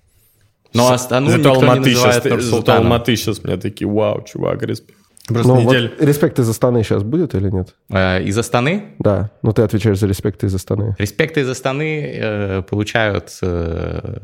[0.72, 4.99] Но Астану никто Алматы не называет сейчас, Зато Алматы сейчас меня такие, вау, чувак, респект.
[5.26, 5.90] Просто ну, неделю.
[5.98, 7.74] Вот респект из Астаны сейчас будет или нет?
[7.90, 8.94] Э, из Астаны?
[8.98, 9.30] Да.
[9.42, 10.96] Ну, ты отвечаешь за респект из Астаны.
[10.98, 14.18] Респект из Астаны э, получают э,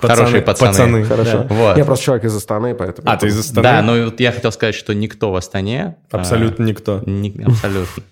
[0.00, 0.70] пацаны, хорошие пацаны.
[0.70, 1.46] Пацаны, хорошо.
[1.48, 1.54] Да.
[1.54, 1.76] Вот.
[1.76, 3.10] Я просто человек из Астаны, поэтому...
[3.10, 3.62] А, ты из Астаны?
[3.62, 5.96] Да, но вот я хотел сказать, что никто в Астане...
[6.10, 7.02] Абсолютно а, никто.
[7.04, 8.02] Не, абсолютно.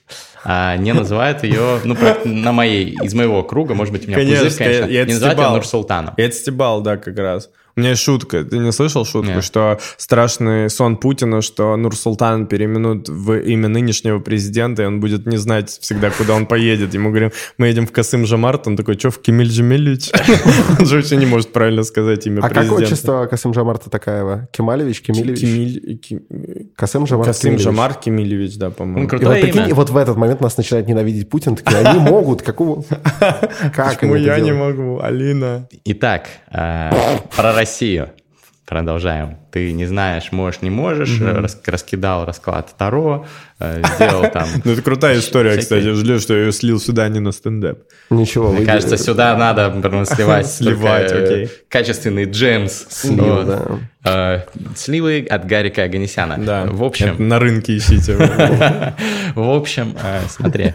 [0.45, 4.45] А, не называют ее, ну, на моей, из моего круга, может быть, у меня конечно,
[4.45, 6.15] пузырь, конечно, я, не называют ее Нур-Султаном.
[6.17, 7.51] Я стебал, да, как раз.
[7.77, 8.43] У меня есть шутка.
[8.43, 9.45] Ты не слышал шутку, Нет.
[9.45, 15.37] что страшный сон Путина, что Нур-Султан переименует в имя нынешнего президента, и он будет не
[15.37, 16.95] знать всегда, куда он поедет.
[16.95, 20.11] Ему говорим, мы едем в Касым Жамарт, он такой, что, в Кемиль Джемилевич?
[20.81, 22.61] Он же вообще не может правильно сказать имя президента.
[22.61, 24.49] А как отчество Касым Жамарта Такаева?
[24.53, 26.15] Кемалевич, Кемилевич?
[26.77, 29.07] Касым Жамарт Касым Жамарт Кемилевич, да, по-моему.
[29.69, 32.83] И вот в этот момент нас начинает ненавидеть Путин, такие, они могут, какого...
[33.75, 35.69] Как Почему я не могу, Алина?
[35.85, 36.91] Итак, э,
[37.37, 38.11] про Россию.
[38.65, 39.39] Продолжаем.
[39.53, 41.41] Ты не знаешь, можешь, не можешь, mm-hmm.
[41.41, 43.27] рас, раскидал расклад Таро,
[43.59, 44.49] э, сделал там...
[44.65, 45.93] Ну, это крутая история, кстати.
[45.93, 47.79] Жалею, что я ее слил сюда, а не на стендап.
[48.11, 48.53] Ничего.
[48.53, 49.73] Мне кажется, сюда надо
[50.05, 51.51] сливать Сливать, э, окей.
[51.69, 52.87] качественный джемс.
[52.89, 53.63] Слил, да.
[54.05, 54.41] Э,
[54.77, 56.39] Сливы от Гарика Аганесяна.
[56.39, 56.67] Да.
[56.67, 57.17] В общем...
[57.19, 58.15] На рынке ищите.
[59.35, 59.97] В общем,
[60.29, 60.73] смотри.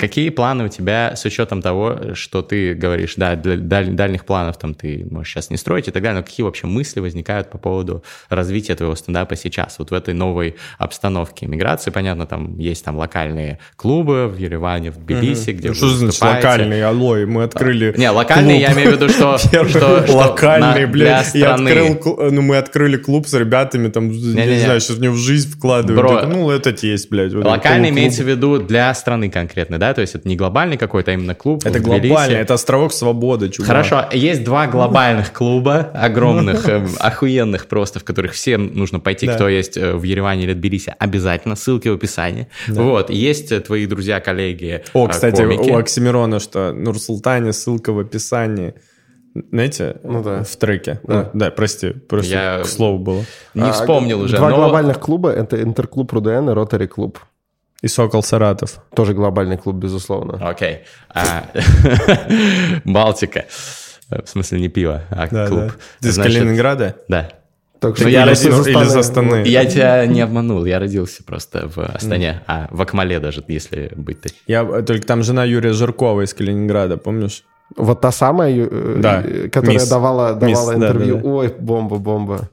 [0.00, 4.58] Какие планы у тебя с учетом того, что ты говоришь, да, для даль- дальних планов
[4.58, 7.58] там ты можешь сейчас не строить и так далее, но какие вообще мысли возникают по
[7.58, 11.90] поводу развития твоего стендапа сейчас, вот в этой новой обстановке миграции?
[11.90, 16.82] Понятно, там есть там локальные клубы в Ереване, в Тбилиси, где Ну, Что значит локальный?
[16.84, 17.94] Алло, мы открыли...
[17.96, 18.78] Не, локальные, я клуб.
[18.78, 21.34] имею в виду, что, что, Локальный, на- блядь.
[21.34, 21.98] Я открыл,
[22.30, 26.28] ну, мы открыли клуб с ребятами, там, не, знаю, сейчас в него в жизнь вкладывают.
[26.28, 27.32] Ну, этот есть, блядь.
[27.32, 29.94] Локальный имеется в виду для страны конкретно, да?
[29.94, 33.66] То есть это не глобальный какой-то, а именно клуб Это глобально, это островок свободы, чувак.
[33.68, 39.48] Хорошо, есть два глобальных клуба, огромных, э, охуенных просто, в которых всем нужно пойти, кто
[39.48, 42.48] есть э, в Ереване или Тбилиси, обязательно, ссылки в описании.
[42.68, 47.98] Вот, есть э, твои друзья, коллеги, О, э, кстати, у Оксимирона, что Нурсултане, ссылка в
[47.98, 48.74] описании.
[49.50, 50.44] Знаете, Ну да.
[50.44, 51.00] в треке.
[51.04, 51.30] Да.
[51.32, 53.24] Ну, да, прости, просто Я- к слову было.
[53.54, 54.56] Не А, вспомнил уже, Два но...
[54.56, 57.18] глобальных клуба— это Интерклуб РУДН и Ротари клуб.
[57.86, 58.80] И Сокол Саратов.
[58.96, 60.38] Тоже глобальный клуб, безусловно.
[60.50, 60.80] Окей.
[61.14, 61.44] А,
[62.84, 63.44] Балтика.
[64.10, 65.60] Э, В смысле, не пиво, а Да, клуб.
[65.60, 65.70] да.
[66.00, 66.96] Ты из Калининграда?
[67.08, 67.28] Да.
[67.78, 69.42] Так Ну, я или родился- из или из Астаны.
[69.46, 74.20] Я тебя не обманул, я родился просто в Астане, а в Акмале даже, если быть
[74.20, 74.40] точнее.
[74.48, 77.44] Я, э, только там жена Юрия Жиркова из Калининграда, помнишь?
[77.76, 79.22] Вот та самая, э, Да.
[79.52, 79.88] которая Мисс.
[79.88, 81.16] давала, давала Мисс, да, интервью.
[81.18, 81.28] да, да.
[81.28, 82.48] Ой, бомба, бомба.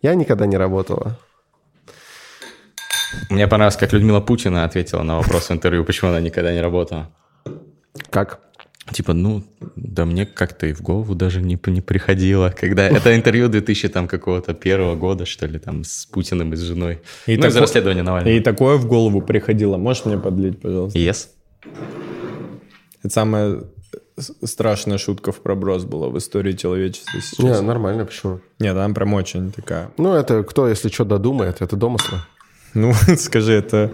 [0.00, 1.18] Я никогда не работала.
[3.30, 7.10] Мне понравилось, как Людмила Путина ответила на вопрос в интервью, почему она никогда не работала.
[8.10, 8.40] Как?
[8.92, 9.42] Типа, ну,
[9.76, 12.86] да мне как-то и в голову даже не, не приходило, когда...
[12.86, 17.00] Это интервью 2000 там какого-то первого года, что ли, там, с Путиным и с женой.
[17.26, 18.34] И ну, из тако- расследования Навального.
[18.34, 19.78] И такое в голову приходило.
[19.78, 20.98] Можешь мне подлить, пожалуйста?
[20.98, 21.28] Yes.
[23.02, 23.60] Это самая
[24.18, 27.62] с- страшная шутка в проброс была в истории человечества Не, сейчас.
[27.62, 28.40] нормально, почему?
[28.58, 29.90] Нет, она прям очень такая.
[29.96, 32.18] Ну, это кто, если что, додумает, это домыслы.
[32.74, 33.90] Ну, скажи это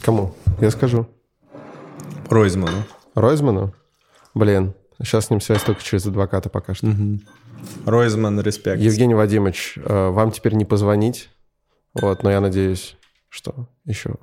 [0.00, 0.34] Кому?
[0.60, 1.06] Я скажу.
[2.30, 2.84] Ройзману.
[3.14, 3.74] Ройзману?
[4.34, 6.94] Блин, сейчас с ним связь только через адвоката пока что.
[7.84, 8.80] Ройзман, респект.
[8.80, 11.30] Евгений Вадимович, э, вам теперь не позвонить,
[11.94, 12.96] вот, но я надеюсь,
[13.28, 14.16] что еще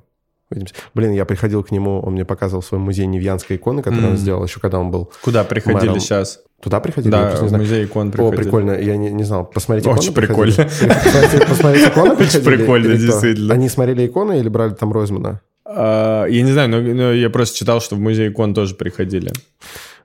[0.50, 0.74] увидимся.
[0.94, 4.44] Блин, я приходил к нему, он мне показывал свой музей Невьянской иконы, который он сделал
[4.44, 5.10] еще когда он был.
[5.22, 6.00] Куда приходили Мэром.
[6.00, 6.40] сейчас?
[6.62, 7.14] Туда приходили?
[7.14, 7.62] Я Да, не знаю.
[7.62, 8.42] музей икон О, приходили.
[8.42, 9.44] прикольно, я не, не знал.
[9.44, 10.54] Посмотреть Очень иконы приходили?
[10.54, 10.94] прикольно.
[11.04, 12.56] Посмотреть, посмотреть иконы приходили?
[12.56, 13.54] прикольно, действительно.
[13.54, 15.40] Они смотрели иконы или брали там Ройзмана?
[15.64, 19.32] А, я не знаю, но, я просто читал, что в музей икон тоже приходили.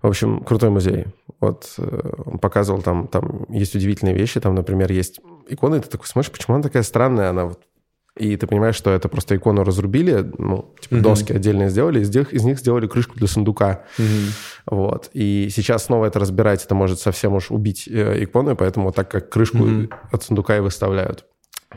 [0.01, 1.05] В общем, крутой музей.
[1.39, 4.39] Вот э, он показывал там, там есть удивительные вещи.
[4.39, 7.59] Там, например, есть иконы, и ты такой смотришь, почему она такая странная, она вот
[8.17, 12.33] и ты понимаешь, что это просто икону разрубили, ну, типа доски отдельно сделали, из них,
[12.33, 13.85] из них сделали крышку для сундука.
[14.65, 15.09] Вот.
[15.13, 18.95] И сейчас снова это разбирать, это может совсем уж убить э, икону, и поэтому вот
[18.95, 19.65] так как крышку
[20.11, 21.25] от сундука и выставляют.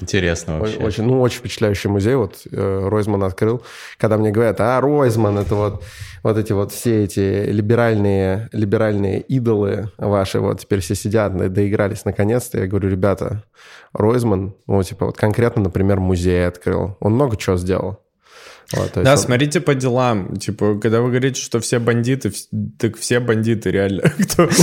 [0.01, 0.79] Интересно вообще.
[0.79, 2.17] Очень, ну, очень впечатляющий музей.
[2.17, 3.63] Вот э, Ройзман открыл.
[3.97, 5.85] Когда мне говорят, а, Ройзман, это вот,
[6.25, 12.05] вот эти вот все эти либеральные, либеральные идолы ваши, вот теперь все сидят, до- доигрались
[12.05, 12.59] наконец-то.
[12.59, 13.45] Я говорю, ребята,
[13.93, 16.97] Ройзман, ну, типа, вот конкретно, например, музей открыл.
[17.01, 18.04] Он много чего сделал.
[18.77, 20.37] Вот, есть Да, он- смотрите по делам.
[20.37, 22.33] Типа, когда вы говорите, что все бандиты,
[22.79, 24.03] так все бандиты реально.
[24.19, 24.49] Кто?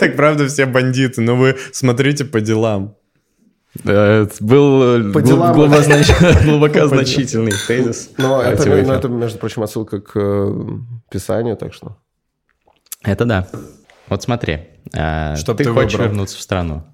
[0.00, 2.96] Так правда все бандиты, но вы смотрите по делам.
[3.82, 5.54] Был э, По гл- делам.
[5.54, 8.10] глубоко знач- глубоко значительный тезис.
[8.18, 8.90] Но это, ну, выпьем.
[8.92, 10.52] это, между прочим, отсылка к э,
[11.10, 11.96] Писанию, так что...
[13.02, 13.48] Это да.
[14.08, 14.60] Вот смотри,
[14.92, 16.08] э, Чтоб ты ты хочешь выбрал.
[16.10, 16.84] вернуться в страну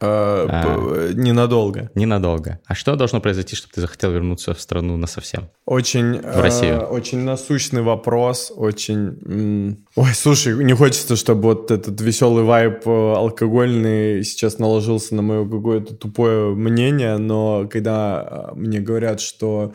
[0.00, 1.90] А, п- Ненадолго.
[1.94, 2.60] ненадолго.
[2.66, 5.48] А что должно произойти, чтобы ты захотел вернуться в страну на совсем?
[5.66, 6.74] Очень, В Россию.
[6.82, 9.84] э, очень насущный вопрос, очень...
[9.96, 13.12] Ой, слушай, не хочется, чтобы вот этот веселый вайп э,
[13.48, 19.72] алкогольный сейчас наложился на мое какое-то тупое мнение, но когда э, мне говорят, что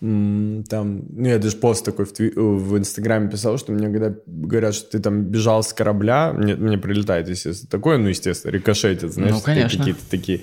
[0.00, 4.74] там, ну я даже пост такой в, Тви- в Инстаграме писал, что мне когда говорят,
[4.74, 9.32] что ты там бежал с корабля, мне, мне прилетает, естественно, такое, ну, естественно, рикошетит, знаешь,
[9.34, 9.78] Ну, конечно.
[9.78, 10.40] какие-то такие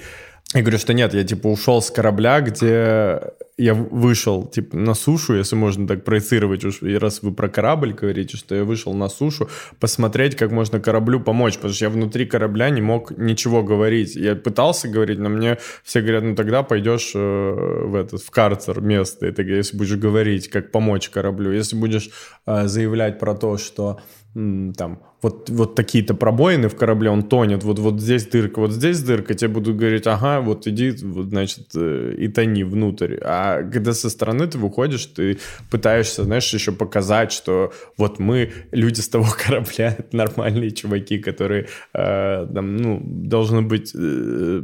[0.54, 5.36] я говорю, что нет, я типа ушел с корабля, где я вышел типа на сушу,
[5.36, 9.10] если можно так проецировать, уж и раз вы про корабль говорите, что я вышел на
[9.10, 14.16] сушу, посмотреть, как можно кораблю помочь, потому что я внутри корабля не мог ничего говорить.
[14.16, 18.82] Я пытался говорить, но мне все говорят, ну тогда пойдешь э, в этот в карцер
[18.82, 22.10] место, это если будешь говорить, как помочь кораблю, если будешь
[22.46, 24.00] э, заявлять про то, что
[24.36, 29.02] там вот, вот такие-то пробоины в корабле, он тонет, вот, вот здесь дырка, вот здесь
[29.02, 33.16] дырка, тебе будут говорить, ага, вот иди, вот, значит, э, и тони внутрь.
[33.24, 35.40] А когда со стороны ты выходишь, ты
[35.72, 42.48] пытаешься, знаешь, еще показать, что вот мы, люди с того корабля, нормальные чуваки, которые э,
[42.54, 44.62] там, ну, должны быть э,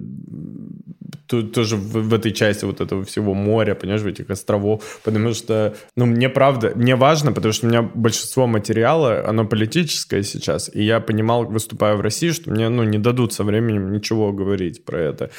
[1.28, 5.76] тоже в, в этой части вот этого всего моря, понимаешь, в этих островов, потому что,
[5.96, 10.84] ну, мне правда, мне важно, потому что у меня большинство материала, оно политическое сейчас, и
[10.84, 15.00] я понимал, выступая в России, что мне, ну, не дадут со временем ничего говорить про
[15.00, 15.32] это.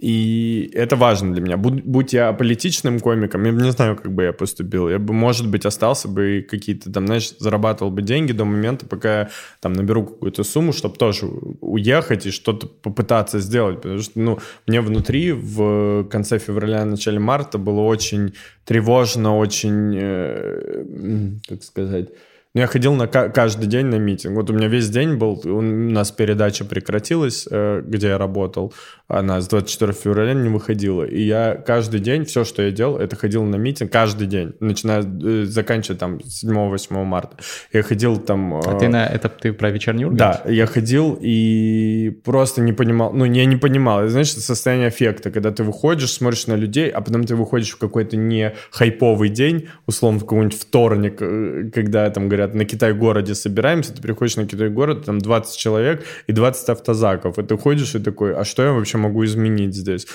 [0.00, 1.56] И это важно для меня.
[1.58, 4.88] Будь, будь я политичным комиком, я не знаю, как бы я поступил.
[4.88, 8.86] Я бы, может быть, остался бы и какие-то там, знаешь, зарабатывал бы деньги до момента,
[8.86, 9.30] пока я
[9.60, 13.82] там наберу какую-то сумму, чтобы тоже уехать и что-то попытаться сделать.
[13.82, 18.32] Потому что, ну, мне внутри в конце февраля, начале марта было очень
[18.64, 22.08] тревожно, очень, э, как сказать,
[22.52, 24.34] ну, я ходил на каждый день на митинг.
[24.34, 28.72] Вот у меня весь день был, у нас передача прекратилась, э, где я работал
[29.10, 31.04] она с 24 февраля не выходила.
[31.04, 35.02] И я каждый день, все, что я делал, это ходил на митинг каждый день, начиная,
[35.02, 37.36] э, заканчивая там 7-8 марта.
[37.72, 38.54] Я ходил там...
[38.54, 40.18] А э, ты на это ты про вечерний Ургант?
[40.18, 45.50] Да, я ходил и просто не понимал, ну, я не понимал, знаешь, состояние эффекта, когда
[45.50, 50.20] ты выходишь, смотришь на людей, а потом ты выходишь в какой-то не хайповый день, условно,
[50.20, 55.18] в какой-нибудь вторник, э, когда там говорят, на Китай-городе собираемся, ты приходишь на Китай-город, там
[55.18, 59.24] 20 человек и 20 автозаков, и ты ходишь и такой, а что я вообще могу
[59.24, 60.06] изменить здесь.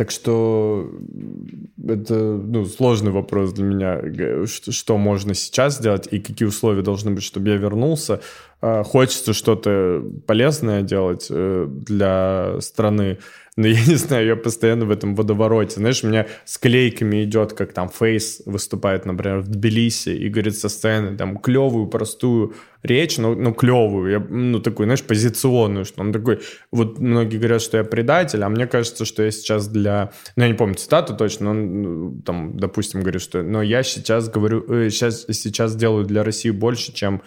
[0.00, 0.90] Так что
[1.86, 4.00] это ну, сложный вопрос для меня,
[4.46, 8.20] что, можно сейчас сделать и какие условия должны быть, чтобы я вернулся.
[8.62, 13.18] А, хочется что-то полезное делать э, для страны,
[13.56, 15.76] но я не знаю, я постоянно в этом водовороте.
[15.76, 20.56] Знаешь, у меня с клейками идет, как там Фейс выступает, например, в Тбилиси и говорит
[20.56, 26.00] со сцены там клевую, простую речь, но, но клевую, я, ну, такую, знаешь, позиционную, что
[26.00, 26.40] он такой,
[26.70, 30.48] вот многие говорят, что я предатель, а мне кажется, что я сейчас для, ну, я
[30.48, 34.90] не помню цитату точно, он ну, там, допустим, говорит, что, но я сейчас говорю, э,
[34.90, 37.22] сейчас, сейчас делаю для России больше, чем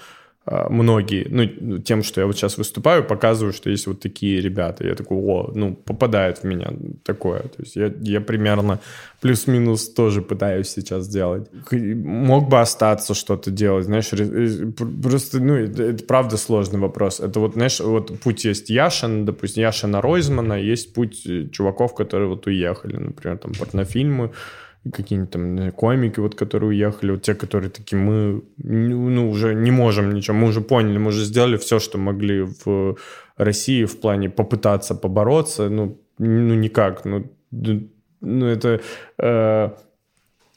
[0.46, 4.86] многие, ну, тем, что я вот сейчас выступаю, показываю, что есть вот такие ребята.
[4.86, 6.74] Я такой, о, ну, попадает в меня
[7.04, 7.44] такое.
[7.44, 8.80] То есть я, я примерно
[9.22, 11.50] плюс-минус тоже пытаюсь сейчас делать.
[11.72, 14.72] Мог бы остаться что-то делать, знаешь, э,
[15.02, 17.22] просто, ну, это, это правда сложный вопрос.
[17.22, 22.28] Это вот, знаешь, вот путь есть Яшин, допустим, Яшина Ройзмана, есть путь э, чуваков, которые
[22.28, 24.32] вот уехали, например, там, порнофильмы,
[24.92, 30.14] какие-нибудь там комики, вот, которые уехали, вот те, которые такие, мы ну, уже не можем
[30.14, 32.98] ничего, мы уже поняли, мы уже сделали все, что могли в
[33.38, 37.32] России в плане попытаться побороться, ну, ну никак, ну,
[38.22, 38.82] ну это...
[39.18, 39.70] Э,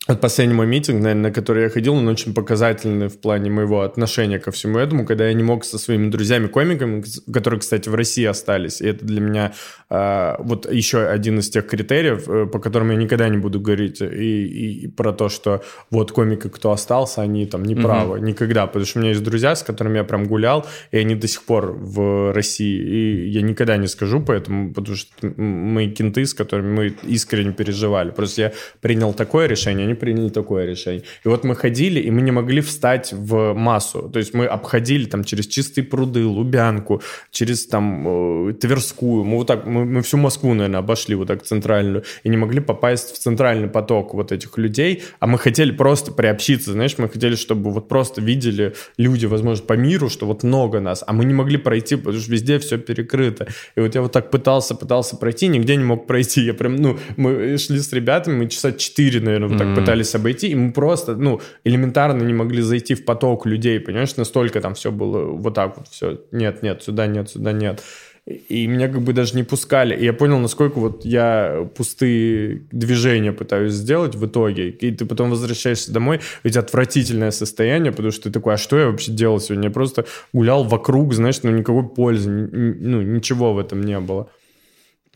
[0.07, 4.39] от последнего митинга, наверное, на который я ходил, он очень показательный в плане моего отношения
[4.39, 7.03] ко всему этому, когда я не мог со своими друзьями-комиками,
[7.33, 9.53] которые, кстати, в России остались, и это для меня
[9.91, 14.01] э, вот еще один из тех критериев, э, по которым я никогда не буду говорить
[14.01, 18.23] и, и, и про то, что вот комики, кто остался, они там не правы, mm-hmm.
[18.23, 21.27] никогда, потому что у меня есть друзья, с которыми я прям гулял, и они до
[21.27, 26.33] сих пор в России, и я никогда не скажу поэтому, потому что мы кенты, с
[26.33, 31.03] которыми мы искренне переживали, просто я принял такое решение, они приняли такое решение.
[31.25, 34.09] И вот мы ходили, и мы не могли встать в массу.
[34.13, 39.25] То есть мы обходили там через Чистые пруды, Лубянку, через там э, Тверскую.
[39.25, 42.05] Мы вот так, мы, мы всю Москву, наверное, обошли вот так центральную.
[42.25, 45.03] И не могли попасть в центральный поток вот этих людей.
[45.19, 49.75] А мы хотели просто приобщиться, знаешь, мы хотели, чтобы вот просто видели люди, возможно, по
[49.75, 51.03] миру, что вот много нас.
[51.07, 53.49] А мы не могли пройти, потому что везде все перекрыто.
[53.77, 56.43] И вот я вот так пытался, пытался пройти, нигде не мог пройти.
[56.43, 60.15] Я прям, ну, мы шли с ребятами, мы часа четыре, наверное, вот так mm-hmm пытались
[60.15, 64.75] обойти, и мы просто, ну, элементарно не могли зайти в поток людей, понимаешь, настолько там
[64.75, 67.83] все было вот так вот, все, нет, нет, сюда нет, сюда нет.
[68.27, 69.95] И меня как бы даже не пускали.
[69.95, 74.71] И я понял, насколько вот я пустые движения пытаюсь сделать в итоге.
[74.71, 78.87] И ты потом возвращаешься домой, ведь отвратительное состояние, потому что ты такой, а что я
[78.87, 79.69] вообще делал сегодня?
[79.69, 84.29] Я просто гулял вокруг, знаешь, ну никакой пользы, ну ничего в этом не было.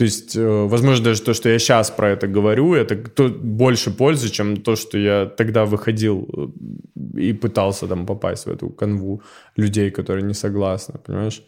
[0.00, 3.90] То есть, э, возможно, даже то, что я сейчас про это говорю, это то, больше
[3.90, 6.26] пользы, чем то, что я тогда выходил
[7.16, 9.20] э, и пытался там попасть в эту канву
[9.56, 11.42] людей, которые не согласны, понимаешь?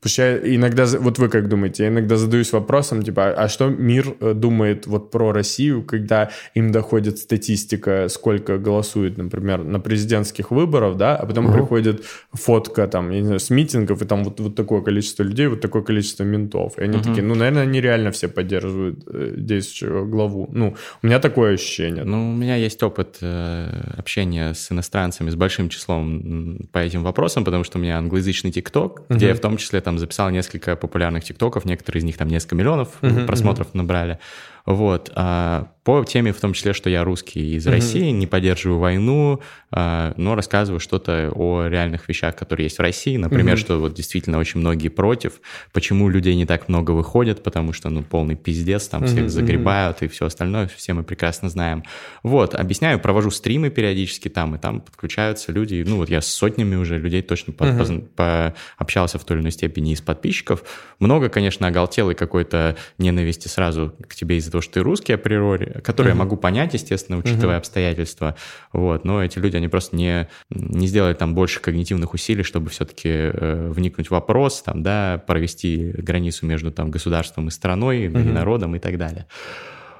[0.00, 3.48] Потому что я иногда, вот вы как думаете, я иногда задаюсь вопросом, типа, а, а
[3.48, 9.80] что мир э, думает вот про Россию, когда им доходит статистика, сколько голосует, например, на
[9.80, 11.54] президентских выборах, да, а потом угу.
[11.54, 15.46] приходит фотка там, я не знаю, с митингов, и там вот, вот такое количество людей,
[15.46, 16.78] вот такое количество ментов.
[16.78, 17.04] И они угу.
[17.04, 20.48] такие, ну, наверное, они реально все поддерживают э, действующего главу.
[20.52, 22.04] Ну, у меня такое ощущение.
[22.04, 27.44] Ну, у меня есть опыт э, общения с иностранцами, с большим числом по этим вопросам,
[27.44, 29.14] потому что у меня англоязычный ТикТок, угу.
[29.14, 32.28] где я в том числе там там записал несколько популярных тиктоков, некоторые из них там
[32.28, 33.78] несколько миллионов uh-huh, просмотров uh-huh.
[33.78, 34.18] набрали.
[34.66, 35.10] Вот.
[35.14, 37.70] А по теме, в том числе, что я русский из mm-hmm.
[37.70, 43.18] России, не поддерживаю войну, а, но рассказываю что-то о реальных вещах, которые есть в России.
[43.18, 43.60] Например, mm-hmm.
[43.60, 45.42] что вот действительно очень многие против.
[45.74, 47.42] Почему людей не так много выходят?
[47.42, 49.06] Потому что, ну, полный пиздец, там mm-hmm.
[49.06, 51.84] всех загребают и все остальное, все мы прекрасно знаем.
[52.22, 55.84] Вот, объясняю, провожу стримы периодически там, и там подключаются люди.
[55.86, 58.08] Ну, вот я с сотнями уже людей точно mm-hmm.
[58.16, 60.64] по- пообщался в той или иной степени из подписчиков.
[60.98, 66.08] Много, конечно, оголтелой какой-то ненависти сразу к тебе из-за того, что ты русский априори, который
[66.08, 66.10] uh-huh.
[66.10, 67.58] я могу понять, естественно, учитывая uh-huh.
[67.58, 68.36] обстоятельства,
[68.72, 73.08] вот, но эти люди, они просто не, не сделали там больше когнитивных усилий, чтобы все-таки
[73.08, 78.22] э, вникнуть в вопрос, там, да, провести границу между там государством и страной, uh-huh.
[78.22, 79.26] и народом и так далее.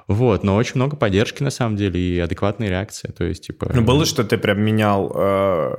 [0.07, 3.71] Вот, но очень много поддержки на самом деле и адекватной реакции, то есть типа.
[3.73, 5.11] Ну было, что ты прям менял.
[5.15, 5.75] Э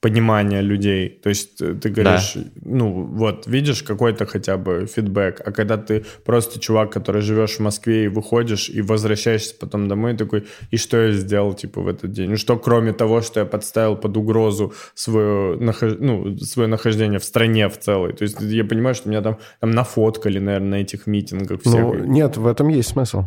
[0.00, 1.08] понимания людей.
[1.08, 2.50] То есть э, ты говоришь, да.
[2.62, 7.60] ну вот, видишь какой-то хотя бы фидбэк, а когда ты просто чувак, который живешь в
[7.60, 12.12] Москве и выходишь и возвращаешься потом домой, такой, и что я сделал, типа, в этот
[12.12, 12.30] день?
[12.30, 15.96] Ну что, кроме того, что я подставил под угрозу свое, нахож...
[15.98, 18.14] ну, свое нахождение в стране в целой.
[18.14, 21.60] То есть я понимаю, что меня там, там нафоткали, наверное, на этих митингах.
[21.60, 21.74] Всех.
[21.74, 23.24] Ну, нет, в этом есть смысл.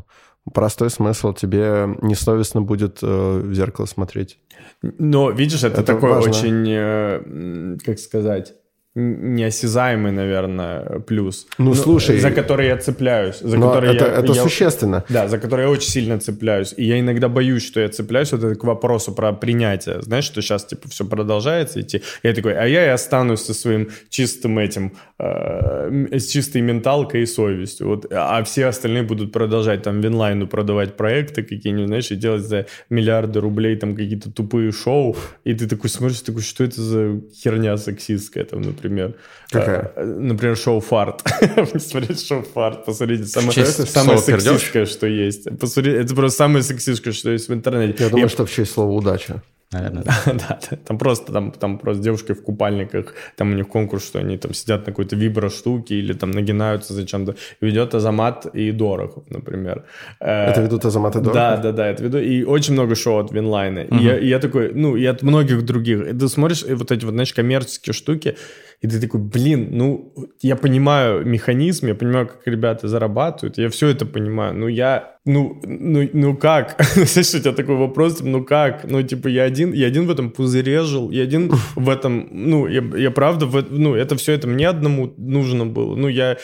[0.51, 4.39] Простой смысл, тебе несовестно будет э, в зеркало смотреть.
[4.81, 6.31] Но, видишь, это, это такой важно.
[6.31, 8.53] очень, э, как сказать,
[8.95, 11.47] неосязаемый, наверное, плюс.
[11.57, 12.19] Ну, ну слушай...
[12.19, 13.39] За который я цепляюсь.
[13.39, 15.03] За который это, я, это я, существенно.
[15.09, 16.75] Да, за который я очень сильно цепляюсь.
[16.77, 20.01] И я иногда боюсь, что я цепляюсь вот это к вопросу про принятие.
[20.03, 22.03] Знаешь, что сейчас, типа, все продолжается идти.
[22.21, 27.25] Я такой, а я и останусь со своим чистым этим, э, с чистой менталкой и
[27.25, 27.87] совестью.
[27.87, 32.67] Вот, а все остальные будут продолжать там винлайну продавать проекты какие-нибудь, знаешь, и делать за
[32.91, 35.17] миллиарды рублей там какие-то тупые шоу.
[35.45, 39.15] И ты такой смотришь, такой, что это за херня сексистская там, например например.
[39.49, 39.91] Какая?
[39.95, 41.23] Э, например, шоу «Фарт».
[41.77, 43.25] Смотрите шоу «Фарт», посмотрите.
[43.25, 45.47] Самое, самое сексистское, что есть.
[45.59, 48.03] Посмотрите, это просто самое сексистское, что есть в интернете.
[48.03, 49.41] Я думаю, что вообще слово «удача»
[49.73, 50.03] наверное.
[50.25, 54.37] Да, там просто, там, там просто девушки в купальниках, там у них конкурс, что они
[54.37, 57.35] там сидят на какой-то вибро-штуке или там нагинаются зачем-то.
[57.61, 59.83] Ведет Азамат и Дорохов, например.
[60.19, 61.33] Э, это ведут Азамат и Дорохов?
[61.33, 62.17] Да, да, да, это веду.
[62.17, 63.79] И очень много шоу от Винлайна.
[63.79, 66.07] И, я, и я такой, ну, и от многих других.
[66.07, 68.35] И ты смотришь, и вот эти вот, знаешь, коммерческие штуки,
[68.83, 73.87] и ты такой, блин, ну, я понимаю механизм, я понимаю, как ребята зарабатывают, я все
[73.87, 76.75] это понимаю, но я, ну, ну, ну как?
[76.95, 78.83] Знаешь, у тебя такой вопрос, ну как?
[78.83, 82.67] Ну, типа, я один, я один в этом пузыре жил, я один в этом, ну,
[82.67, 85.95] я, я правда, в, ну, это все это мне одному нужно было.
[85.95, 86.37] Ну, я,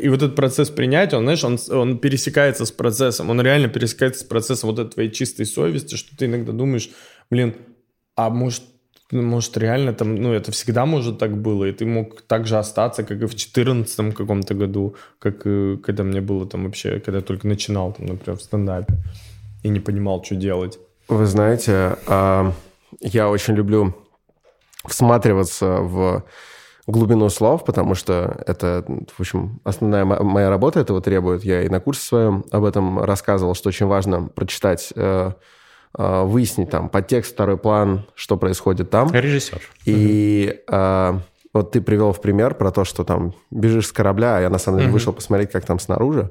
[0.00, 4.22] и вот этот процесс принятия, он, знаешь, он, он пересекается с процессом, он реально пересекается
[4.22, 6.90] с процессом вот этой твоей чистой совести, что ты иногда думаешь,
[7.30, 7.54] блин,
[8.16, 8.62] а может,
[9.12, 13.04] может, реально там, ну, это всегда, может, так было, и ты мог так же остаться,
[13.04, 15.42] как и в 14 каком-то году, как
[15.82, 18.94] когда мне было там вообще, когда я только начинал, там, например, в стендапе,
[19.62, 20.78] и не понимал, что делать.
[21.08, 22.52] Вы знаете, а,
[23.00, 23.94] я очень люблю
[24.86, 26.24] всматриваться в
[26.86, 31.44] глубину слов, потому что это, в общем, основная моя работа этого требует.
[31.44, 35.32] Я и на курсе своем об этом рассказывал, что очень важно прочитать э,
[35.96, 39.12] выяснить там подтекст, второй план, что происходит там.
[39.12, 39.60] Режиссер.
[39.84, 41.20] И угу.
[41.52, 44.58] вот ты привел в пример про то, что там бежишь с корабля, а я на
[44.58, 44.94] самом деле угу.
[44.94, 46.30] вышел посмотреть, как там снаружи.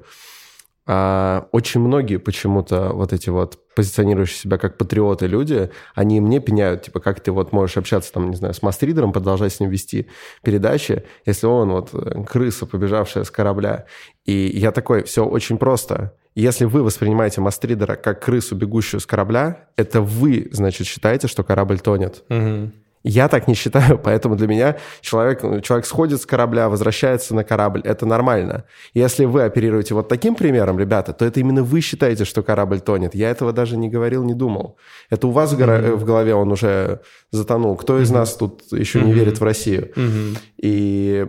[0.85, 6.83] А, очень многие почему-то вот эти вот позиционирующие себя как патриоты люди, они мне пеняют,
[6.83, 10.07] типа, как ты вот можешь общаться там, не знаю, с мастридером, продолжать с ним вести
[10.43, 13.85] передачи, если он вот э, крыса, побежавшая с корабля.
[14.25, 16.13] И я такой, все очень просто.
[16.35, 21.79] Если вы воспринимаете мастридера как крысу, бегущую с корабля, это вы, значит, считаете, что корабль
[21.79, 22.23] тонет.
[22.29, 22.71] Угу.
[23.03, 27.81] Я так не считаю, поэтому для меня человек, человек сходит с корабля, возвращается на корабль,
[27.83, 28.63] это нормально.
[28.93, 33.13] Если вы оперируете вот таким примером, ребята, то это именно вы считаете, что корабль тонет.
[33.13, 34.77] Я этого даже не говорил, не думал.
[35.09, 35.95] Это у вас mm-hmm.
[35.95, 37.75] в голове он уже затонул.
[37.75, 38.13] Кто из mm-hmm.
[38.13, 39.05] нас тут еще mm-hmm.
[39.05, 39.91] не верит в Россию?
[39.95, 40.37] Mm-hmm.
[40.57, 41.27] И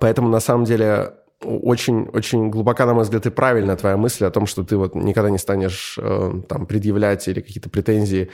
[0.00, 1.12] поэтому на самом деле
[1.44, 4.94] очень, очень глубока, на мой взгляд, и правильная твоя мысль о том, что ты вот
[4.94, 8.30] никогда не станешь э, там предъявлять или какие-то претензии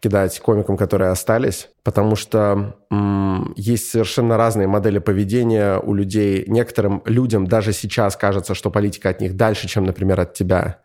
[0.00, 6.44] кидать комикам, которые остались, потому что м, есть совершенно разные модели поведения у людей.
[6.46, 10.80] Некоторым людям даже сейчас кажется, что политика от них дальше, чем, например, от тебя.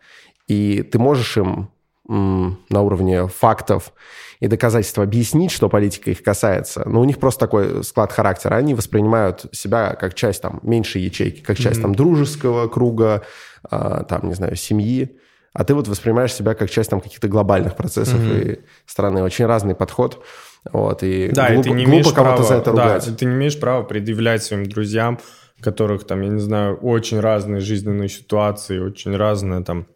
[0.47, 1.71] И ты можешь им
[2.11, 3.93] на уровне фактов
[4.41, 8.55] и доказательств объяснить, что политика их касается, но у них просто такой склад характера.
[8.55, 11.83] Они воспринимают себя как часть там меньшей ячейки, как часть mm-hmm.
[11.83, 13.23] там дружеского круга,
[13.69, 15.17] э, там, не знаю, семьи.
[15.53, 18.53] А ты вот воспринимаешь себя как часть там каких-то глобальных процессов mm-hmm.
[18.53, 19.23] и страны.
[19.23, 20.23] Очень разный подход.
[20.71, 23.05] Вот, и да, глупо, и ты не глупо кого-то за это ругать.
[23.05, 25.19] Да, ты не имеешь права предъявлять своим друзьям,
[25.59, 29.87] которых там, я не знаю, очень разные жизненные ситуации, очень разная там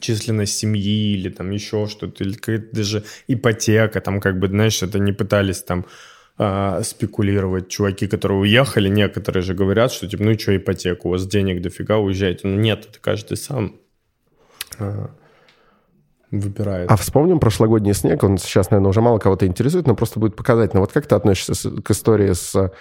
[0.00, 4.98] численность семьи или там еще что-то, или какая-то даже ипотека, там как бы, знаешь, это
[4.98, 5.86] не пытались там
[6.38, 11.10] э, спекулировать чуваки, которые уехали, некоторые же говорят, что типа, ну и что ипотека, у
[11.10, 12.46] вас денег дофига, уезжайте.
[12.46, 13.76] Ну нет, это каждый сам
[14.78, 15.06] э,
[16.30, 16.90] выбирает.
[16.90, 20.80] А вспомним прошлогодний снег, он сейчас, наверное, уже мало кого-то интересует, но просто будет показательно.
[20.80, 22.72] Вот как ты относишься к истории с,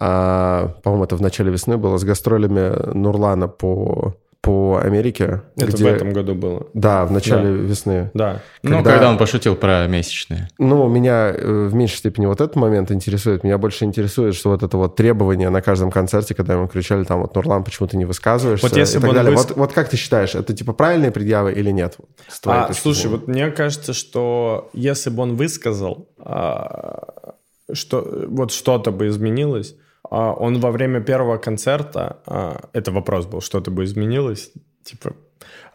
[0.00, 4.16] а, по-моему, это в начале весны было, с гастролями Нурлана по
[4.48, 5.42] по Америке.
[5.56, 5.84] Это где...
[5.84, 6.66] в этом году было.
[6.72, 7.50] Да, в начале да.
[7.50, 8.10] весны.
[8.14, 8.40] Да.
[8.62, 8.78] Когда...
[8.78, 10.48] Ну, когда он пошутил про месячные.
[10.56, 13.44] Ну, меня э, в меньшей степени вот этот момент интересует.
[13.44, 17.20] Меня больше интересует, что вот это вот требование на каждом концерте, когда ему кричали там
[17.20, 19.36] вот Нурлан, почему ты не высказываешься вот если и так далее.
[19.36, 19.48] Выс...
[19.48, 21.98] Вот, вот как ты считаешь, это типа правильные предъявы или нет?
[22.46, 23.16] А, слушай, зрения?
[23.18, 27.34] вот мне кажется, что если бы он высказал, а,
[27.70, 29.74] что вот что-то бы изменилось,
[30.10, 34.52] он во время первого концерта, а, это вопрос был, что-то бы изменилось,
[34.84, 35.12] типа,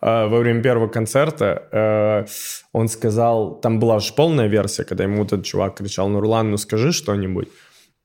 [0.01, 2.25] а, во время первого концерта э,
[2.73, 6.91] он сказал, там была же полная версия, когда ему этот чувак кричал, Нурлан, ну скажи
[6.91, 7.47] что-нибудь.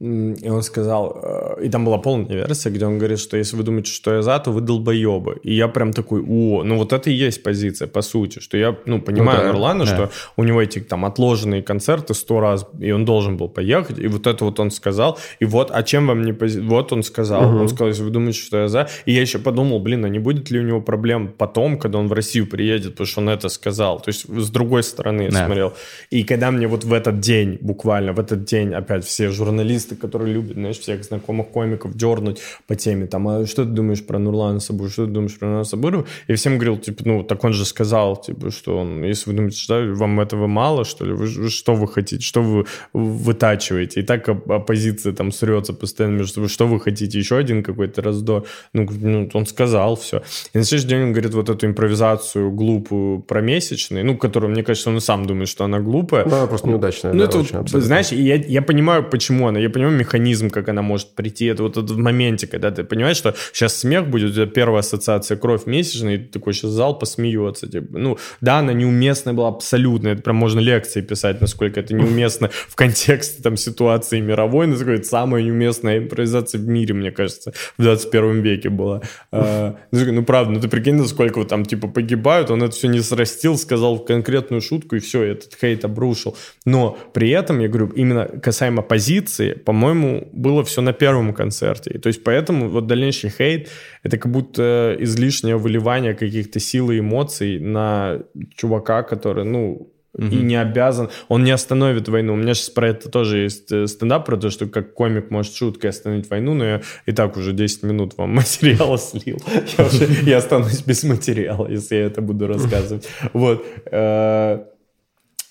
[0.01, 1.21] И он сказал,
[1.59, 4.23] э, и там была полная версия, где он говорит, что если вы думаете, что я
[4.23, 5.41] за, то вы долбоебы.
[5.43, 8.77] И я прям такой, о, ну вот это и есть позиция, по сути, что я,
[8.87, 9.91] ну, понимаю ну, да, Нурлана, да.
[9.93, 14.07] что у него эти там отложенные концерты сто раз, и он должен был поехать, и
[14.07, 16.69] вот это вот он сказал, и вот, а чем вам не позиция?
[16.69, 17.59] Вот он сказал, угу.
[17.59, 20.21] он сказал, если вы думаете, что я за, и я еще подумал, блин, а не
[20.21, 23.49] будет ли у него проблем потом, когда он в Россию приедет, потому что он это
[23.49, 25.47] сказал, то есть с другой стороны я да.
[25.47, 25.73] смотрел.
[26.11, 29.97] И когда мне вот в этот день, буквально в этот день опять все журналисты журналисты,
[29.97, 34.19] которые любят, знаешь, всех знакомых комиков дернуть по теме, там, а что ты думаешь про
[34.19, 36.05] Нурлана Сабурова, что ты думаешь про Нурлана Сабурова?
[36.29, 39.59] И всем говорил, типа, ну, так он же сказал, типа, что он, если вы думаете,
[39.59, 44.01] что вам этого мало, что ли, вы, что вы хотите, что вы вытачиваете?
[44.01, 48.45] И так оппозиция там срется постоянно между собой, что вы хотите, еще один какой-то раздор?
[48.73, 50.23] Ну, ну он сказал все.
[50.55, 54.63] И на следующий день он говорит вот эту импровизацию глупую про месячный, ну, которую, мне
[54.63, 56.25] кажется, он и сам думает, что она глупая.
[56.25, 57.13] Ну, она просто неудачная.
[57.13, 59.59] Ну, да, это, очень, знаешь, я, я понимаю, почему она.
[59.59, 61.47] Я понимаю механизм, как она может прийти.
[61.47, 65.37] Это вот в моменте, когда ты понимаешь, что сейчас смех будет, у тебя первая ассоциация
[65.37, 67.69] кровь месячная, и ты такой сейчас зал посмеется.
[67.69, 67.99] Типа.
[67.99, 70.09] Ну, да, она неуместная была абсолютно.
[70.09, 74.67] Это прям можно лекции писать, насколько это неуместно в контексте там ситуации мировой.
[74.67, 79.03] Ну, такой, самая неуместная импровизация в мире, мне кажется, в 21 веке была.
[79.31, 83.57] А, ну, правда, ну ты прикинь, насколько там типа погибают, он это все не срастил,
[83.57, 86.37] сказал конкретную шутку, и все, этот хейт обрушил.
[86.65, 91.91] Но при этом, я говорю, именно касаемо позиции, по-моему, было все на первом концерте.
[91.91, 93.69] И то есть поэтому вот дальнейший хейт—
[94.03, 98.23] это как будто излишнее выливание каких-то сил и эмоций на
[98.57, 102.33] чувака, который, ну, и не обязан, он не остановит войну.
[102.33, 105.55] У меня сейчас про это тоже есть э, стендап, про то, что как комик может
[105.55, 109.37] шуткой остановить войну, но я и так уже 10 минут вам материала слил.
[109.77, 113.07] Я, уже, я останусь без материала, если я это буду рассказывать.
[113.35, 113.67] Вот.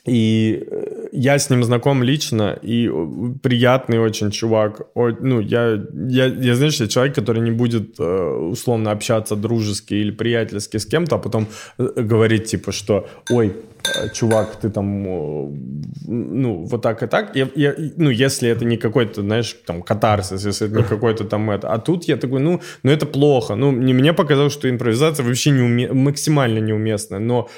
[0.07, 2.89] Э, и э, я с ним знаком лично, и
[3.41, 4.81] приятный очень чувак.
[4.95, 5.79] Ну, я,
[6.09, 10.85] я, я знаешь, я человек, который не будет э, условно общаться дружески или приятельски с
[10.85, 11.47] кем-то, а потом
[11.77, 13.53] э, говорить, типа, что, ой,
[14.13, 15.03] чувак, ты там,
[16.07, 17.35] ну, вот так и так.
[17.35, 21.49] Я, я, ну, если это не какой-то, знаешь, там, катарсис, если это не какой-то там
[21.51, 21.73] это.
[21.73, 23.55] А тут я такой, ну, ну это плохо.
[23.55, 25.91] Ну, не, мне показалось, что импровизация вообще неуме...
[25.93, 27.19] максимально неуместная.
[27.19, 27.49] Но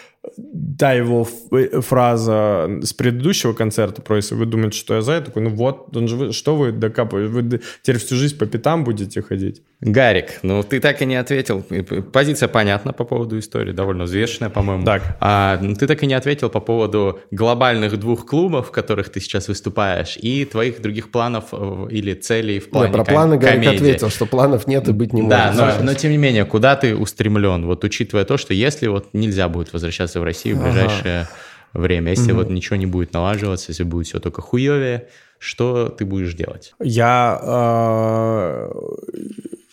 [0.77, 5.21] та его э, фраза с предыдущего концерта про если вы думаете, что я за, я
[5.21, 7.31] такой, ну вот, он же, что вы докапываете?
[7.31, 9.61] Вы теперь всю жизнь по пятам будете ходить?
[9.81, 11.63] Гарик, ну ты так и не ответил.
[12.11, 14.83] Позиция понятна по поводу истории, довольно взвешенная, по-моему.
[14.83, 15.17] Так.
[15.21, 19.47] А ты так и не ответил по поводу глобальных двух клубов, в которых ты сейчас
[19.47, 23.67] выступаешь, и твоих других планов э, или целей в плане да, про планы ком- Гарик
[23.67, 25.37] ответил, что планов нет и быть не может.
[25.37, 27.65] Да, но, но тем не менее, куда ты устремлен?
[27.65, 31.81] Вот учитывая то, что если вот нельзя будет возвращаться в Россию в ближайшее ага.
[31.81, 32.41] время, если угу.
[32.41, 35.07] вот ничего не будет налаживаться, если будет все только хуевее,
[35.37, 36.73] что ты будешь делать?
[36.81, 37.39] Я...
[37.41, 38.71] Э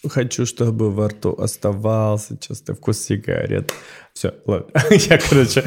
[0.08, 3.72] хочу, чтобы во рту оставался частый вкус сигарет.
[4.12, 4.68] Все, ладно.
[4.90, 5.62] Я, короче,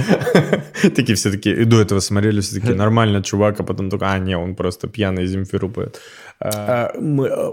[0.96, 4.20] такие все таки и до этого смотрели, все таки нормально, чувак, а потом только, а,
[4.20, 6.02] не, он просто пьяный Земфиру поет.
[6.40, 6.92] А,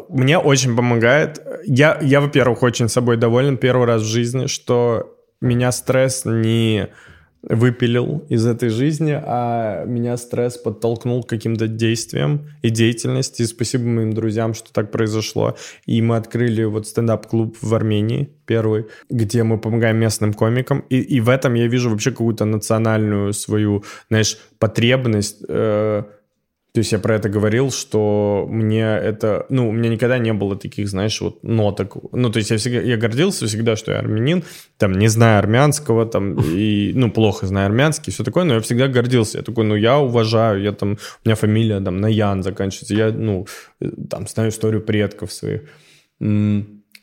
[0.08, 1.40] мне очень помогает.
[1.64, 6.88] Я, я, во-первых, очень собой доволен первый раз в жизни, что меня стресс не
[7.48, 13.42] выпилил из этой жизни, а меня стресс подтолкнул к каким-то действиям и деятельности.
[13.42, 15.56] И спасибо моим друзьям, что так произошло.
[15.86, 20.84] И мы открыли вот стендап-клуб в Армении, первый, где мы помогаем местным комикам.
[20.90, 26.02] И, и в этом я вижу вообще какую-то национальную свою, знаешь, потребность э,
[26.76, 29.46] то есть я про это говорил, что мне это...
[29.48, 31.96] Ну, у меня никогда не было таких, знаешь, вот ноток.
[32.12, 32.80] Ну, то есть я всегда...
[32.82, 34.44] Я гордился всегда, что я армянин,
[34.76, 38.88] там, не знаю армянского, там, и, ну, плохо знаю армянский, все такое, но я всегда
[38.88, 39.38] гордился.
[39.38, 40.98] Я такой, ну, я уважаю, я там...
[41.24, 42.94] У меня фамилия, там, Наян заканчивается.
[42.94, 43.46] Я, ну,
[43.80, 45.62] э, там, знаю историю предков своих.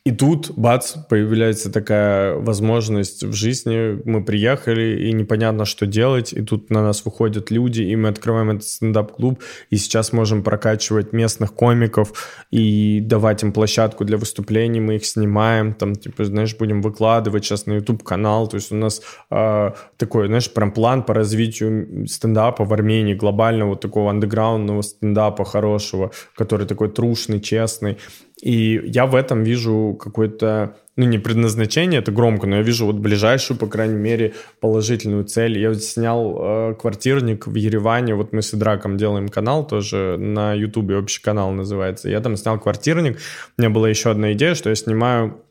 [0.06, 4.02] И тут, бац, появляется такая возможность в жизни.
[4.04, 6.34] Мы приехали, и непонятно, что делать.
[6.34, 9.42] И тут на нас выходят люди, и мы открываем этот стендап-клуб.
[9.70, 12.12] И сейчас можем прокачивать местных комиков
[12.52, 14.82] и давать им площадку для выступлений.
[14.82, 18.50] Мы их снимаем, там, типа, знаешь, будем выкладывать сейчас на YouTube-канал.
[18.50, 19.02] То есть у нас
[19.32, 26.12] э, такой, знаешь, прям план по развитию стендапа в Армении, глобального такого андеграундного стендапа хорошего,
[26.36, 28.00] который такой трушный, честный.
[28.44, 32.98] И я в этом вижу какое-то, ну, не предназначение, это громко, но я вижу вот
[32.98, 35.58] ближайшую, по крайней мере, положительную цель.
[35.58, 40.54] Я вот снял э, квартирник в Ереване, вот мы с Идраком делаем канал тоже на
[40.54, 42.10] Ютубе, общий канал называется.
[42.10, 43.18] Я там снял квартирник,
[43.58, 45.42] у меня была еще одна идея, что я снимаю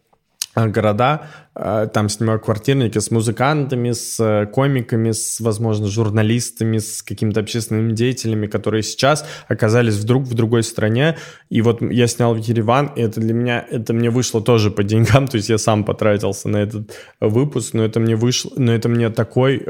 [0.54, 7.40] города, э, там снимаю квартирники с музыкантами, с э, комиками, с, возможно, журналистами, с какими-то
[7.40, 11.16] общественными деятелями, которые сейчас оказались вдруг в другой стране.
[11.48, 14.82] И вот я снял в Ереван, и это для меня, это мне вышло тоже по
[14.82, 18.88] деньгам, то есть я сам потратился на этот выпуск, но это мне вышло, но это
[18.88, 19.64] мне такой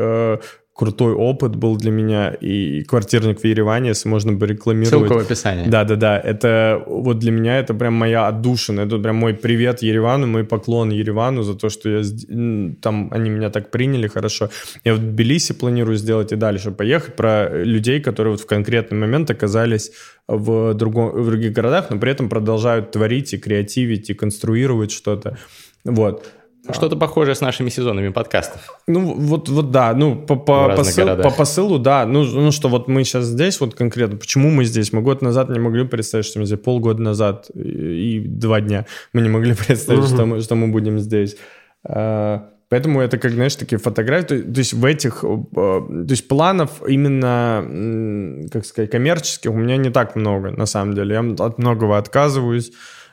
[0.74, 5.08] крутой опыт был для меня, и квартирник в Ереване, если можно бы рекламировать.
[5.08, 5.68] Ссылка в описании.
[5.68, 10.44] Да-да-да, это вот для меня это прям моя отдушина, это прям мой привет Еревану, мой
[10.44, 12.02] поклон Еревану за то, что я
[12.80, 14.48] там, они меня так приняли хорошо.
[14.84, 19.30] Я в Тбилиси планирую сделать и дальше поехать, про людей, которые вот в конкретный момент
[19.30, 19.92] оказались
[20.26, 25.36] в, другом, в других городах, но при этом продолжают творить и креативить, и конструировать что-то.
[25.84, 26.26] Вот.
[26.70, 28.60] Что-то похожее с нашими сезонами подкастов.
[28.86, 32.06] Ну, вот, вот да, ну, по, по, посыл, по посылу, да.
[32.06, 34.92] Ну, ну, что вот мы сейчас здесь, вот конкретно, почему мы здесь?
[34.92, 38.86] Мы год назад не могли представить, что мы здесь, полгода назад и, и два дня
[39.12, 40.08] мы не могли представить, угу.
[40.08, 41.36] что, мы, что мы будем здесь.
[41.84, 44.26] А, поэтому это, как, знаешь, такие фотографии.
[44.26, 45.24] То, то есть в этих...
[45.24, 50.94] Э, то есть планов именно, как сказать, коммерческих у меня не так много, на самом
[50.94, 51.14] деле.
[51.14, 52.70] Я от многого отказываюсь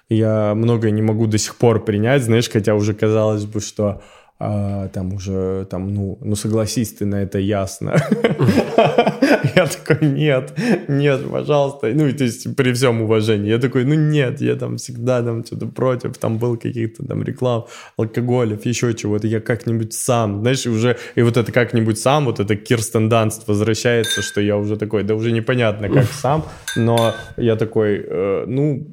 [0.09, 4.01] я многое не могу до сих пор принять, знаешь, хотя уже казалось бы, что
[4.41, 7.95] а, там уже, там, ну, ну согласись ты на это ясно.
[9.55, 10.53] Я такой, нет,
[10.87, 11.91] нет, пожалуйста.
[11.93, 13.49] Ну, то есть при всем уважении.
[13.49, 17.65] Я такой, ну нет, я там всегда там что-то против, там был каких-то там реклам,
[17.97, 19.27] алкоголев, еще чего-то.
[19.27, 24.21] Я как-нибудь сам, знаешь, уже, и вот это как-нибудь сам, вот это Кирстен Данст возвращается,
[24.21, 26.45] что я уже такой, да уже непонятно, как сам,
[26.75, 28.87] но я такой, э, ну,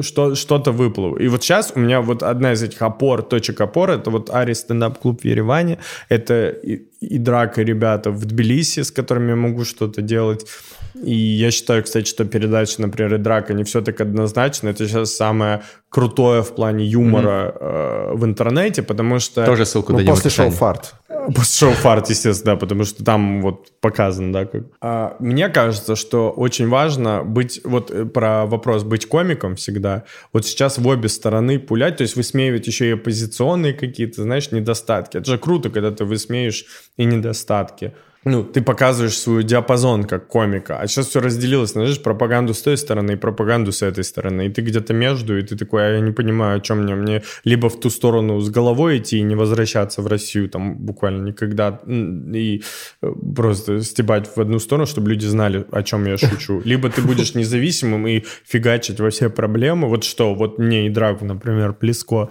[0.00, 1.16] что, что-то выплыл.
[1.16, 4.54] И вот сейчас у меня вот одна из этих опор, точек опоры, это вот Ари
[4.54, 5.78] стендап-клуб в Ереване,
[6.08, 10.46] это и, и драка ребята в Тбилиси, с которыми я могу что-то делать.
[10.94, 14.68] И я считаю, кстати, что передача, например, и драка не все так однозначно.
[14.68, 15.62] Это сейчас самое
[15.92, 18.12] крутое в плане юмора mm-hmm.
[18.12, 19.44] э, в интернете, потому что...
[19.44, 20.94] Тоже ссылку ну, дадим после шоу «Фарт».
[21.36, 24.46] После шоу «Фарт», естественно, да, потому что там вот показано, да.
[24.46, 24.62] Как...
[24.80, 30.46] А, мне кажется, что очень важно быть, вот э, про вопрос быть комиком всегда, вот
[30.46, 35.18] сейчас в обе стороны пулять, то есть высмеивать еще и оппозиционные какие-то, знаешь, недостатки.
[35.18, 36.64] Это же круто, когда ты высмеешь
[36.96, 37.92] и недостатки
[38.24, 42.76] ну, ты показываешь свой диапазон как комика, а сейчас все разделилось, знаешь, пропаганду с той
[42.76, 46.00] стороны и пропаганду с этой стороны, и ты где-то между, и ты такой, а я
[46.00, 49.34] не понимаю, о чем мне, мне либо в ту сторону с головой идти и не
[49.34, 52.62] возвращаться в Россию там буквально никогда, и
[53.02, 57.02] э, просто стебать в одну сторону, чтобы люди знали, о чем я шучу, либо ты
[57.02, 62.30] будешь независимым и фигачить во все проблемы, вот что, вот мне и Драгу, например, Плеско,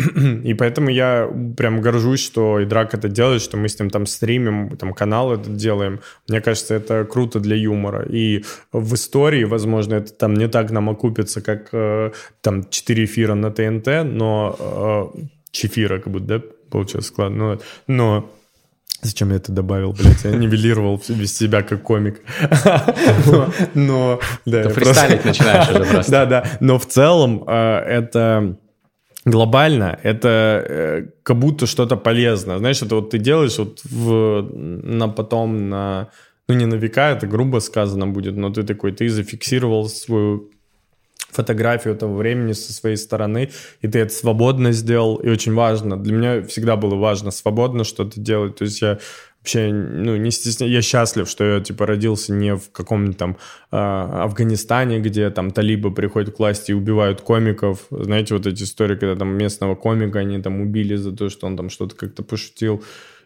[0.44, 4.06] И поэтому я прям горжусь, что и Драк это делает, что мы с ним там
[4.06, 6.00] стримим, там канал этот делаем.
[6.28, 8.06] Мне кажется, это круто для юмора.
[8.08, 13.34] И в истории, возможно, это там не так нам окупится, как э, там 4 эфира
[13.34, 15.12] на ТНТ, но...
[15.16, 15.20] Э,
[15.50, 17.36] чефира, как будто, да, получается складно.
[17.38, 18.30] Но, но
[19.02, 20.24] Зачем я это добавил, блядь?
[20.24, 22.20] Я нивелировал без себя как комик.
[23.74, 24.64] Но, да.
[24.64, 26.12] Ты фристайлить начинаешь уже просто.
[26.12, 26.44] Да, да.
[26.60, 28.58] Но в целом э, это
[29.24, 32.58] глобально, это э, как будто что-то полезное.
[32.58, 36.08] Знаешь, это вот ты делаешь вот в, на потом, на,
[36.48, 40.50] ну не на века, это грубо сказано будет, но ты такой, ты зафиксировал свою
[41.30, 43.50] фотографию этого времени со своей стороны,
[43.82, 45.96] и ты это свободно сделал, и очень важно.
[45.96, 48.56] Для меня всегда было важно свободно что-то делать.
[48.56, 48.98] То есть я
[49.40, 50.72] вообще, ну, не стесняюсь.
[50.72, 53.36] Я счастлив, что я, типа, родился не в каком-нибудь там
[53.70, 57.86] э, Афганистане, где там талибы приходят к власти и убивают комиков.
[57.90, 61.56] Знаете, вот эти истории, когда там местного комика они там убили за то, что он
[61.56, 62.82] там что-то как-то пошутил.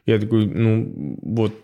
[0.07, 1.55] Я такой, ну, вот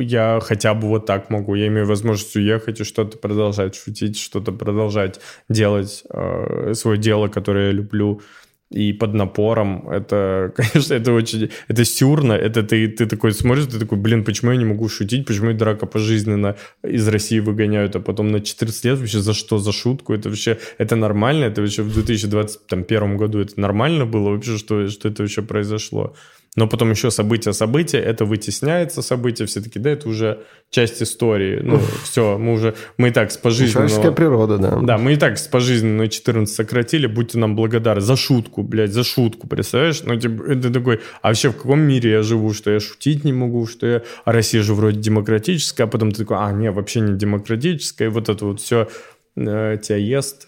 [0.00, 1.54] я хотя бы вот так могу.
[1.54, 7.66] Я имею возможность уехать и что-то продолжать шутить, что-то продолжать делать, э, свое дело, которое
[7.66, 8.20] я люблю.
[8.70, 9.88] И под напором.
[9.88, 14.52] Это, конечно, это очень, это сюрно, это ты, ты такой смотришь, ты такой, блин, почему
[14.52, 18.98] я не могу шутить, почему драка пожизненно из России выгоняют, а потом на 14 лет
[18.98, 23.58] вообще за что, за шутку, это вообще, это нормально, это вообще в 2021 году это
[23.60, 26.14] нормально было вообще, что, что это вообще произошло
[26.56, 31.60] но потом еще события, события, это вытесняется события, все таки да, это уже часть истории,
[31.62, 33.88] ну, все, мы уже, мы и так с пожизненного...
[33.88, 34.78] Человеческая природа, да.
[34.82, 39.04] Да, мы и так с пожизненного 14 сократили, будьте нам благодарны за шутку, блядь, за
[39.04, 40.02] шутку, представляешь?
[40.02, 43.32] Ну, типа, это такой, а вообще в каком мире я живу, что я шутить не
[43.32, 47.00] могу, что я, а Россия же вроде демократическая, а потом ты такой, а, не, вообще
[47.00, 48.88] не демократическая, и вот это вот все
[49.36, 50.46] э, тебя ест,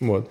[0.00, 0.28] вот.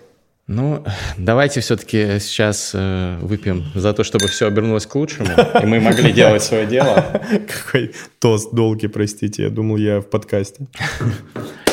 [0.49, 0.83] Ну,
[1.17, 5.29] давайте все-таки сейчас э, выпьем за то, чтобы все обернулось к лучшему,
[5.61, 7.21] и мы могли делать свое дело.
[7.47, 10.65] Какой тост долгий, простите, я думал, я в подкасте.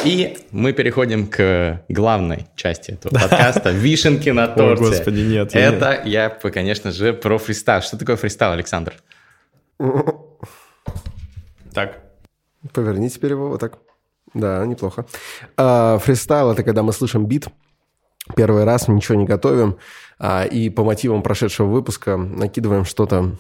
[0.05, 4.85] И мы переходим к главной части этого подкаста, вишенки на торте.
[4.85, 5.55] О, господи, нет.
[5.55, 7.81] Это я, конечно же, про фристайл.
[7.81, 8.93] Что такое фристайл, Александр?
[11.73, 12.03] Так.
[12.74, 13.78] Поверни теперь его вот так.
[14.35, 15.07] Да, неплохо.
[15.57, 17.47] А, фристайл— это когда мы слышим бит,
[18.35, 19.77] первый раз, ничего не готовим,
[20.19, 23.36] а, и по мотивам прошедшего выпуска накидываем что-то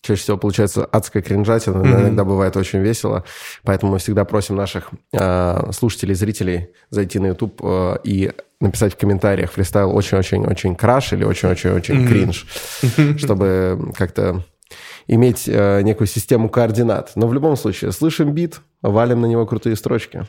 [0.00, 2.00] чаще всего получается адская кринжатина, mm-hmm.
[2.00, 3.24] иногда бывает очень весело,
[3.64, 8.96] поэтому мы всегда просим наших э, слушателей, зрителей зайти на YouTube э, и написать в
[8.96, 12.08] комментариях фристайл очень-очень-очень краш или очень-очень-очень mm-hmm.
[12.08, 12.46] кринж,
[13.18, 14.44] чтобы как-то
[15.06, 17.12] иметь э, некую систему координат.
[17.14, 20.26] Но в любом случае, слышим бит, валим на него крутые строчки.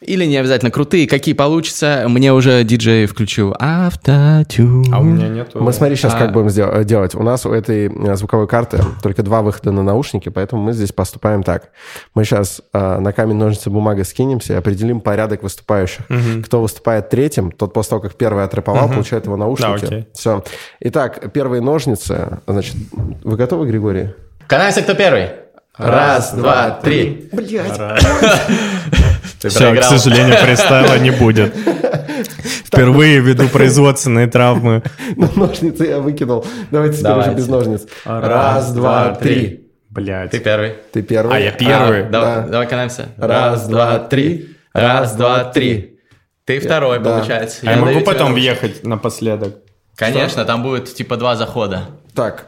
[0.00, 2.04] Или не обязательно крутые, какие получится.
[2.06, 4.86] Мне уже диджей включил автотюн.
[4.92, 5.60] А у меня нету.
[5.60, 6.18] Мы смотри сейчас а...
[6.18, 6.48] как будем
[6.84, 7.16] делать.
[7.16, 10.92] У нас у этой э, звуковой карты только два выхода на наушники, поэтому мы здесь
[10.92, 11.70] поступаем так.
[12.14, 16.08] Мы сейчас э, на камень, ножницы, бумага скинемся и определим порядок выступающих.
[16.08, 16.44] Угу.
[16.44, 18.94] Кто выступает третьим, тот после того, как первый отрэповал, угу.
[18.94, 19.80] получает его наушники.
[19.80, 20.06] Да, окей.
[20.14, 20.44] Все.
[20.80, 22.38] Итак, первые ножницы.
[22.46, 22.76] Значит,
[23.24, 24.10] вы готовы, Григорий?
[24.46, 25.30] Канайся, кто первый?
[25.76, 27.28] Раз, два, три.
[27.32, 27.80] Блять.
[29.38, 31.54] Все, к сожалению, фристайла не будет.
[32.64, 34.82] Впервые ввиду производственной травмы.
[35.16, 36.46] Ну, ножницы я выкинул.
[36.70, 37.86] Давайте теперь уже без ножниц.
[38.04, 39.68] Раз, два, три.
[39.90, 40.30] Блять.
[40.30, 40.74] Ты первый.
[40.92, 41.36] Ты первый.
[41.36, 42.06] А я первый.
[42.06, 43.08] А, давай, давай канаемся.
[43.16, 44.56] Раз, два, три.
[44.72, 45.98] Раз, два, три.
[46.44, 47.60] Ты второй, получается.
[47.64, 49.56] А я могу потом въехать напоследок?
[49.96, 51.88] Конечно, там будет типа два захода.
[52.14, 52.46] Так,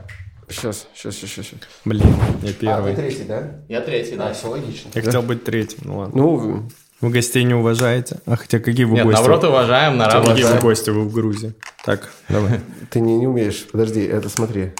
[0.51, 1.61] Сейчас, сейчас, сейчас, сейчас.
[1.85, 2.93] Блин, я первый.
[2.93, 3.51] А, ты третий, да?
[3.69, 4.29] Я третий, да.
[4.29, 4.91] А, все логично.
[4.95, 5.07] Я да?
[5.07, 6.17] хотел быть третьим, ну ладно.
[6.17, 6.69] Ну,
[7.01, 8.19] вы гостей не уважаете?
[8.27, 9.17] А хотя какие вы Нет, гости?
[9.17, 11.55] наоборот, уважаем, на Какие вы гости, вы в Грузии?
[11.85, 12.61] Так, давай.
[12.91, 13.67] Ты не, не умеешь.
[13.73, 14.73] Подожди, это смотри.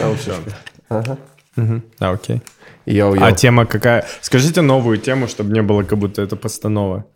[0.00, 0.50] Наушнички.
[0.88, 1.18] Ага.
[1.56, 1.82] Угу.
[2.00, 2.42] А, окей.
[2.84, 3.24] Йоу, йоу.
[3.24, 4.06] А тема какая?
[4.20, 7.06] Скажите новую тему, чтобы не было, как будто это постанова.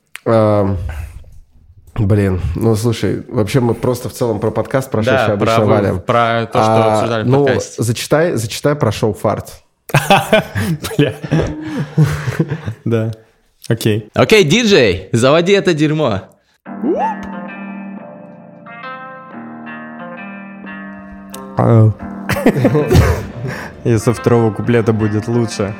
[1.97, 6.01] Блин, ну слушай, вообще мы просто в целом про подкаст прошедший да, обычно про, валим.
[6.01, 7.83] Про то, что а, обсуждали в ну, подкасте.
[7.83, 9.63] зачитай, зачитай про шоу «Фарт».
[10.97, 11.15] Бля.
[12.85, 13.13] Да.
[13.69, 14.11] Окей.
[14.13, 16.23] Окей, диджей, заводи это дерьмо.
[23.85, 25.75] И со второго куплета будет лучше.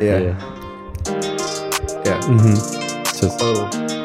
[0.00, 0.34] Yeah.
[2.04, 2.56] Yeah.
[3.12, 3.97] Сейчас.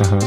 [0.00, 0.18] Ага.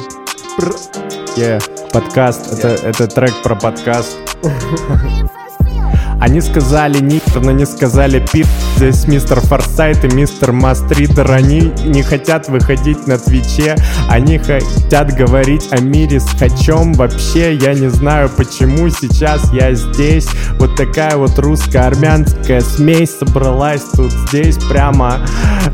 [1.35, 1.59] Yeah.
[1.91, 2.53] Подкаст.
[2.53, 4.17] Это, это трек про подкаст.
[6.21, 8.47] Они сказали Никтор, но не сказали Пит.
[8.75, 11.31] Здесь мистер Форсайт и мистер Мастридер.
[11.31, 13.75] Они не хотят выходить на Твиче.
[14.09, 16.93] Они хотят говорить о мире с Хачом.
[16.93, 20.27] Вообще, я не знаю, почему сейчас я здесь.
[20.59, 25.19] Вот такая вот русско-армянская смесь собралась тут здесь прямо.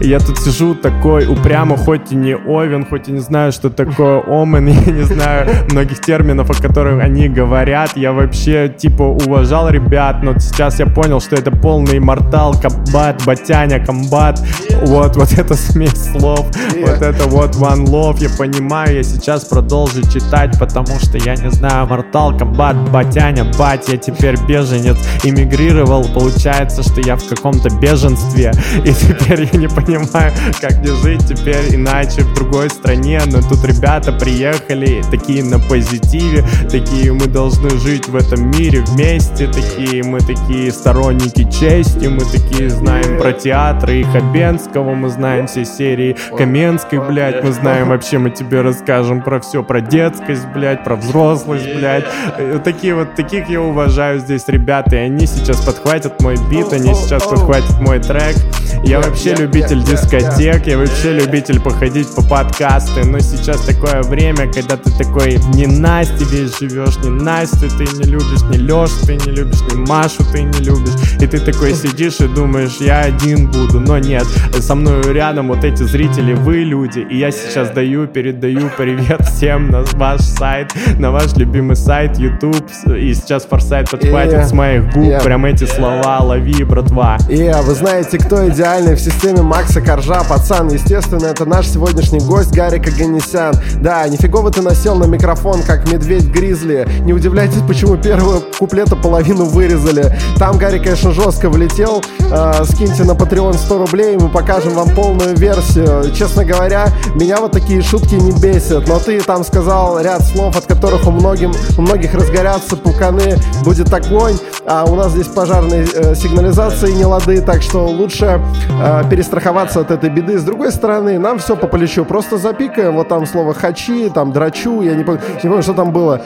[0.02, 4.22] Я тут сижу такой упрямо, хоть и не Овен, хоть и не знаю, что такое
[4.28, 4.68] Омен.
[4.86, 7.96] Я не знаю многих терминов, о которых они говорят.
[7.96, 12.54] Я вообще, типа, уважал ребят, но сейчас я понял, что это полный мортал,
[13.00, 14.42] кабат, батяня, комбат.
[14.84, 16.48] Вот, вот это смесь слов,
[16.80, 21.52] вот это вот one love, я понимаю, я сейчас продолжу читать, потому что я не
[21.52, 28.54] знаю, мортал, комбат, батяня, бать, я теперь беженец, эмигрировал, получается, что я в каком-то беженстве,
[28.86, 30.32] и теперь я не понимаю,
[30.62, 36.46] как мне жить теперь иначе в другой стране, но тут ребята приехали, такие на позитиве,
[36.72, 42.70] такие мы должны жить в этом мире вместе, такие мы такие сторонники чести, мы такие
[42.80, 46.16] знаем про театры и Хабенского, мы знаем все серии.
[46.38, 51.66] Каменской, блядь, мы знаем вообще, мы тебе расскажем про все, про детскость, блядь, про взрослость,
[51.76, 52.06] блядь,
[52.38, 56.94] Э, такие вот, таких я уважаю здесь ребята, и они сейчас подхватят мой бит, они
[56.94, 58.36] сейчас подхватят мой трек,
[58.84, 64.78] я вообще любитель дискотек, я вообще любитель походить по подкасты, но сейчас такое время, когда
[64.78, 69.32] ты такой не Настя весь живешь, не Настю ты не любишь, не Лешу ты не
[69.32, 73.80] любишь, не Машу ты не любишь, и ты такой сидишь и думаешь, я один буду,
[73.80, 74.26] но нет,
[74.60, 79.70] со мной рядом вот эти зрители, вы люди, и я сейчас даю, передаю привет всем
[79.70, 82.66] на ваш сайт, на ваш любимый сайт YouTube,
[82.96, 84.46] и сейчас Форсайт подхватит Yeah.
[84.46, 85.24] с моих губ Yeah.
[85.24, 87.18] прям эти слова, лови, братва.
[87.30, 90.68] И а вы знаете, кто идеальный в системе Макса Коржа, пацан?
[90.68, 93.54] Естественно, это наш сегодняшний гость Гарик Аганесян.
[93.82, 96.88] Да, нифигово ты насел на микрофон, как медведь Гризли.
[97.02, 100.16] Не удивляйтесь, почему первую куплета половину вырезали.
[100.38, 102.04] Там Гарик, конечно, жестко влетел.
[102.32, 106.12] Э, скиньте на Patreon 100 рублей, мы покажем вам полную версию.
[106.14, 108.88] Честно говоря, меня вот такие шутки не бесят.
[108.88, 113.36] Но ты там сказал ряд слов, от которых у, многим, у многих разгорятся пуканы.
[113.64, 118.42] Будет огонь, а у нас здесь пожарные э, сигнализации не лады, так что лучше
[118.82, 120.38] э, перестраховаться от этой беды.
[120.38, 122.06] С другой стороны, нам все по плечу.
[122.06, 125.92] Просто запикаем, вот там слово «хачи», там «драчу», я не, пом- не помню, что там
[125.92, 126.22] было.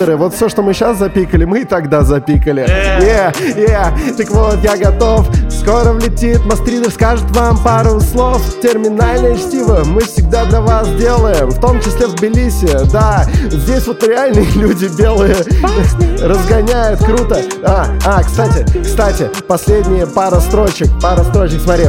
[0.00, 2.64] Вот все, что мы сейчас запикали, мы и тогда запикали.
[3.00, 4.14] Yeah, yeah.
[4.16, 5.29] Так вот, я готов.
[5.50, 8.40] Скоро влетит Мастридер, скажет вам пару слов.
[8.62, 12.68] Терминальное чтиво мы всегда для вас делаем, в том числе в Тбилиси.
[12.92, 15.36] Да, здесь вот реальные люди белые
[16.22, 17.42] разгоняют, круто.
[17.64, 21.86] А, а, кстати, кстати, последние пара строчек, пара строчек, смотри.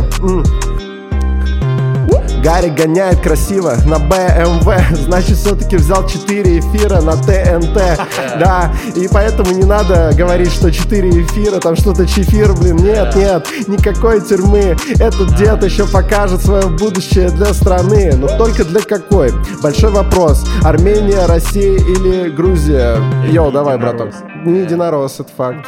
[2.43, 7.75] Гарри гоняет красиво на BMW, значит все-таки взял 4 эфира на ТНТ,
[8.39, 13.47] да, и поэтому не надо говорить, что 4 эфира, там что-то чефир, блин, нет, нет,
[13.67, 19.31] никакой тюрьмы, этот дед еще покажет свое будущее для страны, но только для какой?
[19.61, 22.97] Большой вопрос, Армения, Россия или Грузия?
[23.29, 24.13] Йоу, давай, браток.
[24.45, 25.67] Не единорос, это факт.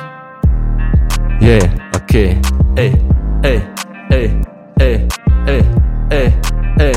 [1.40, 2.42] Yeah, окей.
[2.78, 2.96] Эй,
[3.44, 3.64] эй,
[4.10, 4.42] эй,
[4.80, 5.10] эй,
[5.46, 5.64] эй,
[6.10, 6.34] эй,
[6.78, 6.92] 哎、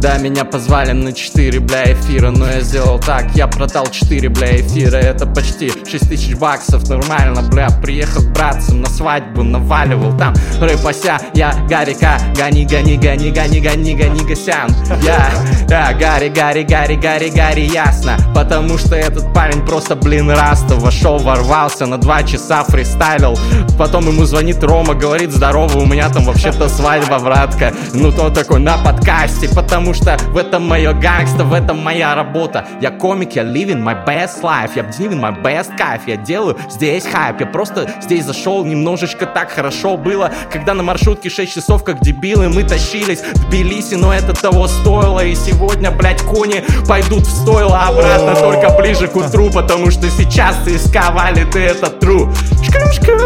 [0.00, 4.60] Да, меня позвали на 4, бля, эфира Но я сделал так, я продал 4, бля,
[4.60, 4.96] эфира.
[4.96, 10.34] Это почти 6 тысяч баксов, нормально, бля Приехал к братцам на свадьбу, наваливал там.
[10.60, 14.70] Рэпася Я Гарика, гони, гони, гони, гони, гони, гони, Гасян.
[15.02, 15.30] Я,
[15.68, 18.16] я, Гарри, Гарри, Гарри, Гарри, Гарри, ясно.
[18.34, 23.36] Потому что этот парень просто, блин, раста Вошел, ворвался, на 2 часа фристайлил.
[23.76, 28.60] Потом ему звонит Рома, говорит, здорово, у меня там вообще-то свадьба, братка Ну, то такой
[28.60, 32.66] на подкасте, потому что в этом мое гангста, в этом моя работа.
[32.80, 36.02] Я комик, я living my best life, я living my best кайф.
[36.06, 41.30] Я делаю здесь хайп, я просто здесь зашел Немножечко так хорошо было, когда на маршрутке
[41.30, 46.22] 6 часов, как дебилы, мы тащились в Тбилиси Но это того стоило, и сегодня, блядь,
[46.22, 51.60] кони пойдут в стойло обратно Только ближе к утру, потому что сейчас ЦСКА валит, и
[51.60, 52.32] это true.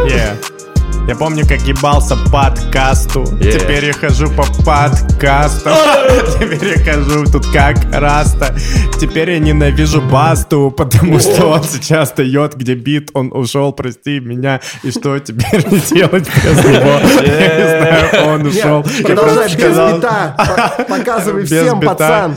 [0.06, 0.61] Yeah.
[1.08, 3.24] Я помню, как ебался подкасту.
[3.24, 3.58] Yeah.
[3.58, 5.74] Теперь я хожу по подкастам.
[6.38, 8.54] Теперь я хожу тут как раста.
[9.00, 14.60] Теперь я ненавижу Басту, потому что он сейчас дает, где бит, он ушел, прости меня.
[14.84, 17.00] И что теперь делать без него?
[17.26, 18.84] Я не знаю, он ушел.
[19.02, 20.36] Продолжай без бита.
[20.38, 22.36] По- Показывай всем, пацан.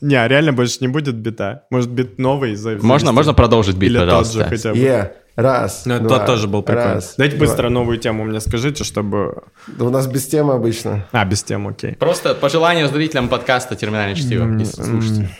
[0.00, 1.64] Не, реально больше не будет бита.
[1.70, 2.56] Может, бит новый?
[2.80, 4.38] Можно, можно продолжить бит, Или тот пожалуйста?
[4.38, 5.10] же хотя бы.
[5.36, 6.94] Раз, Ну, два, тот тоже был прикольный.
[6.94, 7.46] раз, Дайте два.
[7.46, 9.44] быстро новую тему мне скажите, чтобы...
[9.66, 11.06] Да у нас без темы обычно.
[11.12, 11.94] А, без темы, окей.
[11.94, 15.30] Просто пожелание зрителям подкаста «Терминальное чтиво», если слушаете.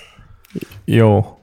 [0.87, 1.39] Йоу.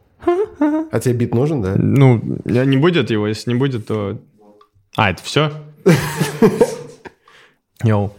[0.91, 1.75] А тебе бит нужен, да?
[1.77, 4.19] Ну, не будет его, если не будет, то...
[4.95, 5.51] А, это все?
[7.83, 8.11] Йоу.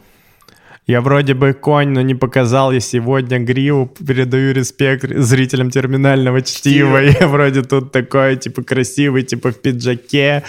[0.90, 3.86] Я вроде бы конь, но не показал я сегодня гриву.
[4.06, 6.98] Передаю респект зрителям терминального чтива.
[6.98, 10.42] Я вроде тут такой, типа, красивый, типа, в пиджаке.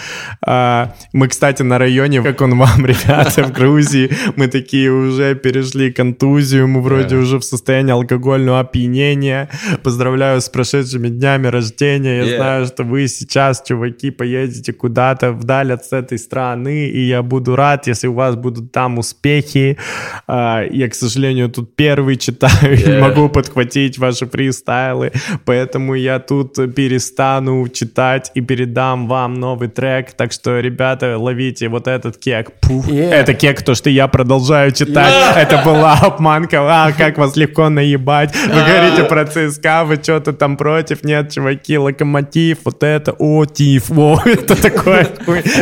[0.44, 5.92] А, мы, кстати, на районе, как он вам, ребята, в Грузии, мы такие уже перешли
[5.92, 9.48] контузию, мы вроде уже в состоянии алкогольного опьянения.
[9.84, 12.24] Поздравляю с прошедшими днями рождения.
[12.24, 17.54] Я знаю, что вы сейчас, чуваки, поедете куда-то вдаль от этой страны, и я буду
[17.54, 19.78] рад, если у вас будут там успехи.
[20.34, 22.94] А, я, к сожалению, тут первый читаю, yeah.
[22.94, 25.12] не могу подхватить ваши фристайлы,
[25.44, 30.12] поэтому я тут перестану читать и передам вам новый трек.
[30.12, 32.50] Так что, ребята, ловите вот этот кек.
[32.62, 32.88] Пух.
[32.88, 33.10] Yeah.
[33.10, 35.12] Это кек, то, что я продолжаю читать.
[35.12, 35.38] Yeah.
[35.38, 36.60] Это была обманка.
[36.62, 38.34] А, как вас легко наебать.
[38.34, 41.04] Вы говорите про ЦСКА, вы что-то там против.
[41.04, 45.08] Нет, чуваки, Локомотив, вот это, о, Тиф, о, это такое.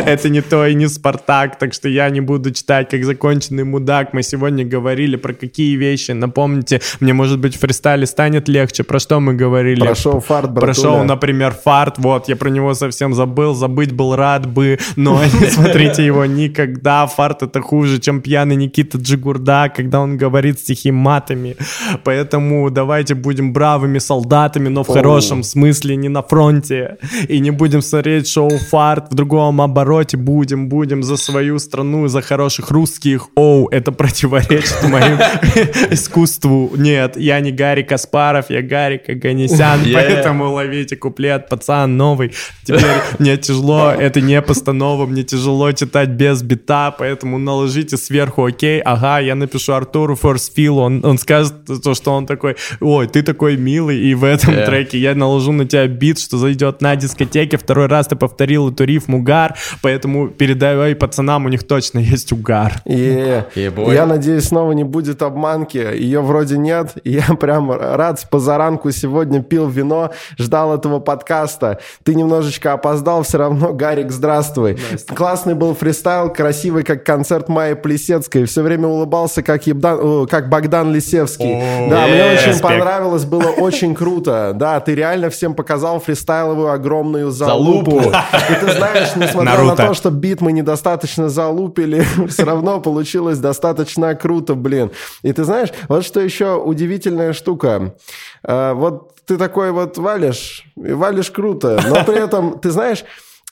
[0.05, 1.59] Это не то и не Спартак.
[1.59, 4.13] Так что я не буду читать, как законченный мудак.
[4.13, 6.11] Мы сегодня сегодня говорили, про какие вещи.
[6.11, 8.83] Напомните, мне, может быть, в фристайле станет легче.
[8.83, 9.81] Про что мы говорили?
[9.81, 11.97] Про шоу «Фарт», Про шоу, например, «Фарт».
[11.97, 17.07] Вот, я про него совсем забыл, забыть был рад бы, но не смотрите его никогда.
[17.07, 21.55] «Фарт»— это хуже, чем пьяный Никита Джигурда, когда он говорит стихи матами.
[22.03, 26.97] Поэтому давайте будем бравыми солдатами, но в хорошем смысле, не на фронте.
[27.29, 30.17] И не будем смотреть шоу «Фарт» в другом обороте.
[30.17, 33.29] Будем, будем за свою страну, за хороших русских.
[33.35, 35.17] Оу, это противоречит противоречит моему
[35.91, 36.71] искусству.
[36.75, 42.33] Нет, я не Гарри Каспаров, я Гарри Каганесян, поэтому ловите куплет, пацан новый.
[42.63, 48.81] Теперь мне тяжело, это не постанова, мне тяжело читать без бита, поэтому наложите сверху, окей,
[48.81, 51.53] ага, я напишу Артуру Форсфилу, он, он скажет
[51.83, 54.65] то, что он такой, ой, ты такой милый, и в этом yeah.
[54.65, 58.83] треке я наложу на тебя бит, что зайдет на дискотеке, второй раз ты повторил эту
[58.83, 62.81] рифму угар, поэтому передавай пацанам, у них точно есть угар.
[62.85, 63.45] Yeah.
[63.55, 65.77] Yeah, я надеюсь, надеюсь, снова не будет обманки.
[65.77, 66.93] Ее вроде нет.
[67.03, 71.79] И я прям рад с позаранку сегодня пил вино, ждал этого подкаста.
[72.03, 74.77] Ты немножечко опоздал, все равно, Гарик, здравствуй.
[74.77, 75.13] Здрасте.
[75.13, 78.45] Классный был фристайл, красивый, как концерт Майи Плесецкой.
[78.45, 81.55] Все время улыбался, как, Ебдан, как Богдан Лисевский.
[81.55, 82.61] О, да, мне очень респект.
[82.61, 84.53] понравилось, было очень круто.
[84.55, 87.99] Да, ты реально всем показал фристайловую огромную залупу.
[87.99, 94.09] И ты знаешь, несмотря на то, что бит мы недостаточно залупили, все равно получилось достаточно
[94.21, 94.91] круто, блин.
[95.23, 97.95] И ты знаешь, вот что еще удивительная штука.
[98.43, 103.03] А, вот ты такой вот валишь, и валишь круто, но при этом, ты знаешь,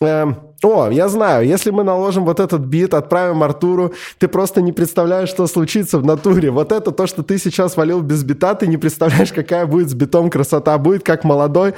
[0.02, 0.26] э,
[0.62, 5.30] о, я знаю, если мы наложим вот этот бит, отправим Артуру, ты просто не представляешь,
[5.30, 6.52] что случится в натуре.
[6.52, 9.94] Вот это то, что ты сейчас валил без бита, ты не представляешь, какая будет с
[9.94, 10.78] битом красота.
[10.78, 11.76] Будет как молодой,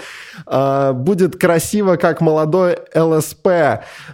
[0.48, 3.48] э, будет красиво, как молодой ЛСП.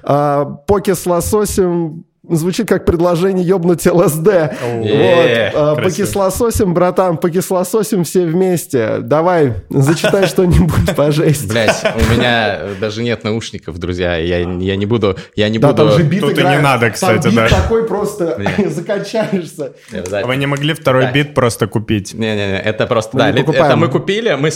[0.03, 4.27] Э, поки с лососем звучит как предложение ёбнуть ЛСД.
[4.61, 5.83] Вот.
[5.83, 8.97] Покислососим, братан, покислососим все вместе.
[8.99, 11.47] Давай, зачитай что-нибудь по жести.
[11.47, 14.17] Блять, у меня даже нет наушников, друзья.
[14.17, 15.17] Я, я не буду...
[15.35, 15.73] Я не буду...
[15.73, 19.73] Да, там же бит Тут и не надо, кстати, там бит такой просто закачаешься.
[19.91, 22.13] Вы не могли второй бит просто купить?
[22.13, 23.17] Не-не-не, это просто...
[23.17, 24.49] Да, это мы купили, мы,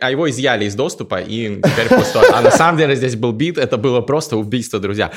[0.00, 2.22] а его изъяли из доступа, и теперь просто...
[2.32, 5.10] А на самом деле здесь был бит, это было просто убийство, друзья.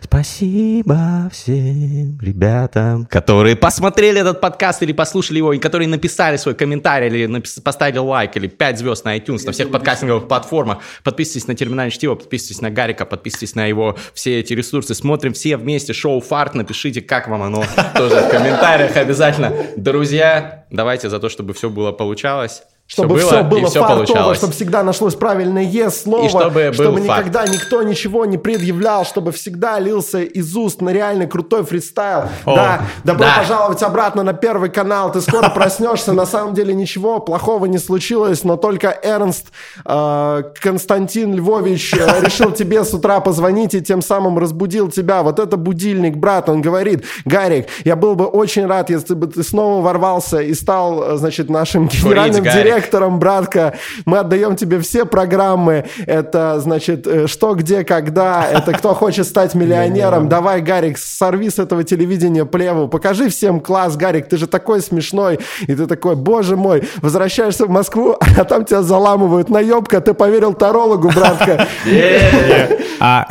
[0.00, 7.08] Спасибо всем ребятам, которые посмотрели этот подкаст или послушали его, и которые написали свой комментарий,
[7.08, 7.58] или напис...
[7.60, 10.78] поставили лайк, или 5 звезд на iTunes, Я на всех подкастинговых платформах.
[11.02, 14.94] Подписывайтесь на терминальное чтиво, подписывайтесь на Гарика, подписывайтесь на его все эти ресурсы.
[14.94, 17.64] Смотрим все вместе шоу «Фарт», напишите, как вам оно
[17.96, 19.52] тоже в комментариях обязательно.
[19.76, 24.04] Друзья, давайте за то, чтобы все было получалось чтобы все было, все было все фартово,
[24.04, 24.38] получалось.
[24.38, 27.52] чтобы всегда нашлось правильное «е» слово, и чтобы, чтобы никогда факт.
[27.52, 32.28] никто ничего не предъявлял, чтобы всегда лился из уст на реальный крутой фристайл.
[32.44, 33.38] О, да, добро да.
[33.38, 38.44] пожаловать обратно на Первый канал, ты скоро проснешься, на самом деле ничего плохого не случилось,
[38.44, 39.46] но только Эрнст
[39.84, 45.24] э, Константин Львович э, решил тебе с утра позвонить и тем самым разбудил тебя.
[45.24, 49.42] Вот это будильник, брат, он говорит, Гарик, я был бы очень рад, если бы ты
[49.42, 53.74] снова ворвался и стал, э, значит, нашим генеральным директором директором, братка.
[54.04, 55.86] Мы отдаем тебе все программы.
[56.06, 58.46] Это, значит, э, что, где, когда.
[58.50, 60.28] Это кто хочет стать миллионером.
[60.28, 62.88] Давай, Гарик, сорви с этого телевидения плеву.
[62.88, 65.38] Покажи всем класс, Гарик, ты же такой смешной.
[65.66, 69.48] И ты такой, боже мой, возвращаешься в Москву, а там тебя заламывают.
[69.48, 71.66] Наебка, ты поверил тарологу, братка.
[72.98, 73.26] А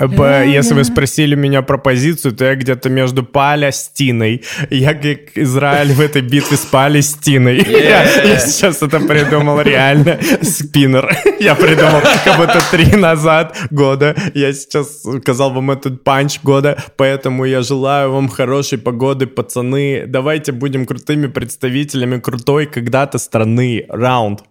[0.45, 4.43] если вы спросили меня про позицию, то я где-то между Палестиной.
[4.69, 7.65] Я как Израиль в этой битве с Палестиной.
[7.67, 8.05] Я
[8.39, 11.15] сейчас это приду придумал реально спиннер.
[11.39, 14.15] Я придумал как будто три назад года.
[14.33, 20.05] Я сейчас сказал вам этот панч года, поэтому я желаю вам хорошей погоды, пацаны.
[20.07, 23.85] Давайте будем крутыми представителями крутой когда-то страны.
[23.89, 24.41] Раунд.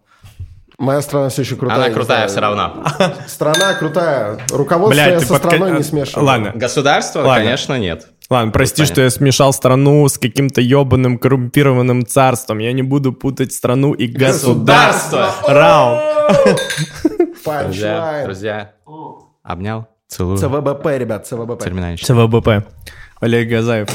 [0.76, 1.78] Моя страна все еще крутая.
[1.84, 2.30] Она крутая знаю.
[2.30, 2.84] все равно.
[3.28, 4.38] Страна крутая.
[4.50, 6.26] Руководство Блядь, я со подка- страной не смешиваю.
[6.26, 7.44] Ладно, Государство, Ладно.
[7.44, 8.06] конечно, нет.
[8.34, 8.94] Ладно, прости, Понятно.
[8.94, 12.58] что я смешал страну с каким-то ебаным коррумпированным царством.
[12.58, 15.34] Я не буду путать страну и государство.
[15.46, 16.60] Раунд.
[18.24, 18.72] Друзья,
[19.42, 20.38] обнял, целую.
[20.38, 21.62] ЦВБП, ребят, ЦВБП.
[21.62, 22.06] Терминающий.
[22.06, 22.66] ЦВБП.
[23.20, 23.88] Олег Газаев.